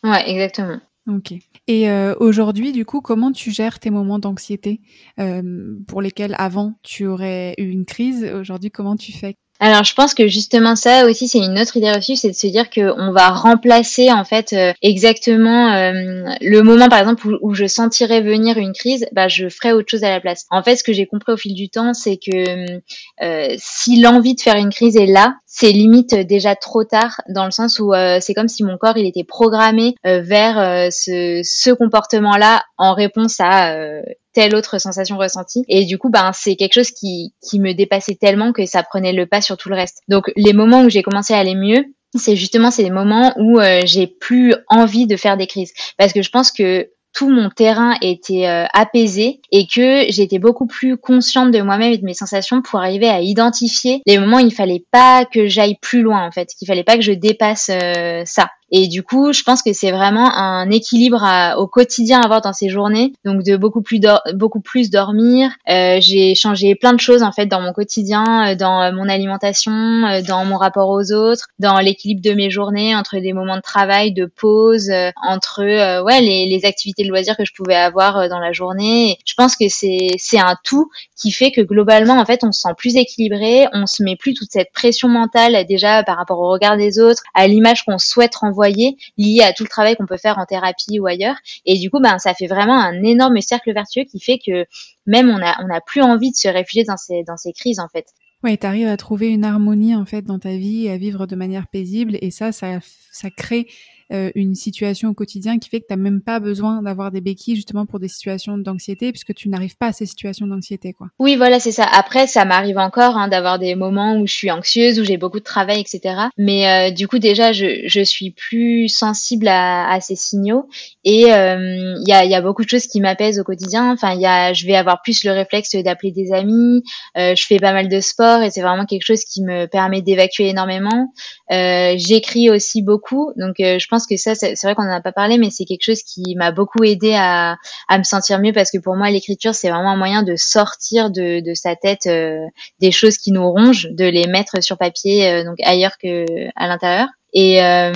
Ouais, 0.03 0.29
exactement. 0.31 0.81
Ok. 1.07 1.35
Et 1.67 1.91
euh, 1.91 2.15
aujourd'hui, 2.19 2.73
du 2.73 2.87
coup, 2.87 3.03
comment 3.03 3.31
tu 3.31 3.51
gères 3.51 3.79
tes 3.79 3.91
moments 3.91 4.19
d'anxiété 4.19 4.81
euh, 5.21 5.77
pour 5.87 6.01
lesquels 6.03 6.35
avant 6.39 6.79
tu 6.83 7.07
aurais 7.07 7.55
eu 7.59 7.69
une 7.69 7.85
crise? 7.85 8.25
Aujourd'hui, 8.25 8.71
comment 8.71 8.97
tu 8.97 9.13
fais? 9.13 9.37
Alors, 9.61 9.85
je 9.85 9.95
pense 9.95 10.15
que 10.15 10.27
justement 10.27 10.75
ça 10.75 11.07
aussi, 11.07 11.29
c'est 11.29 11.39
une 11.39 11.59
autre 11.59 11.77
idée 11.77 11.93
reçue, 11.93 12.17
c'est 12.17 12.29
de 12.29 12.35
se 12.35 12.49
dire 12.49 12.69
qu'on 12.71 13.13
va 13.13 13.29
remplacer 13.31 14.11
en 14.11 14.25
fait 14.25 14.53
euh, 14.53 14.73
exactement 14.83 15.73
euh, 15.73 16.25
le 16.41 16.61
moment, 16.63 16.89
par 16.89 16.99
exemple, 16.99 17.29
où, 17.41 17.55
je 17.55 17.67
sentirais 17.67 18.21
venir 18.21 18.59
une 18.59 18.73
crise, 18.73 19.07
bah, 19.13 19.29
je 19.29 19.49
ferai 19.49 19.73
autre 19.73 19.89
chose 19.89 20.03
à 20.03 20.11
la 20.11 20.21
place. 20.21 20.45
En 20.51 20.65
fait, 20.65 20.75
ce 20.75 20.83
que 20.83 20.93
j'ai 20.93 21.07
compris 21.07 21.33
au 21.33 21.37
fil 21.37 21.55
du 21.55 21.69
temps, 21.69 21.95
c'est 21.95 22.17
que 22.17 22.81
euh, 23.23 23.55
si 23.57 24.01
l'envie 24.01 24.35
de 24.35 24.41
faire 24.41 24.57
une 24.57 24.71
crise 24.71 24.97
est 24.97 25.07
là, 25.07 25.37
c'est 25.47 25.71
limite 25.71 26.17
déjà 26.17 26.57
trop 26.57 26.83
tard, 26.83 27.21
dans 27.29 27.45
le 27.45 27.53
sens 27.53 27.79
où 27.79 27.93
c'est 28.21 28.35
comme 28.35 28.49
si 28.49 28.65
mon 28.65 28.77
corps 28.77 28.97
il 28.97 29.07
était 29.07 29.23
programmé 29.23 29.95
vers 30.03 30.89
ce, 30.91 31.43
ce 31.45 31.71
comportement-là 31.71 32.65
en 32.77 32.93
réponse 32.93 33.37
à 33.39 34.03
telle 34.35 34.55
autre 34.55 34.79
sensation 34.79 35.17
ressentie. 35.17 35.65
Et 35.69 35.85
du 35.85 35.97
coup, 35.97 36.11
ben, 36.11 36.33
c'est 36.35 36.57
quelque 36.57 36.75
chose 36.75 36.91
qui, 36.91 37.33
qui 37.49 37.61
me 37.61 37.73
dépassait 37.73 38.17
tellement 38.17 38.53
que 38.53 38.67
ça 38.67 38.83
prenait 38.83 39.13
le 39.13 39.27
pas 39.27 39.41
sur 39.41 39.57
tout 39.57 39.69
le 39.69 39.77
reste. 39.77 40.03
Donc, 40.09 40.31
les 40.37 40.53
moments 40.53 40.83
où 40.83 40.91
j'ai 40.91 41.03
commencé 41.03 41.33
à 41.33 41.39
aller 41.39 41.55
mieux, 41.55 41.85
c'est 42.15 42.37
justement 42.37 42.71
ces 42.71 42.91
moments 42.91 43.33
où 43.39 43.59
euh, 43.59 43.81
j'ai 43.85 44.07
plus 44.07 44.55
envie 44.69 45.07
de 45.07 45.17
faire 45.17 45.37
des 45.37 45.47
crises. 45.47 45.73
Parce 45.99 46.13
que 46.13 46.23
je 46.23 46.31
pense 46.31 46.53
que 46.53 46.89
tout 47.15 47.31
mon 47.31 47.49
terrain 47.49 47.95
était 48.03 48.49
euh, 48.49 48.67
apaisé 48.75 49.41
et 49.53 49.67
que 49.67 50.05
j'étais 50.09 50.41
beaucoup 50.41 50.67
plus 50.67 50.97
consciente 50.97 51.53
de 51.53 51.61
moi-même 51.63 51.93
et 51.93 51.99
de 51.99 52.05
mes 52.05 52.15
sensations 52.15 52.61
pour 52.61 52.81
arriver 52.81 53.09
à 53.09 53.21
identifier 53.21 54.03
les 54.05 54.19
moments 54.19 54.39
où 54.39 54.47
il 54.47 54.53
fallait 54.53 54.85
pas 54.91 55.25
que 55.25 55.47
j'aille 55.47 55.77
plus 55.81 56.03
loin 56.03 56.27
en 56.27 56.33
fait, 56.33 56.49
qu'il 56.59 56.67
fallait 56.67 56.83
pas 56.83 56.97
que 56.97 57.03
je 57.03 57.13
dépasse 57.13 57.71
euh, 57.71 58.23
ça. 58.27 58.49
Et 58.77 58.89
du 58.89 59.05
coup, 59.05 59.33
je 59.33 59.45
pense 59.45 59.63
que 59.63 59.73
c'est 59.73 59.93
vraiment 59.93 60.35
un 60.35 60.69
équilibre 60.69 61.25
au 61.59 61.69
quotidien 61.69 62.21
à 62.21 62.25
avoir 62.25 62.41
dans 62.41 62.53
ces 62.53 62.69
journées. 62.69 63.13
Donc 63.25 63.45
de 63.45 63.57
beaucoup 63.57 63.83
plus 63.83 64.01
beaucoup 64.35 64.61
plus 64.61 64.91
dormir. 64.91 65.49
Euh, 65.71 65.99
j'ai 66.01 66.35
changé 66.35 66.75
plein 66.75 66.93
de 66.93 66.99
choses 66.99 67.23
en 67.23 67.31
fait 67.31 67.47
dans 67.47 67.61
mon 67.61 67.73
quotidien, 67.73 68.49
euh, 68.49 68.55
dans 68.57 68.93
mon 68.93 69.09
alimentation, 69.09 69.71
euh, 69.71 70.23
dans 70.23 70.45
mon 70.45 70.57
rapport 70.57 70.89
aux 70.89 71.13
autres, 71.13 71.47
dans 71.61 71.79
l'équilibre 71.79 72.21
de 72.21 72.35
mes 72.35 72.51
journées 72.51 72.97
entre 72.97 73.17
des 73.21 73.33
moments 73.33 73.55
de 73.55 73.63
travail, 73.63 74.13
de 74.13 74.27
pause, 74.27 74.91
entre 75.23 75.61
ouais 76.03 76.21
les, 76.21 76.47
les, 76.47 76.65
activités 76.65 77.05
de 77.05 77.11
loisirs 77.11 77.37
que 77.37 77.45
je 77.45 77.53
pouvais 77.55 77.77
avoir 77.77 78.29
dans 78.29 78.41
la 78.41 78.51
journée. 78.51 79.19
je 79.25 79.35
pense 79.35 79.55
que 79.55 79.67
c'est 79.69 80.09
c'est 80.17 80.41
un 80.41 80.57
tout 80.65 80.91
qui 81.17 81.31
fait 81.31 81.53
que 81.53 81.61
globalement 81.61 82.19
en 82.19 82.25
fait 82.25 82.43
on 82.43 82.51
se 82.51 82.63
sent 82.63 82.75
plus 82.77 82.97
équilibré, 82.97 83.69
on 83.73 83.87
se 83.87 84.03
met 84.03 84.17
plus 84.17 84.35
toute 84.35 84.51
cette 84.51 84.73
pression 84.73 85.09
mentale 85.09 85.65
déjà 85.69 86.03
par 86.03 86.17
rapport 86.17 86.41
au 86.41 86.51
regard 86.51 86.77
des 86.77 86.99
autres, 86.99 87.23
à 87.35 87.47
l'image 87.47 87.85
qu'on 87.85 87.99
souhaite 87.99 88.35
renvoyer 88.35 88.64
lié 88.69 89.43
à 89.43 89.53
tout 89.53 89.65
le 89.65 89.69
travail 89.69 89.97
qu'on 89.97 90.07
peut 90.07 90.17
faire 90.17 90.39
en 90.39 90.47
thérapie 90.47 90.99
ou 90.99 91.07
ailleurs. 91.07 91.37
Et 91.65 91.79
du 91.79 91.91
coup, 91.91 92.01
ben, 92.01 92.19
ça 92.19 92.35
fait 92.35 92.47
vraiment 92.47 92.79
un 92.79 93.03
énorme 93.03 93.41
cercle 93.41 93.73
vertueux 93.73 94.05
qui 94.05 94.21
fait 94.21 94.39
que 94.45 94.67
même 95.07 95.31
on 95.31 95.43
a, 95.43 95.57
on 95.63 95.75
a 95.75 95.81
plus 95.81 96.03
envie 96.03 96.31
de 96.31 96.37
se 96.37 96.49
réfugier 96.49 96.85
dans 96.85 96.97
ces, 96.97 97.23
dans 97.25 97.37
ces 97.37 97.53
crises, 97.53 97.81
en 97.81 97.89
fait. 97.89 98.07
Ouais, 98.43 98.59
tu 98.59 98.67
arrives 98.67 98.89
à 98.89 98.97
trouver 98.99 99.29
une 99.29 99.45
harmonie 99.45 99.95
en 99.95 100.05
fait 100.05 100.21
dans 100.21 100.39
ta 100.39 100.51
vie, 100.51 100.91
à 100.91 100.99
vivre 100.99 101.27
de 101.27 101.35
manière 101.35 101.67
paisible 101.67 102.19
et 102.21 102.31
ça, 102.31 102.53
ça, 102.53 102.79
ça 103.11 103.31
crée 103.31 103.67
euh, 104.13 104.31
une 104.35 104.55
situation 104.55 105.09
au 105.09 105.15
quotidien 105.15 105.59
qui 105.59 105.71
fait 105.71 105.81
que 105.81 105.87
tu 105.89 105.95
n'as 105.95 106.01
même 106.01 106.21
pas 106.21 106.39
besoin 106.39 106.83
d'avoir 106.83 107.11
des 107.11 107.23
béquilles 107.23 107.57
justement 107.57 107.87
pour 107.87 107.99
des 107.99 108.09
situations 108.09 108.59
d'anxiété 108.59 109.13
puisque 109.13 109.33
tu 109.33 109.49
n'arrives 109.49 109.79
pas 109.79 109.87
à 109.87 109.93
ces 109.93 110.05
situations 110.05 110.47
d'anxiété 110.47 110.93
quoi. 110.93 111.09
Oui 111.19 111.37
voilà 111.37 111.59
c'est 111.59 111.73
ça. 111.73 111.85
Après 111.85 112.27
ça 112.27 112.45
m'arrive 112.45 112.77
encore 112.77 113.17
hein, 113.17 113.29
d'avoir 113.29 113.59
des 113.59 113.75
moments 113.75 114.19
où 114.19 114.27
je 114.27 114.35
suis 114.35 114.51
anxieuse, 114.51 115.01
où 115.01 115.05
j'ai 115.05 115.17
beaucoup 115.17 115.39
de 115.39 115.45
travail 115.45 115.81
etc. 115.81 116.17
Mais 116.37 116.69
euh, 116.69 116.91
du 116.91 117.09
coup 117.09 117.19
déjà 117.19 117.53
je, 117.53 117.85
je 117.87 118.01
suis 118.03 118.31
plus 118.31 118.89
sensible 118.89 119.49
à, 119.49 119.99
ces 120.03 120.17
signaux 120.17 120.69
et 121.05 121.33
euh, 121.33 121.95
il 122.01 122.07
y, 122.07 122.13
a, 122.13 122.27
y 122.27 122.35
a 122.35 122.43
beaucoup 122.43 122.65
de 122.65 122.69
choses 122.69 122.87
qui 122.87 123.01
m'apaisent 123.01 123.41
au 123.41 123.45
quotidien. 123.45 123.91
Enfin 123.91 124.15
y 124.15 124.27
a 124.27 124.53
je 124.53 124.67
vais 124.67 124.77
avoir 124.77 125.01
plus 125.01 125.25
le 125.25 125.33
réflexe 125.33 125.75
d'appeler 125.77 126.13
des 126.13 126.33
amis. 126.33 126.83
je 127.17 127.43
fais 127.47 127.59
pas 127.59 127.73
mal 127.73 127.89
de 127.89 128.01
sport 128.01 128.43
et 128.43 128.51
c'est 128.51 128.61
vraiment 128.61 128.85
quelque 128.85 129.07
chose 129.07 129.25
qui 129.25 129.43
me 129.43 129.65
permet 129.65 130.03
d'évacuer 130.03 130.49
énormément. 130.51 131.11
J'écris 131.51 132.51
aussi 132.51 132.83
beaucoup 132.83 133.33
donc 133.37 133.55
je 133.59 133.87
pense 133.87 133.94
que 134.07 134.17
ça, 134.17 134.35
c'est 134.35 134.61
vrai 134.63 134.75
qu'on 134.75 134.85
n'en 134.85 134.93
a 134.93 135.01
pas 135.01 135.13
parlé, 135.13 135.39
mais 135.39 135.51
c'est 135.51 135.65
quelque 135.65 135.85
chose 135.85 136.03
qui 136.03 136.35
m'a 136.37 136.53
beaucoup 136.53 136.83
aidé 136.85 137.15
à, 137.15 137.57
à, 137.89 137.99
me 137.99 138.05
sentir 138.05 138.41
mieux 138.41 138.53
parce 138.53 138.71
que 138.71 138.79
pour 138.79 138.97
moi, 138.97 139.11
l'écriture, 139.11 139.55
c'est 139.55 139.71
vraiment 139.71 139.91
un 139.91 139.97
moyen 139.97 140.23
de 140.23 140.37
sortir 140.37 141.11
de, 141.11 141.41
de 141.41 141.55
sa 141.55 141.77
tête 141.77 142.07
euh, 142.07 142.47
des 142.81 142.91
choses 142.91 143.19
qui 143.19 143.33
nous 143.33 143.49
rongent, 143.49 143.89
de 143.91 144.05
les 144.05 144.27
mettre 144.27 144.63
sur 144.63 144.79
papier, 144.79 145.29
euh, 145.29 145.45
donc 145.45 145.57
ailleurs 145.63 145.99
que 145.99 146.25
à 146.57 146.67
l'intérieur. 146.67 147.09
Et 147.35 147.61
euh, 147.61 147.93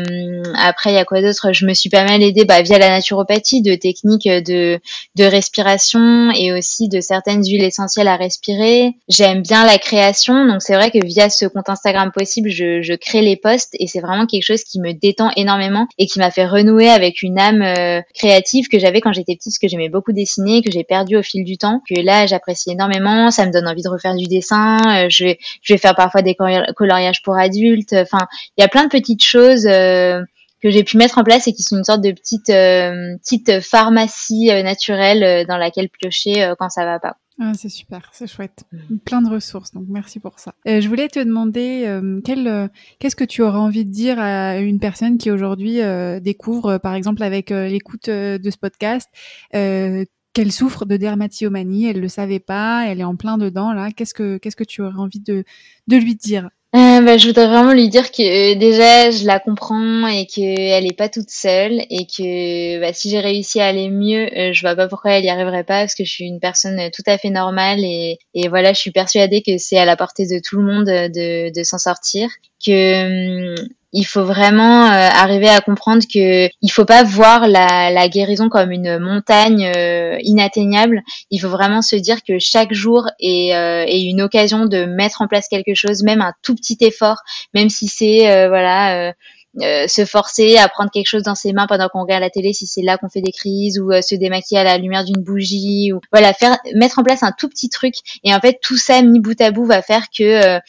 après, 0.56 0.90
il 0.90 0.94
y 0.94 0.98
a 0.98 1.04
quoi 1.04 1.22
d'autre? 1.22 1.52
Je 1.52 1.64
me 1.64 1.72
suis 1.72 1.90
pas 1.90 2.04
mal 2.04 2.20
aidée 2.22 2.44
bah, 2.44 2.60
via 2.60 2.78
la 2.78 2.88
naturopathie 2.88 3.62
de 3.62 3.76
techniques 3.76 4.26
de, 4.28 4.80
de 5.14 5.24
respiration 5.24 6.32
et 6.32 6.52
aussi 6.52 6.88
de 6.88 7.00
certaines 7.00 7.44
huiles 7.44 7.62
essentielles 7.62 8.08
à 8.08 8.16
respirer. 8.16 8.94
J'aime 9.08 9.42
bien 9.42 9.64
la 9.64 9.78
création, 9.78 10.44
donc 10.44 10.60
c'est 10.60 10.74
vrai 10.74 10.90
que 10.90 10.98
via 11.04 11.30
ce 11.30 11.46
compte 11.46 11.68
Instagram 11.68 12.10
possible, 12.12 12.50
je, 12.50 12.82
je 12.82 12.94
crée 12.94 13.22
les 13.22 13.36
posts 13.36 13.76
et 13.78 13.86
c'est 13.86 14.00
vraiment 14.00 14.26
quelque 14.26 14.42
chose 14.42 14.64
qui 14.64 14.80
me 14.80 14.92
détend 14.92 15.30
énormément 15.36 15.86
et 15.98 16.06
qui 16.06 16.18
m'a 16.18 16.32
fait 16.32 16.46
renouer 16.46 16.88
avec 16.88 17.22
une 17.22 17.38
âme 17.38 17.62
euh, 17.62 18.02
créative 18.14 18.66
que 18.66 18.80
j'avais 18.80 19.00
quand 19.00 19.12
j'étais 19.12 19.36
petite, 19.36 19.52
parce 19.52 19.58
que 19.58 19.68
j'aimais 19.68 19.88
beaucoup 19.88 20.12
dessiner, 20.12 20.62
que 20.62 20.72
j'ai 20.72 20.82
perdu 20.82 21.16
au 21.16 21.22
fil 21.22 21.44
du 21.44 21.58
temps, 21.58 21.80
que 21.88 22.00
là 22.00 22.26
j'apprécie 22.26 22.72
énormément. 22.72 23.30
Ça 23.30 23.46
me 23.46 23.52
donne 23.52 23.68
envie 23.68 23.82
de 23.82 23.88
refaire 23.88 24.16
du 24.16 24.26
dessin. 24.26 24.78
Euh, 25.04 25.06
je 25.08 25.24
vais, 25.24 25.38
je 25.62 25.74
vais 25.74 25.78
faire 25.78 25.94
parfois 25.94 26.22
des 26.22 26.34
coloriages 26.74 27.22
pour 27.22 27.36
adultes. 27.36 27.92
Enfin, 27.92 28.26
il 28.56 28.62
y 28.62 28.64
a 28.64 28.68
plein 28.68 28.82
de 28.82 28.88
petites 28.88 29.22
choses 29.22 29.27
euh, 29.36 30.22
que 30.62 30.70
j'ai 30.70 30.82
pu 30.82 30.96
mettre 30.96 31.18
en 31.18 31.24
place 31.24 31.46
et 31.46 31.52
qui 31.52 31.62
sont 31.62 31.76
une 31.76 31.84
sorte 31.84 32.02
de 32.02 32.10
petite 32.12 32.50
euh, 32.50 33.16
petite 33.18 33.60
pharmacie 33.60 34.50
euh, 34.50 34.62
naturelle 34.62 35.46
dans 35.46 35.56
laquelle 35.56 35.88
piocher 35.88 36.52
quand 36.58 36.68
ça 36.68 36.84
va 36.84 36.98
pas. 36.98 37.16
Ah, 37.40 37.52
c'est 37.54 37.68
super, 37.68 38.10
c'est 38.12 38.26
chouette. 38.26 38.64
Mm. 38.72 38.96
Plein 38.98 39.22
de 39.22 39.30
ressources, 39.30 39.72
donc 39.72 39.84
merci 39.88 40.18
pour 40.18 40.40
ça. 40.40 40.54
je 40.66 40.88
voulais 40.88 41.08
te 41.08 41.20
demander 41.20 42.00
quel, 42.24 42.70
qu'est-ce 42.98 43.14
que 43.14 43.24
tu 43.24 43.42
aurais 43.42 43.58
envie 43.58 43.84
de 43.84 43.92
dire 43.92 44.18
à 44.18 44.58
une 44.58 44.80
personne 44.80 45.18
qui 45.18 45.30
aujourd'hui 45.30 45.78
découvre, 46.20 46.78
par 46.78 46.94
exemple 46.94 47.22
avec 47.22 47.50
l'écoute 47.50 48.10
de 48.10 48.50
ce 48.50 48.56
podcast, 48.58 49.08
qu'elle 49.52 50.52
souffre 50.52 50.84
de 50.84 50.96
dermatillomanie, 50.96 51.86
elle 51.86 52.00
le 52.00 52.08
savait 52.08 52.40
pas, 52.40 52.86
elle 52.86 53.00
est 53.00 53.04
en 53.04 53.16
plein 53.16 53.38
dedans 53.38 53.72
là. 53.72 53.90
Qu'est-ce 53.90 54.14
que 54.14 54.38
qu'est-ce 54.38 54.56
que 54.56 54.64
tu 54.64 54.82
aurais 54.82 54.98
envie 54.98 55.20
de 55.20 55.44
de 55.86 55.96
lui 55.96 56.16
dire? 56.16 56.50
Euh, 56.76 57.00
bah, 57.00 57.16
je 57.16 57.26
voudrais 57.26 57.46
vraiment 57.46 57.72
lui 57.72 57.88
dire 57.88 58.12
que 58.12 58.52
euh, 58.52 58.58
déjà 58.58 59.10
je 59.10 59.26
la 59.26 59.40
comprends 59.40 60.06
et 60.06 60.26
qu'elle 60.26 60.84
est 60.86 60.96
pas 60.96 61.08
toute 61.08 61.30
seule 61.30 61.80
et 61.88 62.06
que 62.06 62.78
bah, 62.80 62.92
si 62.92 63.08
j'ai 63.08 63.20
réussi 63.20 63.58
à 63.58 63.66
aller 63.66 63.88
mieux, 63.88 64.28
euh, 64.36 64.52
je 64.52 64.60
vois 64.60 64.76
pas 64.76 64.86
pourquoi 64.86 65.12
elle 65.12 65.24
y 65.24 65.30
arriverait 65.30 65.64
pas 65.64 65.80
parce 65.80 65.94
que 65.94 66.04
je 66.04 66.10
suis 66.10 66.26
une 66.26 66.40
personne 66.40 66.90
tout 66.94 67.02
à 67.06 67.16
fait 67.16 67.30
normale 67.30 67.80
et, 67.82 68.18
et 68.34 68.48
voilà, 68.48 68.74
je 68.74 68.80
suis 68.80 68.90
persuadée 68.90 69.40
que 69.40 69.56
c'est 69.56 69.78
à 69.78 69.86
la 69.86 69.96
portée 69.96 70.26
de 70.26 70.42
tout 70.46 70.56
le 70.56 70.62
monde 70.62 70.84
de, 70.84 71.50
de 71.50 71.62
s'en 71.64 71.78
sortir. 71.78 72.28
Que 72.64 73.54
hum, 73.54 73.68
il 73.92 74.04
faut 74.04 74.24
vraiment 74.24 74.86
euh, 74.86 74.90
arriver 74.90 75.48
à 75.48 75.60
comprendre 75.60 76.02
que 76.02 76.48
il 76.60 76.68
faut 76.70 76.84
pas 76.84 77.04
voir 77.04 77.48
la, 77.48 77.90
la 77.90 78.08
guérison 78.08 78.48
comme 78.48 78.70
une 78.70 78.98
montagne 78.98 79.72
euh, 79.74 80.18
inatteignable. 80.22 81.02
Il 81.30 81.40
faut 81.40 81.48
vraiment 81.48 81.80
se 81.80 81.96
dire 81.96 82.22
que 82.22 82.38
chaque 82.38 82.74
jour 82.74 83.08
est, 83.18 83.54
euh, 83.54 83.84
est, 83.86 84.02
une 84.02 84.20
occasion 84.20 84.66
de 84.66 84.84
mettre 84.84 85.22
en 85.22 85.28
place 85.28 85.48
quelque 85.48 85.74
chose, 85.74 86.02
même 86.02 86.20
un 86.20 86.34
tout 86.42 86.54
petit 86.54 86.76
effort, 86.80 87.16
même 87.54 87.70
si 87.70 87.88
c'est 87.88 88.48
voilà 88.48 89.14
se 89.60 90.04
forcer 90.04 90.56
à 90.56 90.68
prendre 90.68 90.90
quelque 90.90 91.08
chose 91.08 91.24
dans 91.24 91.34
ses 91.34 91.52
mains 91.52 91.66
pendant 91.66 91.88
qu'on 91.88 92.02
regarde 92.02 92.20
la 92.20 92.30
télé 92.30 92.52
si 92.52 92.66
c'est 92.66 92.82
là 92.82 92.96
qu'on 92.96 93.08
fait 93.08 93.22
des 93.22 93.32
crises 93.32 93.80
ou 93.80 93.90
se 94.02 94.14
démaquiller 94.14 94.60
à 94.60 94.64
la 94.64 94.78
lumière 94.78 95.04
d'une 95.04 95.22
bougie 95.22 95.92
ou 95.92 96.00
voilà 96.12 96.32
faire 96.32 96.58
mettre 96.74 96.98
en 97.00 97.02
place 97.02 97.22
un 97.22 97.32
tout 97.36 97.48
petit 97.48 97.68
truc 97.68 97.94
et 98.22 98.32
en 98.32 98.40
fait 98.40 98.58
tout 98.62 98.76
ça 98.76 99.02
mis 99.02 99.18
bout 99.18 99.40
à 99.40 99.50
bout 99.50 99.64
va 99.64 99.82
faire 99.82 100.04
que 100.16 100.60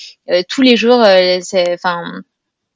tous 0.48 0.62
les 0.62 0.76
jours 0.76 1.04
enfin 1.74 2.24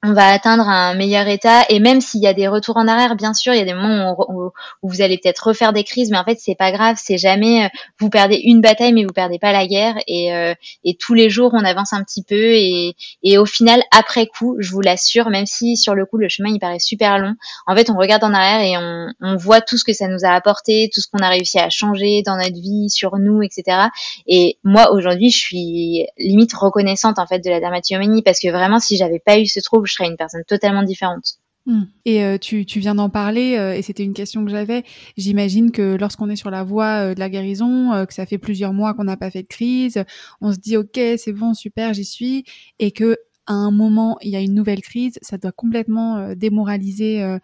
on 0.03 0.11
va 0.11 0.27
atteindre 0.27 0.67
un 0.67 0.95
meilleur 0.95 1.27
état. 1.27 1.63
Et 1.69 1.79
même 1.79 2.01
s'il 2.01 2.21
y 2.21 2.27
a 2.27 2.33
des 2.33 2.49
retours 2.49 2.75
en 2.75 2.87
arrière 2.87 3.15
bien 3.15 3.33
sûr 3.33 3.53
il 3.53 3.59
y 3.59 3.61
a 3.61 3.65
des 3.65 3.73
moments 3.73 4.15
où, 4.29 4.51
vous 4.83 5.01
allez 5.01 5.17
peut-être 5.17 5.47
refaire 5.47 5.71
des 5.71 5.85
crises 5.85 6.11
mais 6.11 6.17
en 6.17 6.25
fait 6.25 6.37
c'est 6.39 6.55
pas 6.55 6.71
grave 6.71 6.97
c'est 7.01 7.17
jamais 7.17 7.65
euh, 7.65 7.69
vous 7.99 8.09
perdez 8.09 8.35
une 8.43 8.59
bataille 8.59 8.91
mais 8.91 9.05
vous 9.05 9.13
perdez 9.13 9.39
pas 9.39 9.53
la 9.53 9.65
guerre. 9.65 9.95
Et, 10.07 10.33
euh, 10.33 10.53
et 10.83 10.95
tous 10.95 11.13
les 11.13 11.29
jours 11.29 11.51
on 11.53 11.63
avance 11.63 11.93
un 11.93 12.03
petit 12.03 12.21
peu. 12.21 12.35
Et, 12.35 12.95
et 13.23 13.37
au 13.37 13.45
final 13.45 13.81
après 13.91 14.27
coup 14.27 14.57
je 14.59 14.71
vous 14.71 14.81
l'assure 14.81 15.29
même 15.29 15.45
si 15.45 15.77
sur 15.77 15.95
le 15.95 16.05
coup 16.05 16.17
le 16.17 16.27
chemin 16.27 16.49
il 16.49 16.59
paraît 16.59 16.79
super 16.79 17.17
long 17.17 17.35
en 17.65 17.75
fait 17.75 17.89
on 17.89 17.97
regarde 17.97 18.25
en 18.25 18.33
arrière 18.33 18.61
et 18.61 18.77
on, 18.77 19.07
on 19.21 19.37
voit 19.37 19.61
tout 19.61 19.77
ce 19.77 19.85
que 19.85 19.93
ça 19.93 20.07
nous 20.07 20.25
a 20.25 20.29
apporté 20.29 20.89
tout 20.93 20.99
ce 20.99 21.07
qu'on 21.07 21.23
a 21.23 21.29
réussi 21.29 21.59
à 21.59 21.69
changer 21.69 22.23
dans 22.25 22.35
notre 22.35 22.59
vie 22.59 22.89
sur 22.89 23.17
nous 23.17 23.41
etc 23.41 23.87
et 24.27 24.57
moi 24.63 24.91
aujourd'hui 24.91 25.29
je 25.29 25.37
suis 25.37 26.07
limite 26.17 26.53
reconnaissante 26.53 27.19
en 27.19 27.25
fait 27.25 27.39
de 27.39 27.49
la 27.49 27.59
dermatillomanie 27.59 28.21
parce 28.21 28.39
que 28.39 28.49
vraiment 28.49 28.79
si 28.79 28.97
j'avais 28.97 29.19
pas 29.19 29.39
eu 29.39 29.45
ce 29.45 29.59
trouble 29.59 29.87
je 29.97 30.03
une 30.03 30.17
personne 30.17 30.43
totalement 30.47 30.83
différente. 30.83 31.37
Hmm. 31.65 31.83
Et 32.03 32.23
euh, 32.25 32.37
tu, 32.37 32.65
tu, 32.65 32.79
viens 32.79 32.95
d'en 32.95 33.09
parler, 33.09 33.55
euh, 33.57 33.73
et 33.73 33.81
c'était 33.81 34.03
une 34.03 34.13
question 34.13 34.43
que 34.43 34.51
j'avais. 34.51 34.83
J'imagine 35.15 35.71
que 35.71 35.95
lorsqu'on 35.95 36.29
est 36.29 36.35
sur 36.35 36.51
la 36.51 36.63
voie 36.63 37.11
euh, 37.11 37.13
de 37.13 37.19
la 37.19 37.29
guérison, 37.29 38.05
que 38.05 38.13
ça 38.13 38.25
fait 38.25 38.37
plusieurs 38.37 38.73
mois 38.73 38.93
qu'on 38.93 39.05
n'a 39.05 39.15
pas 39.15 39.31
fait 39.31 39.43
de 39.43 39.47
crise, 39.47 40.03
on 40.41 40.51
se 40.51 40.57
dit 40.57 40.75
ok, 40.75 40.99
c'est 41.17 41.31
bon, 41.31 41.53
super, 41.53 41.93
j'y 41.93 42.03
suis, 42.03 42.43
et 42.79 42.91
que 42.91 43.17
à 43.47 43.53
un 43.53 43.71
moment 43.71 44.17
il 44.21 44.29
y 44.29 44.35
a 44.35 44.41
une 44.41 44.53
nouvelle 44.53 44.81
crise, 44.81 45.19
ça 45.21 45.37
doit 45.37 45.51
complètement 45.51 46.17
euh, 46.17 46.35
démoraliser, 46.35 47.21
euh, 47.23 47.39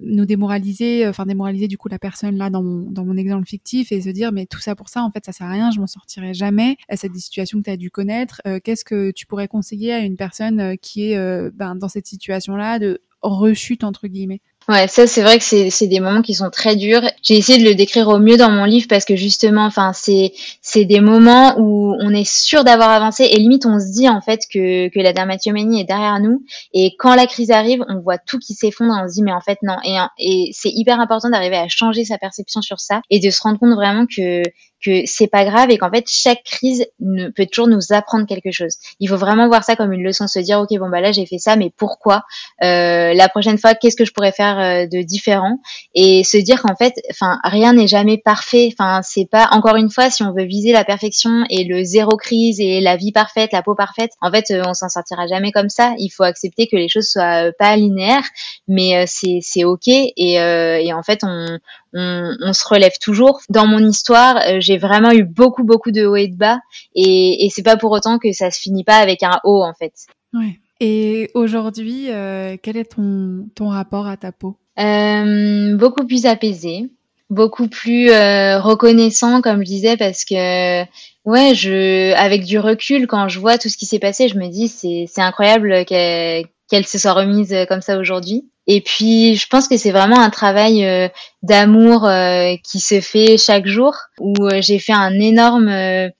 nous 0.00 0.26
démoraliser, 0.26 1.06
enfin 1.06 1.26
démoraliser 1.26 1.68
du 1.68 1.78
coup 1.78 1.88
la 1.88 1.98
personne 1.98 2.36
là 2.36 2.50
dans 2.50 2.62
mon, 2.62 2.90
dans 2.90 3.04
mon 3.04 3.16
exemple 3.16 3.46
fictif 3.46 3.92
et 3.92 4.00
se 4.00 4.10
dire 4.10 4.32
mais 4.32 4.46
tout 4.46 4.60
ça 4.60 4.74
pour 4.74 4.88
ça 4.88 5.02
en 5.02 5.10
fait 5.10 5.24
ça 5.24 5.32
sert 5.32 5.46
à 5.46 5.50
rien, 5.50 5.70
je 5.70 5.80
m'en 5.80 5.86
sortirai 5.86 6.34
jamais. 6.34 6.76
C'est 6.94 7.12
des 7.12 7.18
situations 7.18 7.58
que 7.58 7.64
tu 7.64 7.70
as 7.70 7.76
dû 7.76 7.90
connaître. 7.90 8.40
Qu'est-ce 8.64 8.84
que 8.84 9.10
tu 9.12 9.26
pourrais 9.26 9.48
conseiller 9.48 9.92
à 9.92 10.00
une 10.00 10.16
personne 10.16 10.76
qui 10.78 11.12
est 11.12 11.50
ben, 11.52 11.74
dans 11.76 11.88
cette 11.88 12.06
situation 12.06 12.56
là 12.56 12.78
de 12.78 13.02
rechute 13.22 13.84
entre 13.84 14.08
guillemets? 14.08 14.40
Ouais, 14.68 14.88
ça 14.88 15.06
c'est 15.06 15.22
vrai 15.22 15.38
que 15.38 15.44
c'est 15.44 15.86
des 15.86 16.00
moments 16.00 16.22
qui 16.22 16.34
sont 16.34 16.50
très 16.50 16.74
durs. 16.74 17.02
J'ai 17.22 17.36
essayé 17.36 17.62
de 17.62 17.68
le 17.68 17.76
décrire 17.76 18.08
au 18.08 18.18
mieux 18.18 18.36
dans 18.36 18.50
mon 18.50 18.64
livre 18.64 18.88
parce 18.88 19.04
que 19.04 19.14
justement, 19.14 19.64
enfin 19.64 19.92
c'est 19.94 20.32
c'est 20.60 20.84
des 20.84 21.00
moments 21.00 21.54
où 21.56 21.94
on 22.00 22.12
est 22.12 22.28
sûr 22.28 22.64
d'avoir 22.64 22.90
avancé 22.90 23.22
et 23.30 23.36
limite 23.36 23.64
on 23.64 23.78
se 23.78 23.92
dit 23.92 24.08
en 24.08 24.20
fait 24.20 24.40
que 24.52 24.88
que 24.88 24.98
la 24.98 25.12
dermatillomanie 25.12 25.82
est 25.82 25.84
derrière 25.84 26.18
nous 26.18 26.42
et 26.74 26.96
quand 26.98 27.14
la 27.14 27.28
crise 27.28 27.52
arrive, 27.52 27.84
on 27.88 28.00
voit 28.00 28.18
tout 28.18 28.40
qui 28.40 28.54
s'effondre 28.54 28.92
et 28.96 29.04
on 29.04 29.08
se 29.08 29.14
dit 29.14 29.22
mais 29.22 29.32
en 29.32 29.40
fait 29.40 29.58
non 29.62 29.76
et 29.84 29.98
et 30.18 30.50
c'est 30.52 30.72
hyper 30.74 30.98
important 30.98 31.30
d'arriver 31.30 31.56
à 31.56 31.68
changer 31.68 32.04
sa 32.04 32.18
perception 32.18 32.60
sur 32.60 32.80
ça 32.80 33.02
et 33.08 33.20
de 33.20 33.30
se 33.30 33.40
rendre 33.40 33.60
compte 33.60 33.74
vraiment 33.74 34.06
que 34.06 34.42
que 34.84 35.02
c'est 35.06 35.26
pas 35.26 35.44
grave 35.44 35.70
et 35.70 35.78
qu'en 35.78 35.90
fait 35.90 36.04
chaque 36.08 36.42
crise 36.44 36.86
ne, 37.00 37.28
peut 37.28 37.46
toujours 37.46 37.68
nous 37.68 37.92
apprendre 37.92 38.26
quelque 38.26 38.50
chose. 38.50 38.76
Il 39.00 39.08
faut 39.08 39.16
vraiment 39.16 39.48
voir 39.48 39.64
ça 39.64 39.76
comme 39.76 39.92
une 39.92 40.02
leçon, 40.02 40.26
se 40.28 40.38
dire 40.38 40.60
ok 40.60 40.78
bon 40.78 40.90
bah 40.90 41.00
là 41.00 41.12
j'ai 41.12 41.26
fait 41.26 41.38
ça, 41.38 41.56
mais 41.56 41.72
pourquoi? 41.76 42.24
Euh, 42.62 43.14
La 43.14 43.28
prochaine 43.28 43.58
fois, 43.58 43.74
qu'est-ce 43.74 43.96
que 43.96 44.04
je 44.04 44.12
pourrais 44.12 44.32
faire 44.32 44.58
euh, 44.58 44.86
de 44.86 45.02
différent? 45.02 45.58
Et 45.94 46.24
se 46.24 46.36
dire 46.36 46.62
qu'en 46.62 46.76
fait, 46.76 46.94
enfin 47.10 47.38
rien 47.44 47.72
n'est 47.72 47.86
jamais 47.86 48.18
parfait. 48.18 48.68
Enfin 48.72 49.00
c'est 49.02 49.28
pas 49.30 49.48
encore 49.52 49.76
une 49.76 49.90
fois 49.90 50.10
si 50.10 50.22
on 50.22 50.32
veut 50.32 50.44
viser 50.44 50.72
la 50.72 50.84
perfection 50.84 51.44
et 51.50 51.64
le 51.64 51.84
zéro 51.84 52.16
crise 52.16 52.60
et 52.60 52.80
la 52.80 52.96
vie 52.96 53.12
parfaite, 53.12 53.52
la 53.52 53.62
peau 53.62 53.74
parfaite, 53.74 54.12
en 54.20 54.30
fait 54.30 54.50
euh, 54.50 54.62
on 54.66 54.74
s'en 54.74 54.88
sortira 54.88 55.26
jamais 55.26 55.52
comme 55.52 55.68
ça. 55.68 55.94
Il 55.98 56.10
faut 56.10 56.24
accepter 56.24 56.66
que 56.66 56.76
les 56.76 56.88
choses 56.88 57.08
soient 57.08 57.50
pas 57.58 57.76
linéaires, 57.76 58.28
mais 58.68 59.04
c'est 59.06 59.38
c'est 59.42 59.64
ok 59.64 59.88
et, 59.88 60.12
et 60.16 60.92
en 60.92 61.02
fait 61.02 61.20
on 61.22 61.58
on, 61.92 62.52
se 62.52 62.68
relève 62.68 62.98
toujours. 63.00 63.40
Dans 63.48 63.66
mon 63.66 63.78
histoire, 63.78 64.36
euh, 64.46 64.56
j'ai 64.60 64.78
vraiment 64.78 65.12
eu 65.12 65.24
beaucoup, 65.24 65.64
beaucoup 65.64 65.90
de 65.90 66.04
hauts 66.04 66.16
et 66.16 66.28
de 66.28 66.36
bas, 66.36 66.58
et, 66.94 67.44
et 67.44 67.50
c'est 67.50 67.62
pas 67.62 67.76
pour 67.76 67.92
autant 67.92 68.18
que 68.18 68.32
ça 68.32 68.50
se 68.50 68.60
finit 68.60 68.84
pas 68.84 68.98
avec 68.98 69.22
un 69.22 69.40
haut 69.44 69.62
en 69.62 69.74
fait. 69.74 69.92
Ouais. 70.34 70.58
Et 70.80 71.30
aujourd'hui, 71.34 72.10
euh, 72.10 72.56
quel 72.62 72.76
est 72.76 72.96
ton, 72.96 73.48
ton 73.54 73.68
rapport 73.68 74.06
à 74.06 74.16
ta 74.16 74.32
peau? 74.32 74.56
Euh, 74.78 75.74
Beaucoup 75.76 76.06
plus 76.06 76.26
apaisé, 76.26 76.90
beaucoup 77.30 77.68
plus 77.68 78.10
reconnaissant, 78.10 79.40
comme 79.40 79.60
je 79.60 79.66
disais, 79.66 79.96
parce 79.96 80.24
que 80.24 80.82
ouais, 81.24 81.54
je, 81.54 82.12
avec 82.14 82.44
du 82.44 82.58
recul, 82.58 83.06
quand 83.06 83.28
je 83.28 83.40
vois 83.40 83.56
tout 83.56 83.70
ce 83.70 83.78
qui 83.78 83.86
s'est 83.86 83.98
passé, 83.98 84.28
je 84.28 84.36
me 84.36 84.48
dis 84.48 84.68
c'est 84.68 85.06
c'est 85.08 85.22
incroyable 85.22 85.86
qu'elle 85.86 86.86
se 86.86 86.98
soit 86.98 87.14
remise 87.14 87.56
comme 87.68 87.80
ça 87.80 87.98
aujourd'hui. 87.98 88.44
Et 88.68 88.80
puis, 88.80 89.36
je 89.36 89.46
pense 89.46 89.68
que 89.68 89.76
c'est 89.76 89.92
vraiment 89.92 90.18
un 90.18 90.30
travail 90.30 90.84
euh, 90.84 91.08
d'amour 91.42 92.04
euh, 92.04 92.54
qui 92.64 92.80
se 92.80 93.00
fait 93.00 93.38
chaque 93.38 93.66
jour, 93.66 93.94
où 94.18 94.34
euh, 94.40 94.60
j'ai 94.60 94.80
fait 94.80 94.92
un 94.92 95.12
énorme 95.20 95.70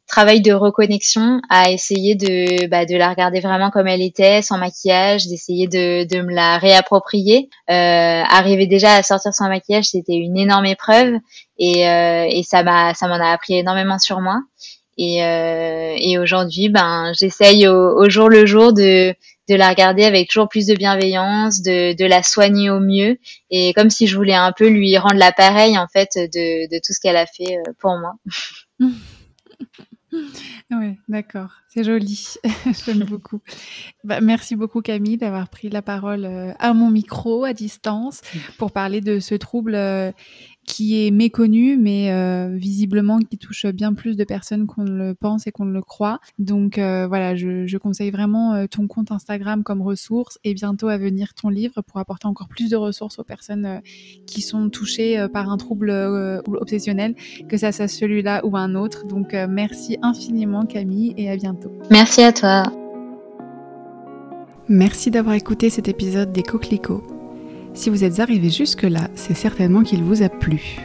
travail 0.07 0.41
de 0.43 0.53
reconnexion 0.53 1.41
à 1.51 1.73
essayer 1.73 2.15
de, 2.15 2.69
bah, 2.69 2.87
de 2.87 2.97
la 2.97 3.09
regarder 3.09 3.41
vraiment 3.41 3.71
comme 3.71 3.89
elle 3.89 4.01
était, 4.01 4.43
sans 4.43 4.59
maquillage, 4.59 5.27
d'essayer 5.27 5.67
de, 5.67 6.05
de 6.05 6.23
me 6.23 6.33
la 6.33 6.59
réapproprier. 6.59 7.49
arriver 7.67 8.69
déjà 8.69 8.95
à 8.95 9.03
sortir 9.03 9.35
sans 9.35 9.49
maquillage, 9.49 9.87
c'était 9.87 10.15
une 10.15 10.37
énorme 10.37 10.67
épreuve, 10.67 11.15
et, 11.59 11.81
et 11.81 12.43
ça 12.45 12.63
m'a, 12.63 12.95
ça 12.95 13.09
m'en 13.09 13.17
a 13.17 13.33
appris 13.33 13.55
énormément 13.55 13.99
sur 13.99 14.21
moi. 14.21 14.39
Et, 14.99 15.17
et 15.19 16.19
aujourd'hui, 16.19 16.69
ben, 16.69 17.13
j'essaye 17.19 17.67
au 17.67 18.09
jour 18.09 18.29
le 18.29 18.47
jour 18.47 18.73
de 18.73 19.15
de 19.49 19.55
la 19.55 19.69
regarder 19.69 20.05
avec 20.05 20.29
toujours 20.29 20.49
plus 20.49 20.67
de 20.67 20.75
bienveillance, 20.75 21.63
de, 21.63 21.95
de 21.95 22.05
la 22.05 22.23
soigner 22.23 22.71
au 22.71 22.81
mieux, 22.81 23.19
et 23.51 23.73
comme 23.75 23.91
si 23.91 24.07
je 24.07 24.17
voulais 24.17 24.35
un 24.35 24.53
peu 24.53 24.69
lui 24.69 24.97
rendre 24.99 25.17
l'appareil 25.17 25.79
en 25.79 25.87
fait 25.89 26.11
de, 26.17 26.69
de 26.69 26.79
tout 26.85 26.93
ce 26.93 27.01
qu'elle 27.01 27.17
a 27.17 27.27
fait 27.27 27.59
euh, 27.59 27.73
pour 27.79 27.97
moi. 27.99 28.15
Oui, 30.71 30.97
d'accord, 31.09 31.51
c'est 31.69 31.85
joli, 31.85 32.35
j'aime 32.87 33.05
beaucoup. 33.05 33.41
Bah, 34.05 34.21
merci 34.21 34.57
beaucoup 34.57 34.81
Camille 34.81 35.17
d'avoir 35.17 35.49
pris 35.49 35.69
la 35.69 35.83
parole 35.83 36.25
euh, 36.25 36.53
à 36.59 36.73
mon 36.75 36.91
micro 36.91 37.45
à 37.45 37.53
distance 37.53 38.23
pour 38.59 38.73
parler 38.73 39.01
de 39.01 39.21
ce 39.21 39.35
trouble 39.35 39.75
euh, 39.75 40.13
qui 40.67 41.07
est 41.07 41.11
méconnu, 41.11 41.77
mais 41.77 42.11
euh, 42.11 42.55
visiblement 42.57 43.19
qui 43.21 43.39
touche 43.39 43.67
bien 43.67 43.95
plus 43.95 44.17
de 44.17 44.25
personnes 44.25 44.67
qu'on 44.67 44.85
le 44.85 45.15
pense 45.15 45.47
et 45.47 45.53
qu'on 45.53 45.65
le 45.65 45.81
croit. 45.81 46.19
Donc 46.39 46.79
euh, 46.79 47.07
voilà, 47.07 47.37
je, 47.37 47.67
je, 47.67 47.79
conseille 47.79 48.11
vraiment 48.11 48.55
euh, 48.55 48.67
ton 48.67 48.89
compte 48.89 49.13
Instagram 49.13 49.63
comme 49.63 49.81
ressource 49.81 50.39
et 50.45 50.55
bientôt 50.55 50.89
à 50.89 50.99
venir 50.99 51.35
ton 51.35 51.49
livre 51.49 51.83
pour 51.83 51.99
apporter 51.99 52.27
encore 52.27 52.49
plus 52.49 52.69
de 52.69 52.77
ressources 52.77 53.19
aux 53.19 53.25
personnes 53.25 53.81
qui 54.27 54.43
sont 54.43 54.69
touchées 54.69 55.27
par 55.33 55.51
un 55.51 55.57
trouble 55.57 55.91
obsessionnel, 56.47 57.15
que 57.49 57.57
ça 57.57 57.71
soit 57.71 57.89
celui-là 57.89 58.45
ou 58.45 58.57
un 58.57 58.75
autre. 58.75 59.07
Donc 59.07 59.35
merci 59.49 59.99
infiniment 60.03 60.67
Camille 60.67 61.15
et 61.17 61.31
à 61.31 61.37
bientôt. 61.37 61.71
Merci 61.91 62.23
à 62.23 62.33
toi. 62.33 62.65
Merci 64.69 65.11
d'avoir 65.11 65.37
écouté 65.37 65.71
cet 65.71 65.87
épisode 65.87 66.33
des 66.33 66.43
Coquelicots. 66.43 67.16
Si 67.77 67.91
vous 67.91 68.05
êtes 68.05 68.21
arrivé 68.21 68.49
jusque-là, 68.49 69.11
c'est 69.15 69.37
certainement 69.37 69.83
qu'il 69.83 70.03
vous 70.03 70.23
a 70.23 70.31
plu. 70.31 70.79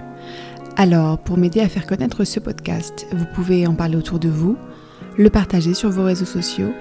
Alors, 0.76 1.20
pour 1.20 1.38
m'aider 1.38 1.62
à 1.62 1.70
faire 1.70 1.88
connaître 1.88 2.26
ce 2.26 2.42
podcast, 2.42 3.08
vous 3.14 3.26
pouvez 3.34 3.66
en 3.66 3.76
parler 3.76 3.96
autour 3.96 4.20
de 4.20 4.28
vous, 4.28 4.58
le 5.18 5.30
partager 5.30 5.74
sur 5.74 5.90
vos 5.90 6.04
réseaux 6.04 6.26
sociaux, 6.26 6.74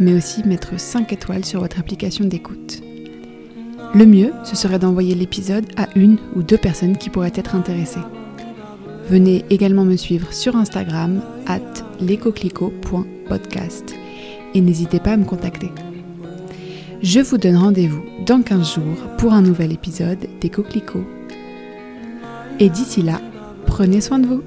mais 0.00 0.14
aussi 0.14 0.42
mettre 0.44 0.80
5 0.80 1.12
étoiles 1.12 1.44
sur 1.44 1.60
votre 1.60 1.78
application 1.78 2.24
d'écoute. 2.24 2.80
Le 3.94 4.06
mieux, 4.06 4.32
ce 4.42 4.56
serait 4.56 4.78
d'envoyer 4.78 5.14
l'épisode 5.14 5.66
à 5.76 5.86
une 5.96 6.16
ou 6.34 6.42
deux 6.42 6.56
personnes 6.56 6.96
qui 6.96 7.10
pourraient 7.10 7.30
être 7.34 7.54
intéressées. 7.54 8.00
Venez 9.10 9.44
également 9.50 9.84
me 9.84 9.96
suivre 9.96 10.32
sur 10.32 10.56
Instagram, 10.56 11.20
at 11.46 11.60
lescoclicots.podcast, 12.00 13.94
et 14.54 14.62
n'hésitez 14.62 14.98
pas 14.98 15.12
à 15.12 15.18
me 15.18 15.26
contacter. 15.26 15.70
Je 17.00 17.20
vous 17.20 17.38
donne 17.38 17.56
rendez-vous 17.56 18.02
dans 18.26 18.42
15 18.42 18.74
jours 18.74 18.96
pour 19.18 19.32
un 19.32 19.40
nouvel 19.40 19.72
épisode 19.72 20.26
des 20.40 20.50
Coquelicots. 20.50 21.06
Et 22.58 22.68
d'ici 22.68 23.02
là, 23.02 23.20
prenez 23.66 24.00
soin 24.00 24.18
de 24.18 24.26
vous. 24.26 24.42